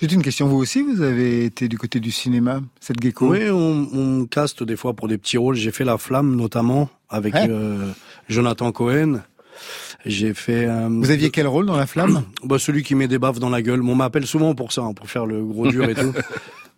J'ai 0.00 0.12
une 0.12 0.22
question. 0.22 0.48
Vous 0.48 0.56
aussi, 0.56 0.82
vous 0.82 1.02
avez 1.02 1.44
été 1.44 1.68
du 1.68 1.78
côté 1.78 2.00
du 2.00 2.10
cinéma, 2.10 2.60
cette 2.80 3.00
gecko? 3.00 3.30
Oui, 3.30 3.50
on, 3.50 3.88
on 3.92 4.26
caste 4.26 4.62
des 4.62 4.76
fois 4.76 4.94
pour 4.94 5.08
des 5.08 5.18
petits 5.18 5.38
rôles. 5.38 5.56
J'ai 5.56 5.70
fait 5.72 5.84
La 5.84 5.98
Flamme 5.98 6.36
notamment 6.36 6.88
avec 7.08 7.34
Ouais. 7.34 7.46
euh, 7.48 7.90
Jonathan 8.28 8.72
Cohen. 8.72 9.20
J'ai 10.06 10.34
fait. 10.34 10.66
euh, 10.66 10.88
Vous 10.90 11.10
aviez 11.10 11.30
quel 11.30 11.46
rôle 11.46 11.66
dans 11.66 11.76
La 11.76 11.86
Flamme? 11.86 12.22
Bah, 12.44 12.58
celui 12.58 12.82
qui 12.82 12.94
met 12.94 13.08
des 13.08 13.18
baffes 13.18 13.40
dans 13.40 13.50
la 13.50 13.62
gueule. 13.62 13.82
On 13.82 13.94
m'appelle 13.94 14.26
souvent 14.26 14.54
pour 14.54 14.72
ça, 14.72 14.82
hein, 14.82 14.92
pour 14.94 15.08
faire 15.10 15.26
le 15.26 15.44
gros 15.44 15.68
dur 15.68 15.88
et 15.88 15.94
tout. 15.94 16.12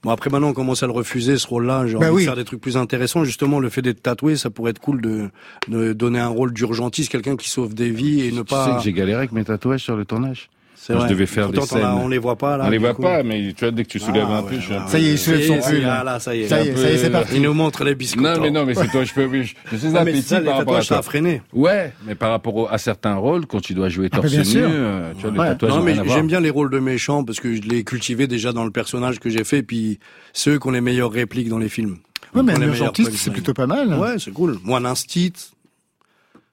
Bon 0.03 0.09
après 0.09 0.31
maintenant 0.31 0.49
on 0.49 0.53
commence 0.55 0.83
à 0.83 0.87
le 0.87 0.93
refuser 0.93 1.37
ce 1.37 1.47
rôle-là. 1.47 1.87
J'ai 1.87 1.99
Bah 1.99 2.07
envie 2.07 2.15
oui. 2.17 2.23
de 2.23 2.27
faire 2.29 2.35
des 2.37 2.45
trucs 2.47 2.63
plus 2.63 2.79
intéressants. 2.79 3.23
Justement 3.25 3.61
le 3.61 3.69
fait 3.69 3.83
d'être 3.83 4.03
tatoué, 4.03 4.35
ça 4.37 4.49
pourrait 4.49 4.71
être 4.71 4.79
cool 4.79 5.03
de, 5.03 5.29
de 5.69 5.93
donner 5.93 6.19
un 6.19 6.29
rôle 6.29 6.55
d'urgentiste, 6.55 7.13
quelqu'un 7.13 7.37
qui 7.37 7.51
sauve 7.51 7.75
des 7.75 7.91
vies 7.91 8.23
et 8.23 8.29
ne 8.29 8.31
Tu 8.31 8.37
sais 8.39 8.45
pas. 8.45 8.77
que 8.79 8.83
j'ai 8.83 8.95
galéré 8.95 9.19
avec 9.19 9.33
mes 9.33 9.45
tatouages 9.45 9.83
sur 9.83 9.97
le 9.97 10.07
tournage. 10.07 10.49
C'est 10.83 10.95
vrai. 10.95 11.09
Je 11.09 11.13
devais 11.13 11.27
faire 11.27 11.51
Pourtant, 11.53 11.77
des 11.77 11.83
scènes. 11.83 11.91
on 11.91 12.09
les 12.09 12.17
voit 12.17 12.37
pas 12.39 12.57
là. 12.57 12.65
On 12.67 12.71
les 12.71 12.79
voit 12.79 12.95
coup. 12.95 13.03
pas, 13.03 13.23
mais 13.23 13.53
tu 13.55 13.65
vois 13.67 13.71
dès 13.71 13.85
que 13.85 13.89
tu 13.91 13.99
soulèves 13.99 14.25
Ah, 14.31 14.39
un 14.39 14.43
peu, 14.43 14.55
ouais, 14.55 14.61
je 14.63 14.73
un 14.73 14.81
peu- 14.81 14.91
Ça 14.91 14.99
y 14.99 15.09
est, 15.09 15.13
il 15.13 15.19
soulève 15.19 15.47
son 15.47 15.61
Ça 15.61 15.73
y 15.73 15.77
est, 15.77 15.81
pull. 15.81 15.89
ah, 15.91 16.05
là, 16.05 16.19
ça 16.21 16.35
y 16.35 16.41
est. 16.41 16.49
Ça 16.49 16.63
y 16.65 16.69
est, 16.69 16.75
ça 16.77 16.91
y 16.91 16.95
est, 16.95 16.97
c'est 16.97 17.11
parti. 17.11 17.37
Il 17.37 17.43
nous 17.43 17.53
montre 17.53 17.85
les 17.85 17.95
biscuits. 17.95 18.23
Non, 18.23 18.41
mais 18.41 18.51
non, 18.51 18.65
mais 18.65 18.75
c'est 18.75 18.89
toi, 18.89 19.05
je 19.05 19.13
peux, 19.13 19.27
oui, 19.27 19.45
je, 19.45 19.55
je 19.73 19.77
suis 19.77 19.91
ça, 20.23 20.41
les 20.41 20.47
par 20.47 20.57
rapport 20.57 20.77
à 20.79 20.83
toi. 20.83 20.97
a 20.97 21.03
freiné. 21.03 21.43
Ouais, 21.53 21.93
mais 22.07 22.15
par 22.15 22.31
rapport 22.31 22.73
à 22.73 22.79
certains 22.79 23.15
rôles, 23.17 23.45
quand 23.45 23.61
tu 23.61 23.75
dois 23.75 23.91
jouer 23.91 24.09
Ah, 24.11 24.17
torse 24.17 24.31
bien 24.31 24.39
nu, 24.41 24.45
sûr. 24.47 24.69
euh, 24.73 25.13
tu 25.21 25.27
vois, 25.29 25.55
Non, 25.69 25.83
mais 25.83 25.97
j'aime 26.07 26.27
bien 26.29 26.41
les 26.41 26.49
rôles 26.51 26.71
de 26.71 26.79
méchants 26.79 27.25
parce 27.25 27.41
que 27.41 27.55
je 27.55 27.61
l'ai 27.61 27.85
cultivé 27.85 28.27
déjà 28.27 28.53
dans 28.55 28.65
le 28.65 28.71
personnage 28.71 29.21
que 29.21 29.29
j'ai 29.29 29.45
fait, 29.45 29.63
puis 29.63 29.99
ceux 30.33 30.59
qui 30.59 30.67
ont 30.67 30.71
les 30.71 30.81
meilleures 30.81 31.13
répliques 31.13 31.51
dans 31.51 31.59
les 31.59 31.69
films. 31.69 31.99
Ouais, 32.35 32.43
mais 32.43 32.55
un 32.55 32.59
les 32.59 32.67
urgentiste, 32.69 33.13
c'est 33.17 33.31
plutôt 33.31 33.53
pas 33.53 33.67
mal. 33.67 33.93
Ouais, 33.99 34.15
c'est 34.19 34.31
cool. 34.33 34.57
Moi, 34.65 34.79
un 34.79 34.87
instit, 34.87 35.35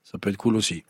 ça 0.04 0.18
peut 0.20 0.30
être 0.30 0.38
cool 0.38 0.58
aussi. 0.58 0.84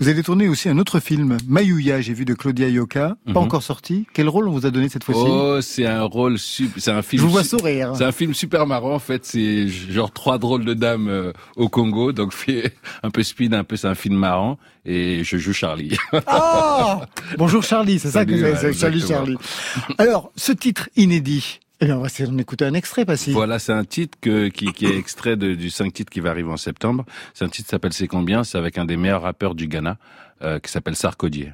Vous 0.00 0.08
allez 0.08 0.22
tourner 0.24 0.48
aussi 0.48 0.68
un 0.68 0.78
autre 0.78 0.98
film, 0.98 1.36
Mayuya, 1.46 2.00
j'ai 2.00 2.12
vu 2.14 2.24
de 2.24 2.34
Claudia 2.34 2.68
Yoka, 2.68 3.16
pas 3.26 3.30
Mhm. 3.30 3.36
encore 3.36 3.62
sorti. 3.62 4.06
Quel 4.12 4.28
rôle 4.28 4.48
on 4.48 4.50
vous 4.52 4.66
a 4.66 4.70
donné 4.70 4.88
cette 4.88 5.04
fois-ci? 5.04 5.20
Oh, 5.24 5.60
c'est 5.60 5.86
un 5.86 6.02
rôle 6.02 6.38
super. 6.38 6.82
C'est 6.82 6.90
un 6.90 7.02
film. 7.02 7.20
Je 7.22 7.26
vous 7.26 7.32
vois 7.32 7.44
sourire. 7.44 7.92
C'est 7.96 8.04
un 8.04 8.10
film 8.10 8.34
super 8.34 8.66
marrant 8.66 8.94
en 8.94 8.98
fait. 8.98 9.24
C'est 9.24 9.68
genre 9.68 10.10
trois 10.10 10.38
drôles 10.38 10.64
de 10.64 10.74
dames 10.74 11.08
euh, 11.08 11.32
au 11.56 11.68
Congo, 11.68 12.10
donc 12.12 12.32
fait 12.32 12.74
un 13.04 13.10
peu 13.10 13.22
speed, 13.22 13.54
un 13.54 13.62
peu. 13.62 13.76
C'est 13.76 13.86
un 13.86 13.94
film 13.94 14.16
marrant 14.16 14.58
et 14.84 15.22
je 15.22 15.36
joue 15.36 15.52
Charlie. 15.52 15.96
Ah 16.26 17.02
Bonjour 17.38 17.62
Charlie, 17.62 18.00
c'est 18.00 18.10
ça 18.10 18.24
que 18.24 18.32
ouais, 18.32 18.42
avez 18.56 18.72
Salut 18.72 19.00
Charlie. 19.06 19.36
Alors, 19.98 20.32
ce 20.34 20.50
titre 20.50 20.88
inédit, 20.96 21.60
on 21.90 22.00
va 22.00 22.06
essayer 22.06 22.28
d'en 22.28 22.38
écouter 22.38 22.64
un 22.64 22.74
extrait, 22.74 23.04
pas 23.04 23.16
si. 23.16 23.32
Voilà, 23.32 23.58
c'est 23.58 23.72
un 23.72 23.84
titre 23.84 24.16
que, 24.20 24.48
qui, 24.48 24.72
qui 24.72 24.86
est 24.86 24.96
extrait 24.96 25.36
de- 25.36 25.54
du 25.54 25.68
cinq 25.70 25.92
titres 25.92 26.10
qui 26.12 26.20
va 26.20 26.30
arriver 26.30 26.50
en 26.50 26.56
septembre. 26.56 27.04
C'est 27.34 27.44
un 27.44 27.48
titre 27.48 27.66
qui 27.66 27.70
s'appelle 27.70 27.92
C'est 27.92 28.06
combien? 28.06 28.44
C'est 28.44 28.58
avec 28.58 28.78
un 28.78 28.84
des 28.84 28.96
meilleurs 28.96 29.22
rappeurs 29.22 29.54
du 29.54 29.66
Ghana 29.66 29.96
euh, 30.42 30.58
qui 30.60 30.70
s'appelle 30.70 30.94
Sarkodier. 30.96 31.52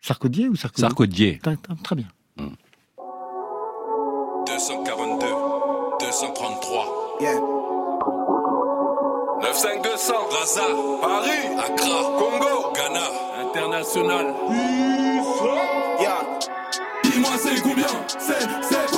Sarkodier 0.00 0.48
ou 0.48 0.54
Sarkodier? 0.56 0.82
Sarkodier. 0.88 1.40
Très, 1.82 1.96
bien. 1.96 2.06
242, 4.46 5.26
233. 6.00 7.18
95200, 9.40 10.12
Gaza, 10.30 10.62
Paris, 11.00 11.46
Accra, 11.58 12.02
Congo, 12.18 12.72
Ghana, 12.74 13.06
International. 13.48 14.26
Dis-moi 17.04 17.30
c'est 17.38 17.60
combien? 17.62 17.86
C'est, 18.18 18.40
c'est 18.62 18.97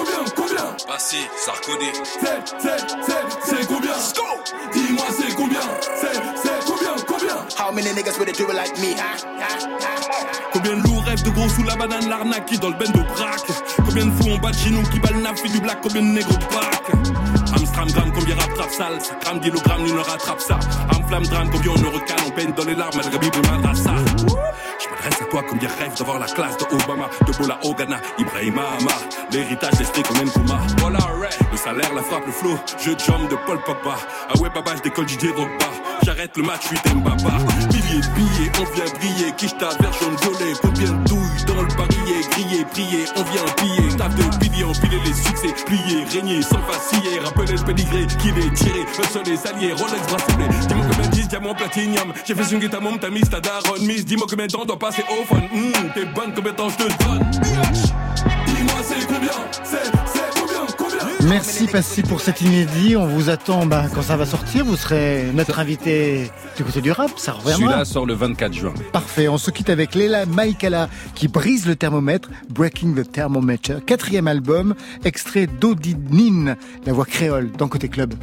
Passy, 0.87 1.17
Sarkodie. 1.37 1.93
C'est, 2.05 2.43
c'est, 2.59 2.79
c'est, 3.03 3.57
c'est 3.57 3.67
combien? 3.67 3.93
Dis-moi 4.73 5.05
c'est 5.11 5.35
combien? 5.35 5.61
C'est, 6.01 6.13
c'est 6.43 6.65
combien 6.67 6.91
Combien? 7.07 7.37
How 7.59 7.73
many 7.73 7.93
niggas 7.93 8.19
would 8.19 8.33
do 8.37 8.45
it 8.49 8.55
like 8.55 8.79
me? 8.79 8.95
Combien 10.53 10.77
de 10.77 10.83
loups 10.83 11.01
rêvent 11.01 11.23
de 11.23 11.31
gros 11.31 11.49
sous 11.49 11.63
la 11.65 11.77
banane 11.77 12.09
l'arnaque 12.09 12.59
dans 12.59 12.69
le 12.69 12.75
bendo 12.75 13.03
braque? 13.15 13.47
Combien 13.85 14.07
de 14.07 14.11
fous 14.13 14.31
on 14.31 14.39
bat 14.39 14.53
chez 14.53 14.71
nous 14.71 14.83
qui 14.85 15.01
bat 15.01 15.11
le 15.13 15.21
naf 15.21 15.45
et 15.45 15.49
du 15.49 15.61
black? 15.61 15.81
Combien 15.83 16.03
de 16.03 16.07
négros 16.07 16.37
de 16.37 16.45
braque? 16.47 16.91
Amstram 17.55 17.91
gramme 17.91 18.13
combien 18.13 18.37
rattrape 18.37 18.71
sale? 18.71 19.01
Ça 19.01 19.15
crame 19.17 19.41
kilogramme 19.41 19.83
nul 19.83 19.95
ne 19.95 20.01
rattrape 20.01 20.41
ça 20.41 20.59
Enflamme 20.97 21.27
drame 21.27 21.51
combien 21.51 21.73
on 21.73 21.79
ne 21.79 21.87
recale 21.87 22.19
On 22.27 22.31
peine 22.31 22.53
dans 22.53 22.65
les 22.65 22.75
larmes 22.75 22.93
malgré 22.95 23.19
Bible 23.19 23.41
madrassa 23.51 23.95
M'adresse 25.03 25.23
à 25.23 25.25
toi 25.25 25.43
combien 25.49 25.69
rêve 25.69 25.97
d'avoir 25.97 26.19
la 26.19 26.27
classe 26.27 26.59
de 26.59 26.65
Obama 26.65 27.09
De 27.27 27.33
Bola 27.33 27.59
au 27.65 27.75
Ghana, 27.75 28.01
Ibrahima 28.19 28.63
Ama 28.79 28.91
L'héritage 29.33 29.73
d'esprit 29.79 30.03
qu'on 30.03 30.15
aime 30.17 30.31
Kuma 30.31 30.61
Voilà, 30.79 30.99
ouais. 31.19 31.29
Le 31.51 31.57
salaire, 31.57 31.95
la 31.95 32.03
frappe, 32.03 32.27
le 32.27 32.33
flow 32.33 32.59
Je 32.79 32.91
jump 32.91 33.31
de 33.31 33.37
Paul 33.47 33.61
Papa 33.65 33.97
Ah 34.29 34.39
ouais 34.39 34.51
baba 34.51 34.77
je 34.77 34.83
décolle 34.83 35.07
Drogba 35.07 35.65
J'arrête 36.05 36.37
le 36.37 36.43
match, 36.43 36.63
je 36.63 36.77
suis 36.77 36.97
Mbaba 36.97 37.39
Milliers 37.73 38.01
de 38.01 38.61
on 38.61 38.75
vient 38.75 38.85
briller. 38.99 39.33
Quiche 39.37 39.57
ta 39.59 39.69
verre 39.81 39.93
jaune 39.93 40.17
violet. 40.17 40.53
Combien 40.61 40.93
de 40.93 41.09
douilles 41.09 41.45
dans 41.47 41.63
le 41.63 41.69
barillet. 41.77 42.23
Griller, 42.31 42.65
prier, 42.65 43.05
on 43.17 43.23
vient 43.23 43.45
piller. 43.57 43.97
Taf 43.97 44.15
de 44.15 44.39
pilier, 44.39 44.65
empiler 44.65 44.99
les 45.05 45.13
succès. 45.13 45.55
Plier, 45.67 46.05
régner, 46.13 46.43
sans 46.43 46.61
vaciller. 46.61 47.19
Rappeler 47.21 47.57
le 47.57 47.65
pédigré, 47.65 48.07
qui 48.19 48.29
est 48.29 48.55
tiré. 48.55 48.81
Le 48.99 49.05
sol 49.05 49.23
des 49.25 49.47
alliés, 49.47 49.73
Rolex 49.73 50.07
bracelet. 50.09 50.49
Dis-moi 50.69 50.87
combien 50.91 51.09
de 51.09 51.15
10 51.15 51.29
diamants 51.29 51.55
platinum 51.55 52.13
J'ai 52.27 52.35
fait 52.35 52.55
une 52.55 52.61
guitare, 52.61 52.81
t'as 53.01 53.11
mis 53.11 53.21
ta 53.21 53.41
daronne 53.41 53.85
Miss, 53.85 54.05
dis-moi 54.05 54.27
combien 54.29 54.47
de 54.47 54.53
temps 54.53 54.65
doit 54.65 54.79
passer 54.79 55.05
au 55.11 55.25
fun. 55.25 55.41
Hum, 55.53 55.73
T'es 55.95 56.05
bonne, 56.07 56.33
combien 56.35 56.53
de 56.53 56.57
temps 56.57 56.69
je 56.69 56.77
te 56.77 57.05
donne? 57.05 57.31
Dis-moi 57.31 58.81
c'est 58.83 59.07
combien? 59.07 59.31
C'est, 59.65 59.91
c'est 60.07 60.40
Merci 61.29 61.67
Passy 61.67 62.03
pour 62.03 62.21
cet 62.21 62.41
inédit. 62.41 62.97
On 62.97 63.07
vous 63.07 63.29
attend 63.29 63.67
bah, 63.67 63.85
quand 63.95 64.03
ça 64.03 64.17
va 64.17 64.27
sortir. 64.27 64.65
Vous 64.65 64.77
serez 64.77 65.27
notre 65.35 65.59
invité 65.59 66.31
du 66.57 66.65
côté 66.65 66.81
du 66.81 66.93
rap. 66.93 67.11
Ça 67.17 67.33
reviendra. 67.33 67.57
Celui-là 67.57 67.85
sort 67.85 68.07
le 68.07 68.15
24 68.15 68.53
juin. 68.53 68.75
Parfait. 68.93 69.29
On 69.29 69.39
se 69.39 69.51
quitte 69.51 69.71
avec 69.71 69.95
Leila 69.95 70.27
Maikala 70.27 70.89
qui 71.15 71.29
brise 71.29 71.67
le 71.67 71.77
thermomètre, 71.77 72.31
Breaking 72.49 72.95
the 72.95 73.11
Thermometer. 73.11 73.79
Quatrième 73.85 74.29
album, 74.29 74.75
extrait 75.05 75.47
d'Odinine, 75.47 76.57
la 76.87 76.93
voix 76.93 77.05
créole 77.05 77.51
dans 77.53 77.69
Côté 77.69 77.89
Club. 77.89 78.15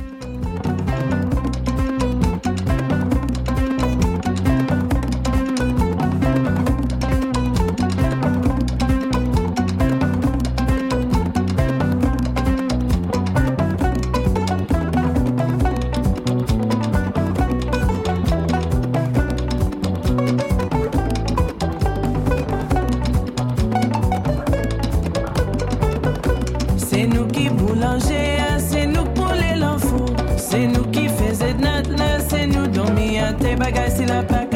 L'enfant. 30.38 30.50
C'est 30.50 30.68
nous 30.68 30.86
qui 30.92 31.08
faisait 31.10 31.54
de 31.54 31.62
notre 31.62 31.92
là, 31.98 32.20
c'est 32.28 32.48
nous 32.48 32.68
dormir 32.68 33.26
à 33.26 33.34
tes 33.34 33.56
bagages, 33.56 33.92
c'est 33.98 34.06
la 34.06 34.24
pas 34.24 34.47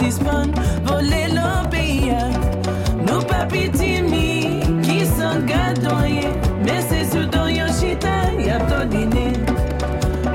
police 0.00 0.16
spawn. 0.16 0.52
Voler 0.84 1.28
l'obéir, 1.28 2.16
nous 3.06 3.22
papi 3.22 3.70
timi, 3.70 4.60
qui 4.82 5.04
sont 5.04 5.40
gadoyés. 5.46 6.32
Mais 6.64 6.80
c'est 6.88 7.04
sous 7.10 7.26
dans 7.26 7.48
yo 7.48 7.66
chita, 7.66 8.32
y'a 8.38 8.58
ton 8.60 8.86
dîner. 8.86 9.32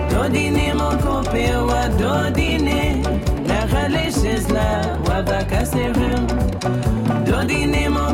Ton 0.10 0.30
dîner, 0.30 0.74
mon 0.74 0.98
copain, 0.98 1.64
wa 1.66 1.90
dîner. 2.32 3.02
La 3.48 3.66
rien. 3.66 4.00
Ton 7.26 7.44
dîner, 7.46 7.90
mon. 7.90 8.06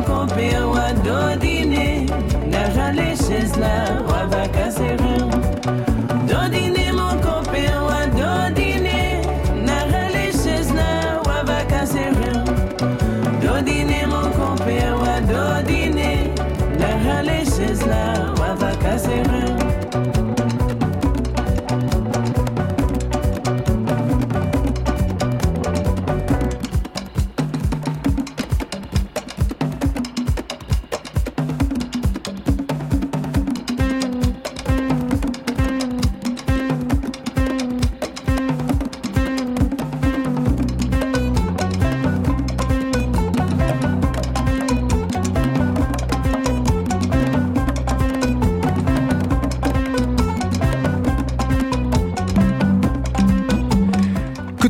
La 3.58 4.11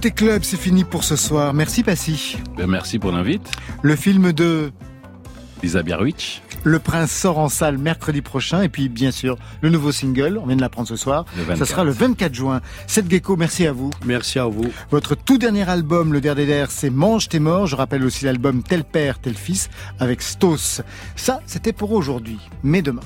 Côté 0.02 0.14
Club, 0.14 0.42
c'est 0.42 0.56
fini 0.56 0.82
pour 0.82 1.04
ce 1.04 1.14
soir. 1.14 1.54
Merci 1.54 1.84
Passy. 1.84 2.36
Ben, 2.56 2.66
merci 2.66 2.98
pour 2.98 3.12
l'invite. 3.12 3.48
Le 3.82 3.94
film 3.94 4.32
de 4.32 4.72
Lisa 5.62 5.84
Biarwitch. 5.84 6.42
Le 6.64 6.80
Prince 6.80 7.12
sort 7.12 7.38
en 7.38 7.48
salle 7.48 7.78
mercredi 7.78 8.20
prochain 8.20 8.62
et 8.62 8.68
puis 8.68 8.88
bien 8.88 9.12
sûr 9.12 9.36
le 9.60 9.70
nouveau 9.70 9.92
single, 9.92 10.40
on 10.42 10.46
vient 10.46 10.56
de 10.56 10.60
l'apprendre 10.60 10.88
ce 10.88 10.96
soir, 10.96 11.24
ça 11.56 11.66
sera 11.66 11.84
le 11.84 11.92
24 11.92 12.34
juin. 12.34 12.60
Seth 12.88 13.08
Gecko, 13.08 13.36
merci 13.36 13.64
à 13.64 13.72
vous. 13.72 13.90
Merci 14.04 14.40
à 14.40 14.46
vous. 14.46 14.72
Votre 14.90 15.14
tout 15.14 15.38
dernier 15.38 15.68
album, 15.70 16.12
le 16.12 16.20
dernier 16.20 16.64
c'est 16.68 16.90
Mange 16.90 17.28
tes 17.28 17.38
morts. 17.38 17.68
Je 17.68 17.76
rappelle 17.76 18.02
aussi 18.02 18.24
l'album 18.24 18.64
Tel 18.64 18.82
père, 18.82 19.20
tel 19.20 19.34
fils 19.34 19.70
avec 20.00 20.20
Stos. 20.20 20.82
Ça, 21.14 21.42
c'était 21.46 21.72
pour 21.72 21.92
aujourd'hui, 21.92 22.40
mais 22.64 22.82
demain. 22.82 23.02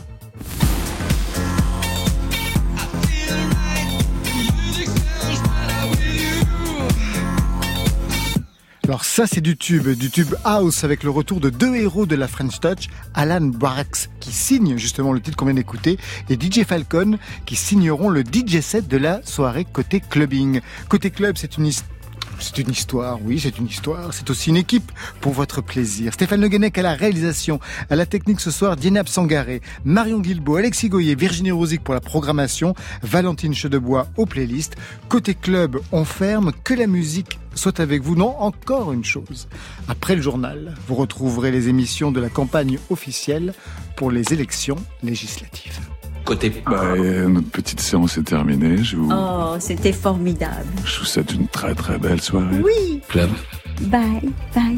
Alors 8.86 9.04
ça 9.04 9.26
c'est 9.26 9.40
du 9.40 9.56
tube, 9.56 9.88
du 9.88 10.12
tube 10.12 10.32
house 10.44 10.84
avec 10.84 11.02
le 11.02 11.10
retour 11.10 11.40
de 11.40 11.50
deux 11.50 11.74
héros 11.74 12.06
de 12.06 12.14
la 12.14 12.28
French 12.28 12.60
Touch, 12.60 12.86
Alan 13.14 13.40
Barks 13.40 14.10
qui 14.20 14.30
signe 14.30 14.76
justement 14.76 15.12
le 15.12 15.20
titre 15.20 15.36
qu'on 15.36 15.46
vient 15.46 15.54
d'écouter 15.54 15.98
et 16.30 16.34
DJ 16.34 16.62
Falcon 16.62 17.18
qui 17.46 17.56
signeront 17.56 18.10
le 18.10 18.22
DJ 18.22 18.60
set 18.60 18.86
de 18.86 18.96
la 18.96 19.26
soirée 19.26 19.64
côté 19.64 19.98
clubbing. 19.98 20.60
Côté 20.88 21.10
club 21.10 21.36
c'est 21.36 21.58
une 21.58 21.66
histoire 21.66 21.95
c'est 22.38 22.58
une 22.58 22.70
histoire, 22.70 23.18
oui, 23.22 23.40
c'est 23.40 23.58
une 23.58 23.66
histoire. 23.66 24.12
C'est 24.12 24.30
aussi 24.30 24.50
une 24.50 24.56
équipe 24.56 24.92
pour 25.20 25.32
votre 25.32 25.62
plaisir. 25.62 26.12
Stéphane 26.12 26.40
Le 26.40 26.48
Guenec 26.48 26.76
à 26.78 26.82
la 26.82 26.94
réalisation, 26.94 27.60
à 27.90 27.96
la 27.96 28.06
technique 28.06 28.40
ce 28.40 28.50
soir, 28.50 28.76
Dienab 28.76 29.08
Sangaré, 29.08 29.60
Marion 29.84 30.20
Guilbeault, 30.20 30.56
Alexis 30.56 30.88
Goyer, 30.88 31.14
Virginie 31.14 31.50
Rosic 31.50 31.82
pour 31.82 31.94
la 31.94 32.00
programmation, 32.00 32.74
Valentine 33.02 33.54
Chedebois 33.54 34.08
aux 34.16 34.26
playlists. 34.26 34.76
Côté 35.08 35.34
club, 35.34 35.78
on 35.92 36.04
ferme, 36.04 36.52
que 36.64 36.74
la 36.74 36.86
musique 36.86 37.38
soit 37.54 37.80
avec 37.80 38.02
vous. 38.02 38.16
Non, 38.16 38.36
encore 38.38 38.92
une 38.92 39.04
chose. 39.04 39.48
Après 39.88 40.14
le 40.14 40.22
journal, 40.22 40.74
vous 40.86 40.94
retrouverez 40.94 41.50
les 41.50 41.68
émissions 41.68 42.12
de 42.12 42.20
la 42.20 42.28
campagne 42.28 42.78
officielle 42.90 43.54
pour 43.96 44.10
les 44.10 44.32
élections 44.32 44.76
législatives. 45.02 45.85
Côté. 46.26 46.62
Bah, 46.66 46.96
notre 47.28 47.50
petite 47.50 47.80
séance 47.80 48.18
est 48.18 48.24
terminée. 48.24 48.82
Je 48.82 48.96
vous... 48.96 49.10
Oh, 49.12 49.54
c'était 49.60 49.92
formidable. 49.92 50.66
Je 50.84 50.98
vous 50.98 51.06
souhaite 51.06 51.32
une 51.32 51.46
très 51.46 51.74
très 51.74 51.98
belle 51.98 52.20
soirée. 52.20 52.60
Oui. 52.64 53.00
Club. 53.08 53.30
Bye, 53.82 54.32
bye. 54.54 54.76